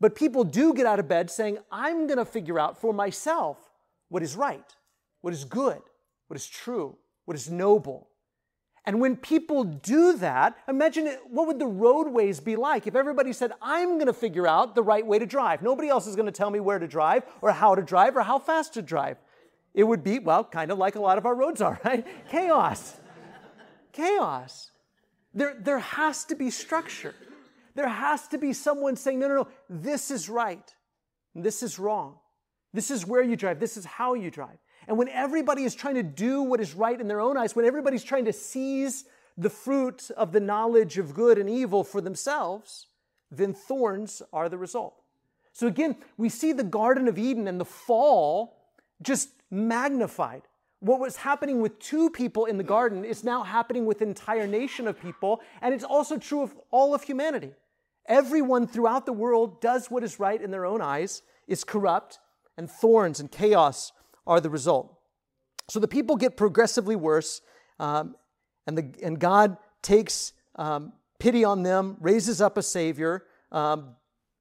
But 0.00 0.14
people 0.14 0.44
do 0.44 0.72
get 0.72 0.86
out 0.86 0.98
of 0.98 1.08
bed 1.08 1.30
saying, 1.30 1.58
I'm 1.70 2.06
gonna 2.06 2.24
figure 2.24 2.58
out 2.58 2.80
for 2.80 2.92
myself 2.92 3.58
what 4.08 4.22
is 4.22 4.36
right, 4.36 4.76
what 5.20 5.32
is 5.32 5.44
good, 5.44 5.80
what 6.28 6.36
is 6.36 6.46
true, 6.46 6.96
what 7.24 7.36
is 7.36 7.50
noble. 7.50 8.08
And 8.86 9.00
when 9.00 9.14
people 9.16 9.64
do 9.64 10.16
that, 10.16 10.56
imagine 10.66 11.06
what 11.28 11.46
would 11.46 11.58
the 11.58 11.66
roadways 11.66 12.40
be 12.40 12.56
like 12.56 12.86
if 12.86 12.96
everybody 12.96 13.32
said, 13.32 13.52
I'm 13.60 13.94
going 13.94 14.06
to 14.06 14.12
figure 14.12 14.46
out 14.46 14.74
the 14.74 14.82
right 14.82 15.06
way 15.06 15.18
to 15.18 15.26
drive. 15.26 15.60
Nobody 15.60 15.88
else 15.88 16.06
is 16.06 16.16
going 16.16 16.26
to 16.26 16.32
tell 16.32 16.50
me 16.50 16.60
where 16.60 16.78
to 16.78 16.88
drive 16.88 17.24
or 17.42 17.52
how 17.52 17.74
to 17.74 17.82
drive 17.82 18.16
or 18.16 18.22
how 18.22 18.38
fast 18.38 18.74
to 18.74 18.82
drive. 18.82 19.18
It 19.74 19.84
would 19.84 20.02
be, 20.02 20.18
well, 20.18 20.44
kind 20.44 20.70
of 20.70 20.78
like 20.78 20.96
a 20.96 21.00
lot 21.00 21.18
of 21.18 21.26
our 21.26 21.34
roads 21.34 21.60
are, 21.60 21.80
right? 21.84 22.06
Chaos. 22.28 22.96
Chaos. 23.92 24.70
There, 25.32 25.56
there 25.58 25.78
has 25.78 26.24
to 26.26 26.34
be 26.34 26.50
structure. 26.50 27.14
There 27.74 27.88
has 27.88 28.26
to 28.28 28.38
be 28.38 28.52
someone 28.52 28.96
saying, 28.96 29.20
no, 29.20 29.28
no, 29.28 29.34
no, 29.36 29.48
this 29.68 30.10
is 30.10 30.28
right. 30.28 30.74
This 31.34 31.62
is 31.62 31.78
wrong. 31.78 32.16
This 32.72 32.90
is 32.90 33.06
where 33.06 33.22
you 33.22 33.36
drive. 33.36 33.60
This 33.60 33.76
is 33.76 33.84
how 33.84 34.14
you 34.14 34.30
drive. 34.30 34.58
And 34.88 34.98
when 34.98 35.08
everybody 35.08 35.64
is 35.64 35.74
trying 35.74 35.94
to 35.94 36.02
do 36.02 36.42
what 36.42 36.60
is 36.60 36.74
right 36.74 37.00
in 37.00 37.06
their 37.06 37.20
own 37.20 37.36
eyes, 37.36 37.54
when 37.54 37.64
everybody's 37.64 38.02
trying 38.02 38.24
to 38.24 38.32
seize 38.32 39.04
the 39.36 39.50
fruit 39.50 40.10
of 40.16 40.32
the 40.32 40.40
knowledge 40.40 40.98
of 40.98 41.14
good 41.14 41.38
and 41.38 41.48
evil 41.48 41.84
for 41.84 42.00
themselves, 42.00 42.88
then 43.30 43.54
thorns 43.54 44.22
are 44.32 44.48
the 44.48 44.58
result. 44.58 45.02
So 45.52 45.66
again, 45.66 45.96
we 46.16 46.28
see 46.28 46.52
the 46.52 46.64
Garden 46.64 47.08
of 47.08 47.18
Eden 47.18 47.46
and 47.46 47.60
the 47.60 47.64
fall 47.64 48.56
just 49.02 49.30
magnified. 49.50 50.42
What 50.80 51.00
was 51.00 51.16
happening 51.16 51.60
with 51.60 51.78
two 51.78 52.08
people 52.10 52.46
in 52.46 52.56
the 52.56 52.64
garden 52.64 53.04
is 53.04 53.22
now 53.22 53.42
happening 53.42 53.84
with 53.84 54.00
an 54.00 54.08
entire 54.08 54.46
nation 54.46 54.88
of 54.88 55.00
people, 55.00 55.40
and 55.60 55.74
it's 55.74 55.84
also 55.84 56.16
true 56.16 56.42
of 56.42 56.54
all 56.70 56.94
of 56.94 57.02
humanity. 57.02 57.52
Everyone 58.06 58.66
throughout 58.66 59.04
the 59.04 59.12
world 59.12 59.60
does 59.60 59.90
what 59.90 60.02
is 60.02 60.18
right 60.18 60.40
in 60.40 60.50
their 60.50 60.64
own 60.64 60.80
eyes, 60.80 61.22
is 61.46 61.64
corrupt, 61.64 62.18
and 62.56 62.70
thorns 62.70 63.20
and 63.20 63.30
chaos 63.30 63.92
are 64.26 64.40
the 64.40 64.50
result. 64.50 64.96
So 65.68 65.80
the 65.80 65.88
people 65.88 66.16
get 66.16 66.36
progressively 66.36 66.96
worse, 66.96 67.42
um, 67.78 68.16
and, 68.66 68.78
the, 68.78 68.94
and 69.02 69.18
God 69.18 69.58
takes 69.82 70.32
um, 70.56 70.92
pity 71.18 71.44
on 71.44 71.62
them, 71.62 71.96
raises 72.00 72.40
up 72.40 72.56
a 72.56 72.62
Savior, 72.62 73.26
um, 73.52 73.96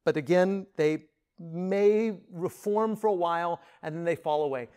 but 0.05 0.17
again, 0.17 0.67
they 0.77 1.03
may 1.39 2.17
reform 2.31 2.95
for 2.95 3.07
a 3.07 3.13
while 3.13 3.61
and 3.81 3.95
then 3.95 4.03
they 4.03 4.15
fall 4.15 4.43
away. 4.43 4.67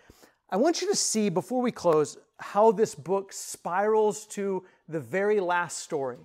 I 0.50 0.56
want 0.56 0.82
you 0.82 0.88
to 0.88 0.96
see 0.96 1.28
before 1.28 1.62
we 1.62 1.72
close 1.72 2.16
how 2.38 2.72
this 2.72 2.94
book 2.94 3.32
spirals 3.32 4.26
to 4.26 4.64
the 4.88 5.00
very 5.00 5.40
last 5.40 5.78
story. 5.78 6.18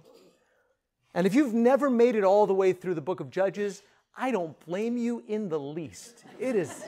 And 1.14 1.26
if 1.26 1.34
you've 1.34 1.54
never 1.54 1.90
made 1.90 2.16
it 2.16 2.24
all 2.24 2.46
the 2.46 2.54
way 2.54 2.74
through 2.74 2.96
the 2.96 3.02
book 3.02 3.20
of 3.20 3.30
Judges, 3.30 3.82
I 4.16 4.32
don't 4.32 4.60
blame 4.66 4.98
you 4.98 5.24
in 5.28 5.50
the 5.50 5.60
least. 5.60 6.26
It 6.40 6.56
is 6.56 6.84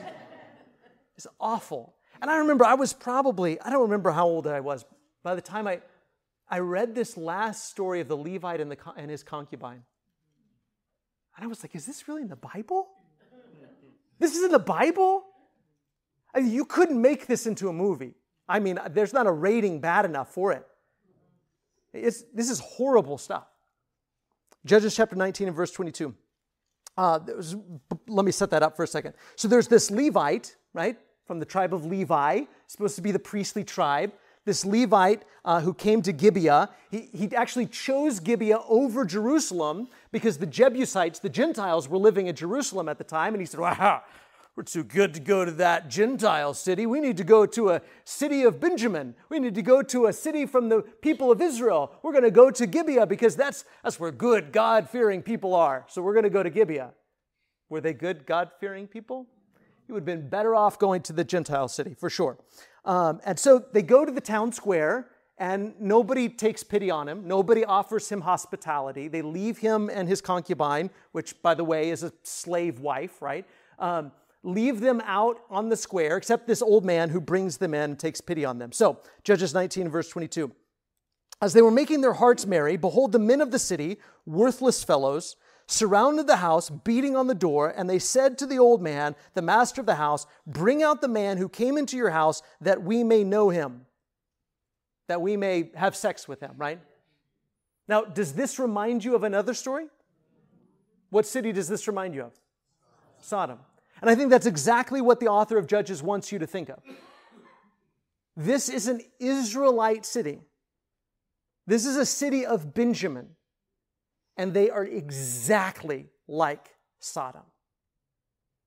it's 1.20 1.26
awful. 1.38 1.94
And 2.22 2.30
I 2.30 2.38
remember 2.38 2.64
I 2.64 2.72
was 2.72 2.94
probably, 2.94 3.60
I 3.60 3.68
don't 3.68 3.82
remember 3.82 4.10
how 4.10 4.26
old 4.26 4.46
I 4.46 4.60
was 4.60 4.86
by 5.22 5.34
the 5.34 5.42
time 5.42 5.66
I, 5.66 5.80
I 6.48 6.60
read 6.60 6.94
this 6.94 7.16
last 7.16 7.68
story 7.68 8.00
of 8.00 8.08
the 8.08 8.16
Levite 8.16 8.60
and, 8.60 8.70
the, 8.70 8.78
and 8.96 9.10
his 9.10 9.22
concubine. 9.22 9.82
And 11.36 11.44
I 11.44 11.46
was 11.46 11.62
like, 11.62 11.74
is 11.74 11.84
this 11.84 12.08
really 12.08 12.22
in 12.22 12.28
the 12.28 12.36
Bible? 12.36 12.88
This 14.20 14.36
is 14.36 14.44
in 14.44 14.52
the 14.52 14.58
Bible? 14.60 15.24
I 16.32 16.40
mean, 16.40 16.52
you 16.52 16.64
couldn't 16.64 17.00
make 17.00 17.26
this 17.26 17.46
into 17.46 17.68
a 17.68 17.72
movie. 17.72 18.14
I 18.48 18.60
mean, 18.60 18.78
there's 18.90 19.12
not 19.12 19.26
a 19.26 19.32
rating 19.32 19.80
bad 19.80 20.04
enough 20.04 20.32
for 20.32 20.52
it. 20.52 20.64
It's, 21.92 22.22
this 22.32 22.50
is 22.50 22.60
horrible 22.60 23.18
stuff. 23.18 23.48
Judges 24.64 24.94
chapter 24.94 25.16
19 25.16 25.48
and 25.48 25.56
verse 25.56 25.72
22. 25.72 26.14
Uh, 26.96 27.18
was, 27.36 27.56
let 28.06 28.24
me 28.24 28.32
set 28.32 28.50
that 28.50 28.62
up 28.62 28.76
for 28.76 28.82
a 28.82 28.86
second. 28.86 29.14
So 29.36 29.48
there's 29.48 29.66
this 29.66 29.90
Levite, 29.90 30.56
right, 30.74 30.98
from 31.24 31.38
the 31.38 31.46
tribe 31.46 31.72
of 31.72 31.86
Levi, 31.86 32.42
supposed 32.66 32.96
to 32.96 33.02
be 33.02 33.10
the 33.10 33.18
priestly 33.18 33.64
tribe. 33.64 34.12
This 34.44 34.64
Levite 34.64 35.24
uh, 35.44 35.60
who 35.60 35.74
came 35.74 36.02
to 36.02 36.12
Gibeah, 36.12 36.70
he, 36.90 37.08
he 37.12 37.36
actually 37.36 37.66
chose 37.66 38.20
Gibeah 38.20 38.60
over 38.68 39.04
Jerusalem 39.04 39.88
because 40.12 40.38
the 40.38 40.46
Jebusites, 40.46 41.18
the 41.18 41.28
Gentiles, 41.28 41.88
were 41.88 41.98
living 41.98 42.26
in 42.26 42.34
Jerusalem 42.34 42.88
at 42.88 42.98
the 42.98 43.04
time. 43.04 43.34
And 43.34 43.40
he 43.40 43.46
said, 43.46 43.60
Wow, 43.60 44.02
we're 44.56 44.64
too 44.64 44.84
good 44.84 45.14
to 45.14 45.20
go 45.20 45.44
to 45.44 45.52
that 45.52 45.88
Gentile 45.88 46.54
city. 46.54 46.84
We 46.86 47.00
need 47.00 47.16
to 47.18 47.24
go 47.24 47.46
to 47.46 47.70
a 47.70 47.82
city 48.04 48.42
of 48.42 48.60
Benjamin. 48.60 49.14
We 49.28 49.38
need 49.38 49.54
to 49.54 49.62
go 49.62 49.82
to 49.82 50.06
a 50.06 50.12
city 50.12 50.46
from 50.46 50.68
the 50.68 50.82
people 50.82 51.30
of 51.30 51.40
Israel. 51.40 51.92
We're 52.02 52.12
going 52.12 52.24
to 52.24 52.30
go 52.30 52.50
to 52.50 52.66
Gibeah 52.66 53.06
because 53.06 53.36
that's, 53.36 53.64
that's 53.82 54.00
where 54.00 54.10
good, 54.10 54.52
God 54.52 54.88
fearing 54.88 55.22
people 55.22 55.54
are. 55.54 55.84
So 55.88 56.02
we're 56.02 56.14
going 56.14 56.24
to 56.24 56.30
go 56.30 56.42
to 56.42 56.50
Gibeah. 56.50 56.90
Were 57.68 57.80
they 57.80 57.92
good, 57.92 58.26
God 58.26 58.50
fearing 58.58 58.86
people? 58.86 59.26
He 59.90 59.92
would 59.92 60.02
have 60.02 60.20
been 60.20 60.28
better 60.28 60.54
off 60.54 60.78
going 60.78 61.02
to 61.02 61.12
the 61.12 61.24
Gentile 61.24 61.66
city, 61.66 61.94
for 61.98 62.08
sure. 62.08 62.38
Um, 62.84 63.20
and 63.24 63.36
so 63.36 63.64
they 63.72 63.82
go 63.82 64.04
to 64.04 64.12
the 64.12 64.20
town 64.20 64.52
square, 64.52 65.08
and 65.36 65.74
nobody 65.80 66.28
takes 66.28 66.62
pity 66.62 66.92
on 66.92 67.08
him. 67.08 67.26
Nobody 67.26 67.64
offers 67.64 68.08
him 68.08 68.20
hospitality. 68.20 69.08
They 69.08 69.20
leave 69.20 69.58
him 69.58 69.90
and 69.92 70.08
his 70.08 70.20
concubine, 70.20 70.90
which, 71.10 71.42
by 71.42 71.54
the 71.54 71.64
way, 71.64 71.90
is 71.90 72.04
a 72.04 72.12
slave 72.22 72.78
wife, 72.78 73.20
right? 73.20 73.44
Um, 73.80 74.12
leave 74.44 74.78
them 74.78 75.02
out 75.06 75.40
on 75.50 75.70
the 75.70 75.76
square, 75.76 76.16
except 76.16 76.46
this 76.46 76.62
old 76.62 76.84
man 76.84 77.08
who 77.08 77.20
brings 77.20 77.56
them 77.56 77.74
in 77.74 77.90
and 77.90 77.98
takes 77.98 78.20
pity 78.20 78.44
on 78.44 78.60
them. 78.60 78.70
So, 78.70 79.00
Judges 79.24 79.54
19, 79.54 79.88
verse 79.88 80.08
22. 80.08 80.52
As 81.42 81.52
they 81.52 81.62
were 81.62 81.72
making 81.72 82.00
their 82.00 82.12
hearts 82.12 82.46
merry, 82.46 82.76
behold, 82.76 83.10
the 83.10 83.18
men 83.18 83.40
of 83.40 83.50
the 83.50 83.58
city, 83.58 83.98
worthless 84.24 84.84
fellows, 84.84 85.34
surrounded 85.70 86.26
the 86.26 86.36
house, 86.36 86.68
beating 86.68 87.16
on 87.16 87.26
the 87.26 87.34
door, 87.34 87.72
and 87.74 87.88
they 87.88 87.98
said 87.98 88.36
to 88.38 88.46
the 88.46 88.58
old 88.58 88.82
man, 88.82 89.14
the 89.34 89.42
master 89.42 89.80
of 89.80 89.86
the 89.86 89.94
house, 89.94 90.26
Bring 90.46 90.82
out 90.82 91.00
the 91.00 91.08
man 91.08 91.38
who 91.38 91.48
came 91.48 91.78
into 91.78 91.96
your 91.96 92.10
house 92.10 92.42
that 92.60 92.82
we 92.82 93.04
may 93.04 93.24
know 93.24 93.50
him, 93.50 93.86
that 95.06 95.20
we 95.20 95.36
may 95.36 95.70
have 95.74 95.94
sex 95.94 96.26
with 96.26 96.40
him, 96.40 96.52
right? 96.56 96.80
Now, 97.88 98.02
does 98.02 98.34
this 98.34 98.58
remind 98.58 99.04
you 99.04 99.14
of 99.14 99.24
another 99.24 99.54
story? 99.54 99.86
What 101.10 101.26
city 101.26 101.52
does 101.52 101.68
this 101.68 101.86
remind 101.88 102.14
you 102.14 102.22
of? 102.22 102.32
Sodom. 103.20 103.58
And 104.00 104.08
I 104.08 104.14
think 104.14 104.30
that's 104.30 104.46
exactly 104.46 105.00
what 105.00 105.20
the 105.20 105.28
author 105.28 105.58
of 105.58 105.66
Judges 105.66 106.02
wants 106.02 106.32
you 106.32 106.38
to 106.38 106.46
think 106.46 106.68
of. 106.68 106.82
This 108.36 108.68
is 108.68 108.88
an 108.88 109.00
Israelite 109.18 110.06
city. 110.06 110.40
This 111.66 111.84
is 111.84 111.96
a 111.96 112.06
city 112.06 112.46
of 112.46 112.72
Benjamin. 112.74 113.30
And 114.40 114.54
they 114.54 114.70
are 114.70 114.86
exactly 114.86 116.06
like 116.26 116.70
Sodom. 116.98 117.42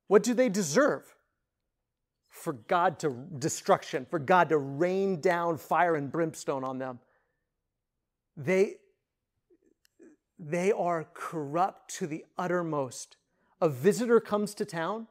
What 0.05 0.21
do 0.21 0.35
they 0.35 0.47
deserve? 0.47 1.15
For 2.29 2.53
God 2.53 2.99
to 2.99 3.09
destruction, 3.39 4.05
for 4.07 4.19
God 4.19 4.49
to 4.49 4.59
rain 4.59 5.19
down 5.19 5.57
fire 5.57 5.95
and 5.95 6.11
brimstone 6.11 6.63
on 6.63 6.77
them. 6.77 6.99
They, 8.37 8.75
they 10.37 10.71
are 10.71 11.07
corrupt 11.15 11.89
to 11.95 12.05
the 12.05 12.23
uttermost. 12.37 13.17
A 13.59 13.67
visitor 13.67 14.19
comes 14.19 14.53
to 14.53 14.65
town, 14.65 15.07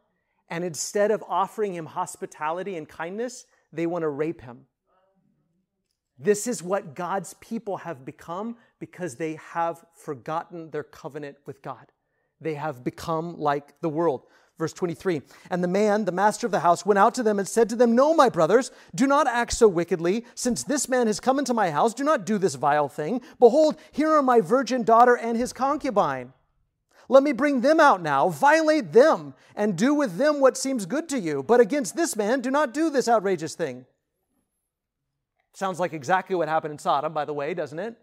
and 0.48 0.62
instead 0.62 1.10
of 1.10 1.24
offering 1.28 1.74
him 1.74 1.86
hospitality 1.86 2.76
and 2.76 2.88
kindness, 2.88 3.46
they 3.72 3.86
want 3.86 4.02
to 4.02 4.08
rape 4.08 4.42
him. 4.42 4.66
This 6.22 6.46
is 6.46 6.62
what 6.62 6.94
God's 6.94 7.34
people 7.34 7.78
have 7.78 8.04
become 8.04 8.56
because 8.78 9.16
they 9.16 9.34
have 9.52 9.84
forgotten 9.92 10.70
their 10.70 10.84
covenant 10.84 11.36
with 11.46 11.62
God. 11.62 11.90
They 12.40 12.54
have 12.54 12.84
become 12.84 13.38
like 13.38 13.80
the 13.80 13.88
world. 13.88 14.22
Verse 14.58 14.72
23 14.72 15.22
And 15.50 15.64
the 15.64 15.68
man, 15.68 16.04
the 16.04 16.12
master 16.12 16.46
of 16.46 16.52
the 16.52 16.60
house, 16.60 16.86
went 16.86 16.98
out 16.98 17.14
to 17.16 17.22
them 17.22 17.38
and 17.38 17.48
said 17.48 17.68
to 17.70 17.76
them, 17.76 17.96
No, 17.96 18.14
my 18.14 18.28
brothers, 18.28 18.70
do 18.94 19.06
not 19.06 19.26
act 19.26 19.52
so 19.52 19.66
wickedly. 19.66 20.24
Since 20.34 20.64
this 20.64 20.88
man 20.88 21.06
has 21.06 21.20
come 21.20 21.38
into 21.38 21.54
my 21.54 21.70
house, 21.70 21.94
do 21.94 22.04
not 22.04 22.24
do 22.26 22.38
this 22.38 22.54
vile 22.54 22.88
thing. 22.88 23.20
Behold, 23.40 23.76
here 23.90 24.12
are 24.12 24.22
my 24.22 24.40
virgin 24.40 24.84
daughter 24.84 25.16
and 25.16 25.36
his 25.36 25.52
concubine. 25.52 26.32
Let 27.08 27.22
me 27.22 27.32
bring 27.32 27.60
them 27.60 27.80
out 27.80 28.00
now, 28.00 28.28
violate 28.28 28.92
them, 28.92 29.34
and 29.56 29.76
do 29.76 29.94
with 29.94 30.16
them 30.16 30.40
what 30.40 30.56
seems 30.56 30.86
good 30.86 31.08
to 31.08 31.18
you. 31.18 31.42
But 31.42 31.60
against 31.60 31.96
this 31.96 32.14
man, 32.16 32.40
do 32.40 32.50
not 32.50 32.72
do 32.72 32.90
this 32.90 33.08
outrageous 33.08 33.54
thing. 33.54 33.86
Sounds 35.54 35.78
like 35.78 35.92
exactly 35.92 36.34
what 36.34 36.48
happened 36.48 36.72
in 36.72 36.78
Sodom, 36.78 37.12
by 37.12 37.24
the 37.24 37.34
way, 37.34 37.54
doesn't 37.54 37.78
it? 37.78 37.96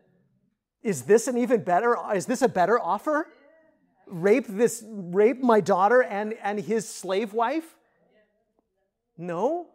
Is 0.84 1.04
this 1.04 1.28
an 1.28 1.38
even 1.38 1.64
better, 1.64 1.98
is 2.14 2.26
this 2.26 2.42
a 2.42 2.48
better 2.48 2.80
offer? 2.80 3.28
Rape 4.08 4.46
this, 4.48 4.84
rape 4.88 5.42
my 5.42 5.60
daughter 5.60 6.02
and, 6.02 6.36
and 6.44 6.60
his 6.60 6.88
slave 6.88 7.34
wife? 7.34 7.76
No. 9.18 9.68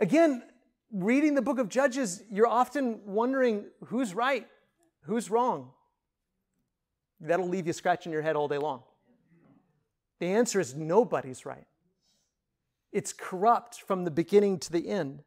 Again, 0.00 0.42
reading 0.92 1.34
the 1.34 1.42
book 1.42 1.58
of 1.58 1.68
Judges, 1.68 2.22
you're 2.30 2.48
often 2.48 3.00
wondering 3.04 3.66
who's 3.86 4.14
right, 4.14 4.46
who's 5.02 5.30
wrong. 5.30 5.70
That'll 7.20 7.48
leave 7.48 7.66
you 7.66 7.72
scratching 7.72 8.12
your 8.12 8.22
head 8.22 8.36
all 8.36 8.48
day 8.48 8.58
long. 8.58 8.82
The 10.20 10.26
answer 10.26 10.58
is 10.58 10.74
nobody's 10.74 11.46
right. 11.46 11.66
It's 12.92 13.12
corrupt 13.12 13.82
from 13.82 14.04
the 14.04 14.10
beginning 14.10 14.58
to 14.60 14.72
the 14.72 14.88
end. 14.88 15.22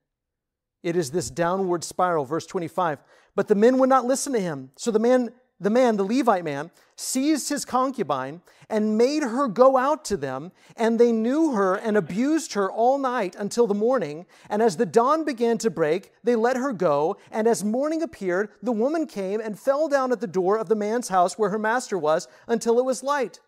It 0.83 0.95
is 0.95 1.11
this 1.11 1.29
downward 1.29 1.83
spiral. 1.83 2.25
Verse 2.25 2.45
25. 2.45 2.99
But 3.35 3.47
the 3.47 3.55
men 3.55 3.77
would 3.77 3.89
not 3.89 4.05
listen 4.05 4.33
to 4.33 4.39
him. 4.39 4.71
So 4.75 4.91
the 4.91 4.99
man, 4.99 5.31
the 5.59 5.69
man, 5.69 5.97
the 5.97 6.03
Levite 6.03 6.43
man, 6.43 6.71
seized 6.95 7.49
his 7.49 7.65
concubine 7.65 8.41
and 8.69 8.97
made 8.97 9.23
her 9.23 9.47
go 9.47 9.77
out 9.77 10.03
to 10.05 10.17
them. 10.17 10.51
And 10.75 10.99
they 10.99 11.11
knew 11.11 11.53
her 11.53 11.75
and 11.75 11.95
abused 11.95 12.53
her 12.53 12.71
all 12.71 12.97
night 12.97 13.35
until 13.37 13.67
the 13.67 13.73
morning. 13.73 14.25
And 14.49 14.61
as 14.61 14.77
the 14.77 14.85
dawn 14.85 15.23
began 15.23 15.57
to 15.59 15.69
break, 15.69 16.11
they 16.23 16.35
let 16.35 16.57
her 16.57 16.73
go. 16.73 17.17
And 17.31 17.47
as 17.47 17.63
morning 17.63 18.01
appeared, 18.01 18.49
the 18.61 18.71
woman 18.71 19.05
came 19.05 19.39
and 19.39 19.59
fell 19.59 19.87
down 19.87 20.11
at 20.11 20.19
the 20.19 20.27
door 20.27 20.57
of 20.57 20.69
the 20.69 20.75
man's 20.75 21.09
house 21.09 21.37
where 21.37 21.49
her 21.49 21.59
master 21.59 21.97
was 21.97 22.27
until 22.47 22.79
it 22.79 22.85
was 22.85 23.03
light. 23.03 23.39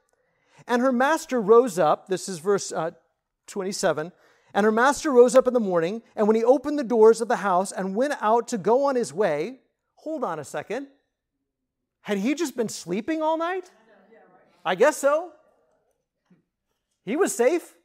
And 0.67 0.81
her 0.81 0.91
master 0.91 1.41
rose 1.41 1.79
up. 1.79 2.07
This 2.07 2.29
is 2.29 2.39
verse 2.39 2.71
uh, 2.71 2.91
27. 3.47 4.11
And 4.53 4.65
her 4.65 4.71
master 4.71 5.11
rose 5.11 5.35
up 5.35 5.47
in 5.47 5.53
the 5.53 5.59
morning, 5.59 6.01
and 6.15 6.27
when 6.27 6.35
he 6.35 6.43
opened 6.43 6.79
the 6.79 6.83
doors 6.83 7.21
of 7.21 7.27
the 7.27 7.37
house 7.37 7.71
and 7.71 7.95
went 7.95 8.13
out 8.19 8.47
to 8.49 8.57
go 8.57 8.85
on 8.85 8.95
his 8.95 9.13
way, 9.13 9.59
hold 9.95 10.23
on 10.23 10.39
a 10.39 10.43
second. 10.43 10.87
Had 12.01 12.17
he 12.17 12.33
just 12.33 12.57
been 12.57 12.69
sleeping 12.69 13.21
all 13.21 13.37
night? 13.37 13.69
I 14.65 14.75
guess 14.75 14.97
so. 14.97 15.31
He 17.05 17.15
was 17.15 17.35
safe. 17.35 17.75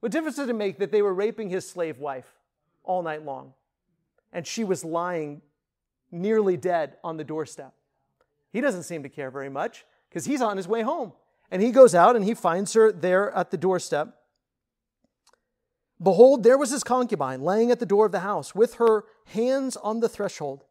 What 0.00 0.12
difference 0.12 0.36
did 0.36 0.48
it 0.48 0.54
make 0.54 0.78
that 0.78 0.90
they 0.90 1.02
were 1.02 1.14
raping 1.14 1.48
his 1.48 1.68
slave 1.68 1.98
wife 1.98 2.26
all 2.82 3.02
night 3.02 3.24
long? 3.24 3.52
And 4.32 4.46
she 4.46 4.64
was 4.64 4.84
lying 4.84 5.42
nearly 6.10 6.56
dead 6.56 6.96
on 7.04 7.16
the 7.16 7.24
doorstep. 7.24 7.74
He 8.52 8.60
doesn't 8.60 8.82
seem 8.82 9.02
to 9.02 9.08
care 9.08 9.30
very 9.30 9.48
much 9.48 9.84
because 10.08 10.24
he's 10.24 10.42
on 10.42 10.56
his 10.56 10.68
way 10.68 10.82
home. 10.82 11.12
And 11.50 11.62
he 11.62 11.70
goes 11.70 11.94
out 11.94 12.16
and 12.16 12.24
he 12.24 12.34
finds 12.34 12.72
her 12.74 12.90
there 12.90 13.30
at 13.32 13.50
the 13.50 13.56
doorstep. 13.56 14.16
Behold, 16.02 16.42
there 16.42 16.58
was 16.58 16.70
his 16.70 16.82
concubine 16.82 17.42
laying 17.42 17.70
at 17.70 17.78
the 17.78 17.86
door 17.86 18.06
of 18.06 18.12
the 18.12 18.20
house 18.20 18.54
with 18.54 18.74
her 18.74 19.04
hands 19.26 19.76
on 19.76 20.00
the 20.00 20.08
threshold. 20.08 20.64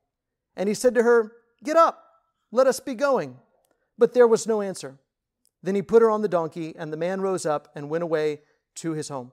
And 0.55 0.67
he 0.67 0.75
said 0.75 0.93
to 0.95 1.03
her, 1.03 1.32
Get 1.63 1.77
up, 1.77 2.03
let 2.51 2.67
us 2.67 2.79
be 2.79 2.95
going. 2.95 3.38
But 3.97 4.13
there 4.13 4.27
was 4.27 4.45
no 4.45 4.61
answer. 4.61 4.97
Then 5.63 5.75
he 5.75 5.82
put 5.82 6.01
her 6.01 6.09
on 6.09 6.21
the 6.21 6.27
donkey, 6.27 6.75
and 6.77 6.91
the 6.91 6.97
man 6.97 7.21
rose 7.21 7.45
up 7.45 7.69
and 7.75 7.89
went 7.89 8.03
away 8.03 8.41
to 8.75 8.91
his 8.91 9.09
home. 9.09 9.32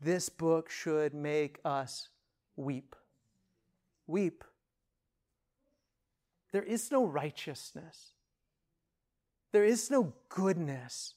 This 0.00 0.28
book 0.28 0.70
should 0.70 1.12
make 1.12 1.58
us 1.64 2.08
weep. 2.56 2.94
Weep. 4.06 4.44
There 6.52 6.62
is 6.62 6.92
no 6.92 7.04
righteousness, 7.04 8.12
there 9.52 9.64
is 9.64 9.90
no 9.90 10.12
goodness 10.28 11.14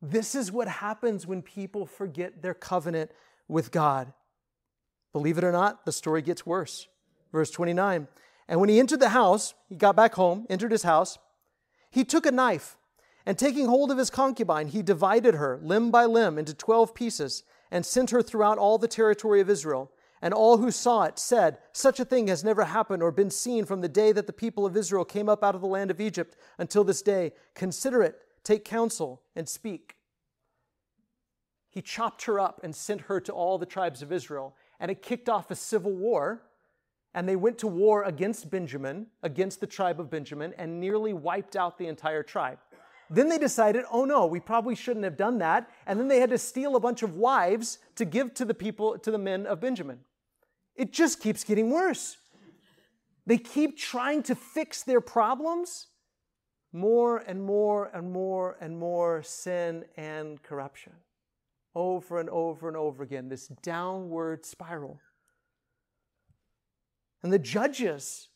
this 0.00 0.34
is 0.34 0.52
what 0.52 0.68
happens 0.68 1.26
when 1.26 1.42
people 1.42 1.86
forget 1.86 2.42
their 2.42 2.54
covenant 2.54 3.10
with 3.48 3.70
God. 3.72 4.12
Believe 5.12 5.38
it 5.38 5.44
or 5.44 5.52
not, 5.52 5.84
the 5.84 5.92
story 5.92 6.22
gets 6.22 6.46
worse. 6.46 6.88
Verse 7.32 7.50
29 7.50 8.06
And 8.48 8.60
when 8.60 8.68
he 8.68 8.78
entered 8.78 9.00
the 9.00 9.10
house, 9.10 9.54
he 9.68 9.76
got 9.76 9.96
back 9.96 10.14
home, 10.14 10.46
entered 10.48 10.72
his 10.72 10.82
house, 10.84 11.18
He 11.90 12.04
took 12.04 12.26
a 12.26 12.30
knife, 12.30 12.76
and 13.26 13.38
taking 13.38 13.66
hold 13.66 13.90
of 13.90 13.98
his 13.98 14.10
concubine, 14.10 14.68
he 14.68 14.82
divided 14.82 15.34
her 15.34 15.58
limb 15.62 15.90
by 15.90 16.04
limb 16.04 16.38
into 16.38 16.54
twelve 16.54 16.94
pieces, 16.94 17.42
and 17.70 17.84
sent 17.84 18.10
her 18.10 18.22
throughout 18.22 18.58
all 18.58 18.78
the 18.78 18.88
territory 18.88 19.40
of 19.40 19.50
Israel. 19.50 19.90
And 20.20 20.34
all 20.34 20.56
who 20.56 20.70
saw 20.70 21.04
it 21.04 21.18
said, 21.18 21.58
Such 21.72 22.00
a 22.00 22.04
thing 22.04 22.26
has 22.26 22.42
never 22.42 22.64
happened 22.64 23.02
or 23.02 23.12
been 23.12 23.30
seen 23.30 23.64
from 23.64 23.82
the 23.82 23.88
day 23.88 24.10
that 24.12 24.26
the 24.26 24.32
people 24.32 24.66
of 24.66 24.76
Israel 24.76 25.04
came 25.04 25.28
up 25.28 25.44
out 25.44 25.54
of 25.54 25.60
the 25.60 25.66
land 25.66 25.90
of 25.90 26.00
Egypt 26.00 26.36
until 26.58 26.82
this 26.82 27.02
day. 27.02 27.32
Consider 27.54 28.02
it, 28.02 28.18
take 28.44 28.64
counsel, 28.64 29.22
and 29.36 29.48
speak. 29.48 29.96
He 31.70 31.82
chopped 31.82 32.24
her 32.24 32.40
up 32.40 32.60
and 32.64 32.74
sent 32.74 33.02
her 33.02 33.20
to 33.20 33.32
all 33.32 33.58
the 33.58 33.66
tribes 33.66 34.02
of 34.02 34.12
Israel. 34.12 34.56
And 34.80 34.90
it 34.90 35.02
kicked 35.02 35.28
off 35.28 35.50
a 35.50 35.54
civil 35.54 35.92
war. 35.92 36.42
And 37.14 37.28
they 37.28 37.36
went 37.36 37.58
to 37.58 37.66
war 37.66 38.04
against 38.04 38.50
Benjamin, 38.50 39.06
against 39.22 39.60
the 39.60 39.66
tribe 39.66 40.00
of 40.00 40.10
Benjamin, 40.10 40.54
and 40.58 40.78
nearly 40.80 41.12
wiped 41.12 41.56
out 41.56 41.78
the 41.78 41.86
entire 41.86 42.22
tribe. 42.22 42.58
Then 43.10 43.28
they 43.28 43.38
decided, 43.38 43.84
oh 43.90 44.04
no, 44.04 44.26
we 44.26 44.40
probably 44.40 44.74
shouldn't 44.74 45.04
have 45.04 45.16
done 45.16 45.38
that. 45.38 45.70
And 45.86 45.98
then 45.98 46.08
they 46.08 46.20
had 46.20 46.30
to 46.30 46.38
steal 46.38 46.76
a 46.76 46.80
bunch 46.80 47.02
of 47.02 47.14
wives 47.14 47.78
to 47.96 48.04
give 48.04 48.34
to 48.34 48.44
the 48.44 48.54
people, 48.54 48.98
to 48.98 49.10
the 49.10 49.18
men 49.18 49.46
of 49.46 49.60
Benjamin. 49.60 50.00
It 50.76 50.92
just 50.92 51.20
keeps 51.20 51.44
getting 51.44 51.70
worse. 51.70 52.18
They 53.26 53.38
keep 53.38 53.76
trying 53.76 54.22
to 54.24 54.34
fix 54.34 54.82
their 54.82 55.00
problems. 55.00 55.86
More 56.72 57.18
and 57.18 57.42
more 57.42 57.90
and 57.94 58.12
more 58.12 58.56
and 58.60 58.78
more 58.78 59.22
sin 59.22 59.84
and 59.96 60.42
corruption. 60.42 60.92
Over 61.74 62.20
and 62.20 62.28
over 62.28 62.68
and 62.68 62.76
over 62.76 63.02
again, 63.02 63.28
this 63.28 63.48
downward 63.62 64.44
spiral. 64.44 65.00
And 67.22 67.32
the 67.32 67.38
judges, 67.38 68.28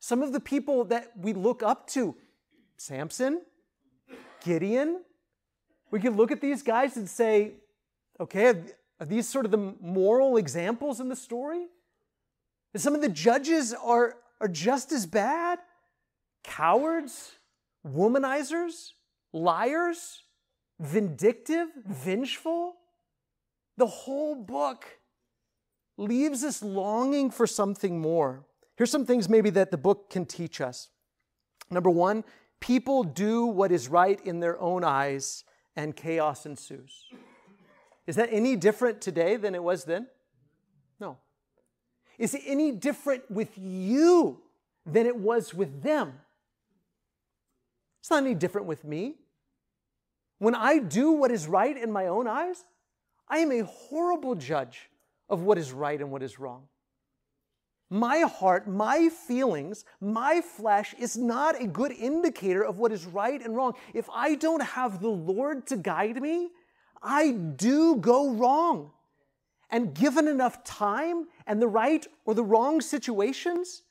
some 0.00 0.22
of 0.22 0.32
the 0.32 0.40
people 0.40 0.84
that 0.86 1.12
we 1.16 1.32
look 1.32 1.62
up 1.62 1.86
to, 1.88 2.16
Samson, 2.76 3.42
Gideon, 4.44 5.02
we 5.90 6.00
can 6.00 6.16
look 6.16 6.32
at 6.32 6.40
these 6.40 6.62
guys 6.62 6.96
and 6.96 7.08
say, 7.08 7.52
okay, 8.18 8.54
are 9.00 9.06
these 9.06 9.28
sort 9.28 9.44
of 9.44 9.50
the 9.50 9.74
moral 9.80 10.36
examples 10.36 11.00
in 11.00 11.08
the 11.08 11.16
story? 11.16 11.66
And 12.72 12.82
some 12.82 12.94
of 12.94 13.02
the 13.02 13.08
judges 13.08 13.74
are, 13.74 14.16
are 14.40 14.48
just 14.48 14.92
as 14.92 15.06
bad 15.06 15.58
cowards, 16.42 17.32
womanizers, 17.86 18.92
liars, 19.32 20.22
vindictive, 20.80 21.68
vengeful. 21.86 22.74
The 23.76 23.86
whole 23.86 24.34
book 24.34 24.84
leaves 25.96 26.44
us 26.44 26.62
longing 26.62 27.30
for 27.30 27.46
something 27.46 28.00
more. 28.00 28.44
Here's 28.76 28.90
some 28.90 29.06
things 29.06 29.28
maybe 29.28 29.50
that 29.50 29.70
the 29.70 29.78
book 29.78 30.10
can 30.10 30.26
teach 30.26 30.60
us. 30.60 30.88
Number 31.70 31.90
one, 31.90 32.24
people 32.60 33.04
do 33.04 33.46
what 33.46 33.72
is 33.72 33.88
right 33.88 34.20
in 34.24 34.40
their 34.40 34.60
own 34.60 34.84
eyes 34.84 35.44
and 35.76 35.96
chaos 35.96 36.46
ensues. 36.46 37.06
Is 38.06 38.16
that 38.16 38.28
any 38.32 38.56
different 38.56 39.00
today 39.00 39.36
than 39.36 39.54
it 39.54 39.62
was 39.62 39.84
then? 39.84 40.08
No. 40.98 41.18
Is 42.18 42.34
it 42.34 42.42
any 42.46 42.72
different 42.72 43.30
with 43.30 43.56
you 43.56 44.40
than 44.84 45.06
it 45.06 45.16
was 45.16 45.54
with 45.54 45.82
them? 45.82 46.14
It's 48.02 48.10
not 48.10 48.24
any 48.24 48.34
different 48.34 48.66
with 48.66 48.84
me. 48.84 49.14
When 50.38 50.56
I 50.56 50.78
do 50.78 51.12
what 51.12 51.30
is 51.30 51.46
right 51.46 51.76
in 51.76 51.92
my 51.92 52.08
own 52.08 52.26
eyes, 52.26 52.64
I 53.28 53.38
am 53.38 53.52
a 53.52 53.64
horrible 53.64 54.34
judge 54.34 54.90
of 55.28 55.42
what 55.42 55.56
is 55.56 55.70
right 55.70 56.00
and 56.00 56.10
what 56.10 56.20
is 56.20 56.40
wrong. 56.40 56.64
My 57.90 58.20
heart, 58.20 58.66
my 58.66 59.08
feelings, 59.08 59.84
my 60.00 60.40
flesh 60.40 60.96
is 60.98 61.16
not 61.16 61.62
a 61.62 61.68
good 61.68 61.92
indicator 61.92 62.64
of 62.64 62.80
what 62.80 62.90
is 62.90 63.06
right 63.06 63.40
and 63.40 63.54
wrong. 63.54 63.74
If 63.94 64.10
I 64.12 64.34
don't 64.34 64.62
have 64.62 65.00
the 65.00 65.08
Lord 65.08 65.68
to 65.68 65.76
guide 65.76 66.20
me, 66.20 66.50
I 67.00 67.30
do 67.30 67.94
go 67.96 68.32
wrong. 68.32 68.90
And 69.70 69.94
given 69.94 70.26
enough 70.26 70.64
time 70.64 71.28
and 71.46 71.62
the 71.62 71.68
right 71.68 72.04
or 72.24 72.34
the 72.34 72.42
wrong 72.42 72.80
situations, 72.80 73.82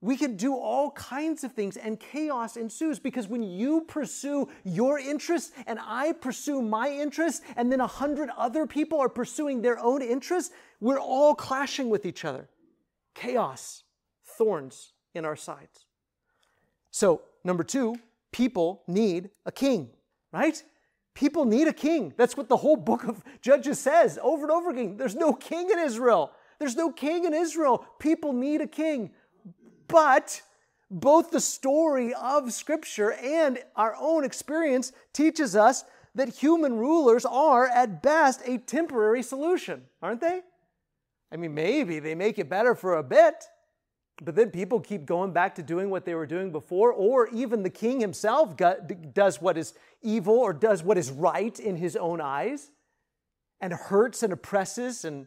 we 0.00 0.16
can 0.16 0.36
do 0.36 0.54
all 0.54 0.92
kinds 0.92 1.42
of 1.42 1.52
things 1.52 1.76
and 1.76 1.98
chaos 1.98 2.56
ensues 2.56 3.00
because 3.00 3.26
when 3.26 3.42
you 3.42 3.80
pursue 3.80 4.48
your 4.62 4.98
interests 4.98 5.50
and 5.66 5.78
I 5.82 6.12
pursue 6.12 6.62
my 6.62 6.88
interests 6.88 7.42
and 7.56 7.72
then 7.72 7.80
a 7.80 7.86
hundred 7.86 8.30
other 8.36 8.66
people 8.66 9.00
are 9.00 9.08
pursuing 9.08 9.60
their 9.60 9.78
own 9.78 10.00
interests, 10.00 10.52
we're 10.80 11.00
all 11.00 11.34
clashing 11.34 11.90
with 11.90 12.06
each 12.06 12.24
other. 12.24 12.48
Chaos, 13.14 13.82
thorns 14.24 14.92
in 15.14 15.24
our 15.24 15.34
sides. 15.34 15.86
So, 16.92 17.22
number 17.42 17.64
two, 17.64 17.96
people 18.30 18.82
need 18.86 19.30
a 19.46 19.52
king, 19.52 19.90
right? 20.32 20.62
People 21.12 21.44
need 21.44 21.66
a 21.66 21.72
king. 21.72 22.14
That's 22.16 22.36
what 22.36 22.48
the 22.48 22.58
whole 22.58 22.76
book 22.76 23.02
of 23.02 23.24
Judges 23.42 23.80
says 23.80 24.16
over 24.22 24.44
and 24.44 24.52
over 24.52 24.70
again. 24.70 24.96
There's 24.96 25.16
no 25.16 25.32
king 25.32 25.70
in 25.70 25.80
Israel. 25.80 26.30
There's 26.60 26.76
no 26.76 26.92
king 26.92 27.24
in 27.24 27.34
Israel. 27.34 27.84
People 27.98 28.32
need 28.32 28.60
a 28.60 28.68
king. 28.68 29.10
But 29.88 30.42
both 30.90 31.30
the 31.30 31.40
story 31.40 32.14
of 32.14 32.52
Scripture 32.52 33.12
and 33.12 33.58
our 33.76 33.96
own 33.98 34.24
experience 34.24 34.92
teaches 35.12 35.56
us 35.56 35.84
that 36.14 36.28
human 36.28 36.76
rulers 36.76 37.24
are, 37.24 37.66
at 37.66 38.02
best, 38.02 38.42
a 38.44 38.58
temporary 38.58 39.22
solution, 39.22 39.82
aren't 40.02 40.20
they? 40.20 40.40
I 41.30 41.36
mean, 41.36 41.54
maybe 41.54 41.98
they 41.98 42.14
make 42.14 42.38
it 42.38 42.48
better 42.48 42.74
for 42.74 42.96
a 42.96 43.02
bit, 43.02 43.44
but 44.22 44.34
then 44.34 44.50
people 44.50 44.80
keep 44.80 45.04
going 45.04 45.32
back 45.32 45.54
to 45.56 45.62
doing 45.62 45.90
what 45.90 46.04
they 46.04 46.14
were 46.14 46.26
doing 46.26 46.50
before, 46.50 46.92
or 46.92 47.28
even 47.28 47.62
the 47.62 47.70
king 47.70 48.00
himself 48.00 48.56
does 49.12 49.40
what 49.40 49.58
is 49.58 49.74
evil 50.02 50.34
or 50.34 50.52
does 50.52 50.82
what 50.82 50.96
is 50.96 51.10
right 51.10 51.60
in 51.60 51.76
his 51.76 51.96
own 51.96 52.20
eyes 52.20 52.70
and 53.60 53.72
hurts 53.72 54.22
and 54.22 54.32
oppresses 54.32 55.04
and 55.04 55.26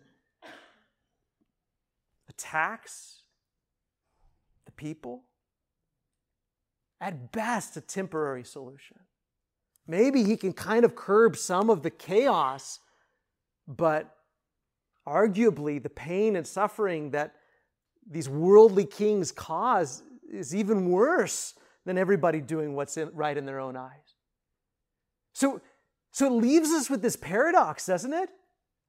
attacks 2.30 3.21
people? 4.82 5.24
At 7.00 7.32
best, 7.32 7.78
a 7.78 7.82
temporary 7.82 8.44
solution. 8.44 8.98
Maybe 9.88 10.24
he 10.24 10.36
can 10.36 10.54
kind 10.54 10.84
of 10.84 10.96
curb 10.96 11.38
some 11.38 11.70
of 11.70 11.84
the 11.84 11.90
chaos, 11.90 12.80
but 13.68 14.16
arguably 15.08 15.82
the 15.82 15.90
pain 15.90 16.36
and 16.36 16.46
suffering 16.46 17.12
that 17.12 17.36
these 18.10 18.28
worldly 18.28 18.86
kings 18.86 19.32
cause 19.32 20.04
is 20.32 20.56
even 20.56 20.90
worse 20.90 21.54
than 21.86 21.98
everybody 21.98 22.42
doing 22.42 22.76
what's 22.76 22.98
in, 22.98 23.10
right 23.14 23.38
in 23.38 23.46
their 23.46 23.60
own 23.60 23.76
eyes. 23.76 24.16
So, 25.34 25.62
so 26.12 26.26
it 26.26 26.32
leaves 26.32 26.70
us 26.72 26.90
with 26.90 27.02
this 27.02 27.16
paradox, 27.16 27.86
doesn't 27.86 28.14
it? 28.14 28.30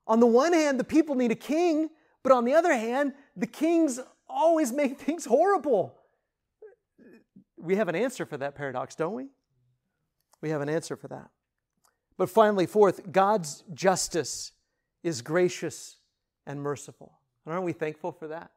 On 0.06 0.20
the 0.20 0.26
one 0.26 0.52
hand, 0.52 0.80
the 0.80 0.84
people 0.84 1.14
need 1.14 1.30
a 1.30 1.36
king, 1.36 1.90
but 2.22 2.32
on 2.32 2.44
the 2.44 2.54
other 2.54 2.74
hand, 2.74 3.12
the 3.36 3.46
kings 3.46 4.00
always 4.32 4.72
make 4.72 4.98
things 4.98 5.24
horrible. 5.24 5.94
We 7.56 7.76
have 7.76 7.88
an 7.88 7.94
answer 7.94 8.26
for 8.26 8.36
that 8.38 8.54
paradox, 8.54 8.94
don't 8.94 9.14
we? 9.14 9.28
We 10.40 10.50
have 10.50 10.60
an 10.60 10.68
answer 10.68 10.96
for 10.96 11.08
that. 11.08 11.30
But 12.18 12.28
finally, 12.28 12.66
fourth, 12.66 13.10
God's 13.10 13.64
justice 13.72 14.52
is 15.02 15.22
gracious 15.22 15.96
and 16.46 16.60
merciful. 16.60 17.18
And 17.44 17.52
aren't 17.52 17.64
we 17.64 17.72
thankful 17.72 18.12
for 18.12 18.28
that? 18.28 18.50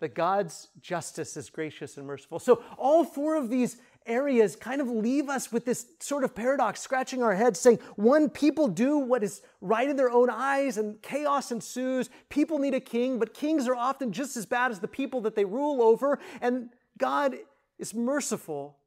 That 0.00 0.14
God's 0.14 0.68
justice 0.80 1.36
is 1.36 1.50
gracious 1.50 1.96
and 1.96 2.06
merciful. 2.06 2.38
So, 2.38 2.62
all 2.78 3.04
four 3.04 3.36
of 3.36 3.50
these 3.50 3.76
areas 4.06 4.56
kind 4.56 4.80
of 4.80 4.88
leave 4.88 5.28
us 5.28 5.52
with 5.52 5.64
this 5.64 5.86
sort 6.00 6.24
of 6.24 6.34
paradox, 6.34 6.80
scratching 6.80 7.22
our 7.22 7.34
heads, 7.34 7.60
saying, 7.60 7.78
one, 7.96 8.28
people 8.28 8.68
do 8.68 8.98
what 8.98 9.22
is 9.22 9.42
right 9.60 9.88
in 9.88 9.96
their 9.96 10.10
own 10.10 10.30
eyes 10.30 10.78
and 10.78 11.00
chaos 11.02 11.52
ensues. 11.52 12.10
People 12.28 12.58
need 12.58 12.74
a 12.74 12.80
king, 12.80 13.18
but 13.18 13.34
kings 13.34 13.68
are 13.68 13.76
often 13.76 14.12
just 14.12 14.36
as 14.36 14.46
bad 14.46 14.70
as 14.70 14.80
the 14.80 14.88
people 14.88 15.20
that 15.22 15.34
they 15.34 15.44
rule 15.44 15.82
over. 15.82 16.18
And 16.40 16.70
God 16.98 17.36
is 17.78 17.94
merciful. 17.94 18.78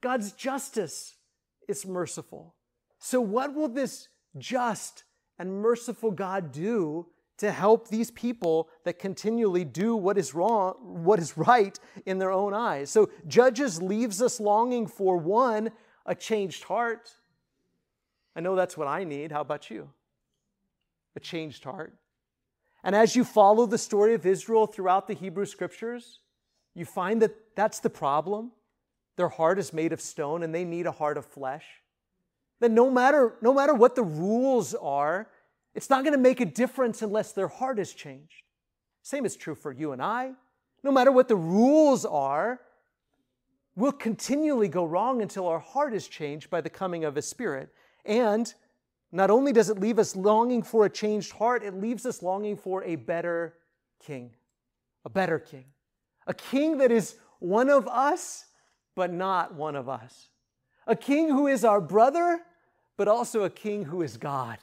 God's 0.00 0.32
justice 0.32 1.16
is 1.68 1.86
merciful. 1.86 2.54
So, 2.98 3.20
what 3.20 3.54
will 3.54 3.68
this 3.68 4.08
just 4.38 5.04
and 5.38 5.60
merciful 5.60 6.10
God 6.10 6.52
do 6.52 7.06
to 7.38 7.52
help 7.52 7.88
these 7.88 8.10
people 8.10 8.68
that 8.84 8.98
continually 8.98 9.64
do 9.64 9.94
what 9.94 10.16
is 10.16 10.34
wrong, 10.34 10.74
what 11.04 11.18
is 11.18 11.36
right 11.36 11.78
in 12.06 12.18
their 12.18 12.32
own 12.32 12.54
eyes. 12.54 12.90
So 12.90 13.10
Judges 13.26 13.82
leaves 13.82 14.22
us 14.22 14.40
longing 14.40 14.86
for 14.86 15.16
one, 15.16 15.70
a 16.06 16.14
changed 16.14 16.64
heart. 16.64 17.10
I 18.34 18.40
know 18.40 18.54
that's 18.54 18.76
what 18.76 18.88
I 18.88 19.04
need. 19.04 19.32
How 19.32 19.42
about 19.42 19.70
you? 19.70 19.90
A 21.14 21.20
changed 21.20 21.64
heart. 21.64 21.94
And 22.82 22.94
as 22.94 23.16
you 23.16 23.24
follow 23.24 23.66
the 23.66 23.78
story 23.78 24.14
of 24.14 24.24
Israel 24.24 24.66
throughout 24.66 25.08
the 25.08 25.14
Hebrew 25.14 25.46
scriptures, 25.46 26.20
you 26.74 26.84
find 26.84 27.20
that 27.22 27.56
that's 27.56 27.80
the 27.80 27.90
problem. 27.90 28.52
Their 29.16 29.28
heart 29.28 29.58
is 29.58 29.72
made 29.72 29.92
of 29.92 30.00
stone 30.00 30.42
and 30.42 30.54
they 30.54 30.64
need 30.64 30.86
a 30.86 30.92
heart 30.92 31.16
of 31.16 31.26
flesh. 31.26 31.64
That 32.60 32.70
no 32.70 32.90
matter, 32.90 33.34
no 33.42 33.52
matter 33.52 33.74
what 33.74 33.94
the 33.94 34.02
rules 34.02 34.74
are, 34.74 35.28
it's 35.76 35.90
not 35.90 36.04
going 36.04 36.14
to 36.14 36.18
make 36.18 36.40
a 36.40 36.46
difference 36.46 37.02
unless 37.02 37.32
their 37.32 37.48
heart 37.48 37.78
is 37.78 37.92
changed. 37.92 38.42
Same 39.02 39.26
is 39.26 39.36
true 39.36 39.54
for 39.54 39.70
you 39.70 39.92
and 39.92 40.02
I. 40.02 40.32
No 40.82 40.90
matter 40.90 41.12
what 41.12 41.28
the 41.28 41.36
rules 41.36 42.06
are, 42.06 42.60
we'll 43.76 43.92
continually 43.92 44.68
go 44.68 44.86
wrong 44.86 45.20
until 45.20 45.46
our 45.46 45.58
heart 45.58 45.92
is 45.92 46.08
changed 46.08 46.48
by 46.48 46.62
the 46.62 46.70
coming 46.70 47.04
of 47.04 47.14
His 47.14 47.28
Spirit. 47.28 47.68
And 48.06 48.52
not 49.12 49.30
only 49.30 49.52
does 49.52 49.68
it 49.68 49.78
leave 49.78 49.98
us 49.98 50.16
longing 50.16 50.62
for 50.62 50.86
a 50.86 50.90
changed 50.90 51.32
heart, 51.32 51.62
it 51.62 51.74
leaves 51.74 52.06
us 52.06 52.22
longing 52.22 52.56
for 52.56 52.82
a 52.84 52.96
better 52.96 53.54
king. 54.02 54.30
A 55.04 55.10
better 55.10 55.38
king. 55.38 55.66
A 56.26 56.32
king 56.32 56.78
that 56.78 56.90
is 56.90 57.16
one 57.38 57.68
of 57.68 57.86
us, 57.86 58.46
but 58.94 59.12
not 59.12 59.54
one 59.54 59.76
of 59.76 59.90
us. 59.90 60.30
A 60.86 60.96
king 60.96 61.28
who 61.28 61.46
is 61.46 61.66
our 61.66 61.82
brother, 61.82 62.40
but 62.96 63.08
also 63.08 63.42
a 63.42 63.50
king 63.50 63.84
who 63.84 64.00
is 64.00 64.16
God. 64.16 64.56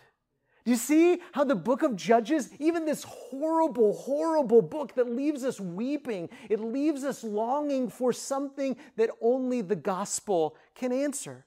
Do 0.64 0.72
you 0.72 0.78
see 0.78 1.20
how 1.34 1.43
the 1.43 1.55
book 1.55 1.84
of 1.84 1.97
Judges, 1.97 2.49
even 2.57 2.86
this 2.86 3.03
horrible, 3.03 3.93
horrible 3.93 4.61
book 4.61 4.95
that 4.95 5.09
leaves 5.09 5.43
us 5.43 5.59
weeping, 5.59 6.30
it 6.49 6.61
leaves 6.61 7.03
us 7.03 7.24
longing 7.24 7.89
for 7.89 8.14
something 8.14 8.78
that 8.95 9.09
only 9.22 9.61
the 9.61 9.76
gospel 9.76 10.55
can 10.74 10.93
answer? 10.93 11.45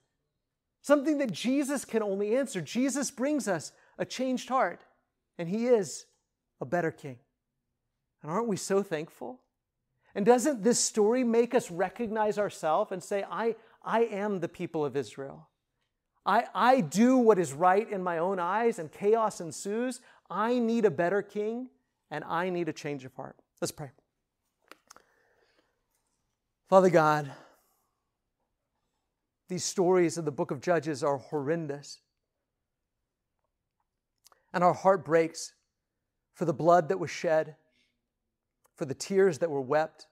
Something 0.83 1.17
that 1.19 1.33
Jesus 1.33 1.85
can 1.85 2.03
only 2.03 2.37
answer. 2.37 2.61
Jesus 2.61 3.11
brings 3.11 3.49
us 3.49 3.73
a 3.99 4.05
changed 4.05 4.51
heart, 4.51 4.85
and 5.39 5.49
he 5.49 5.67
is 5.67 6.05
a 6.61 6.67
better 6.67 6.91
king. 6.91 7.19
And 8.23 8.31
aren't 8.31 8.49
we 8.49 8.57
so 8.57 8.83
thankful? 8.83 9.41
And 10.15 10.27
doesn't 10.27 10.63
this 10.63 10.79
story 10.79 11.25
make 11.25 11.55
us 11.55 11.71
recognize 11.71 12.39
ourselves 12.39 12.93
and 12.93 13.03
say, 13.03 13.25
I, 13.31 13.57
I 13.83 14.01
am 14.05 14.41
the 14.41 14.49
people 14.49 14.85
of 14.85 14.95
Israel? 14.95 15.49
I, 16.27 16.45
I 16.55 16.81
do 16.81 17.17
what 17.17 17.39
is 17.39 17.53
right 17.53 17.89
in 17.89 18.03
my 18.03 18.19
own 18.19 18.41
eyes 18.41 18.81
and 18.81 18.91
chaos 18.91 19.41
ensues. 19.41 20.01
I 20.29 20.59
need 20.59 20.85
a 20.85 20.91
better 20.91 21.23
king 21.23 21.69
and 22.11 22.25
I 22.25 22.51
need 22.51 22.69
a 22.69 22.73
change 22.73 23.05
of 23.05 23.15
heart. 23.15 23.37
Let's 23.61 23.71
pray. 23.71 23.91
Father 26.69 26.91
God, 26.91 27.31
these 29.49 29.65
stories 29.65 30.19
of 30.19 30.25
the 30.25 30.33
book 30.33 30.51
of 30.51 30.61
Judges 30.61 31.05
are 31.05 31.19
horrendous. 31.19 32.01
And 34.53 34.65
our 34.65 34.75
heart 34.75 35.05
breaks 35.05 35.53
for 36.35 36.45
the 36.45 36.53
blood 36.53 36.89
that 36.89 36.99
was 36.99 37.11
shed, 37.11 37.55
for 38.75 38.85
the 38.85 38.95
tears 38.95 39.39
that 39.39 39.51
were 39.51 39.61
wept, 39.61 40.09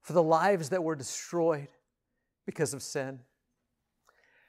for 0.00 0.12
the 0.12 0.22
lives 0.22 0.70
that 0.70 0.82
were 0.82 0.96
destroyed 0.96 1.68
because 2.46 2.74
of 2.74 2.82
sin. 2.82 3.20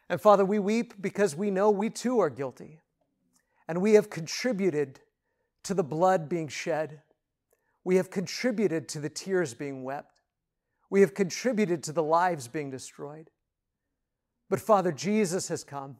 And 0.10 0.22
Father, 0.22 0.45
we 0.45 0.60
weep 0.60 0.93
because 1.01 1.36
we 1.36 1.49
know 1.49 1.70
we 1.72 1.89
too 1.89 2.20
are 2.20 2.30
guilty. 2.30 2.80
And 3.68 3.82
we 3.82 3.93
have 3.93 4.10
contributed 4.10 4.99
to 5.64 5.74
the 5.74 5.84
blood 5.84 6.30
being 6.30 6.47
shed. 6.47 7.01
We 7.84 7.95
have 7.95 8.12
contributed 8.12 8.88
to 8.89 8.99
the 8.99 9.10
tears 9.10 9.53
being 9.53 9.84
wept. 9.84 10.22
We 10.89 11.01
have 11.01 11.16
contributed 11.16 11.84
to 11.84 11.91
the 11.91 12.03
lives 12.03 12.47
being 12.47 12.70
destroyed. 12.70 13.32
But 14.49 14.60
Father, 14.60 14.91
Jesus 14.91 15.47
has 15.47 15.64
come. 15.64 15.97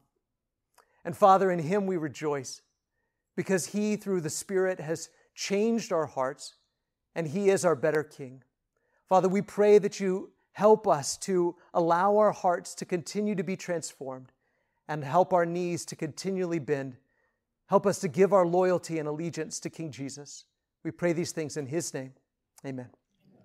And 1.03 1.18
Father, 1.18 1.51
in 1.51 1.60
Him 1.60 1.88
we 1.88 1.97
rejoice 1.97 2.62
because 3.36 3.68
He, 3.68 3.95
through 3.95 4.22
the 4.22 4.30
Spirit, 4.30 4.80
has 4.80 5.10
changed 5.34 5.91
our 5.91 6.06
hearts 6.06 6.56
and 7.16 7.28
He 7.28 7.49
is 7.49 7.66
our 7.66 7.76
better 7.76 8.03
King. 8.03 8.43
Father, 9.10 9.28
we 9.28 9.41
pray 9.41 9.78
that 9.80 9.99
you 9.99 10.32
Help 10.56 10.88
us 10.88 11.18
to 11.18 11.53
allow 11.74 12.16
our 12.16 12.32
hearts 12.32 12.74
to 12.76 12.86
continue 12.86 13.36
to 13.36 13.43
be 13.43 13.58
transformed 13.58 14.32
and 14.88 15.03
help 15.03 15.34
our 15.34 15.45
knees 15.45 15.84
to 15.84 15.97
continually 15.97 16.60
bend. 16.60 16.95
Help 17.68 17.86
us 17.86 17.99
to 17.99 18.08
give 18.08 18.32
our 18.32 18.45
loyalty 18.45 18.97
and 18.97 19.06
allegiance 19.06 19.60
to 19.60 19.70
King 19.70 19.91
Jesus. 19.91 20.45
We 20.82 20.91
pray 20.91 21.12
these 21.12 21.34
things 21.34 21.58
in 21.58 21.66
His 21.66 21.93
name. 21.93 22.14
Amen. 22.66 22.88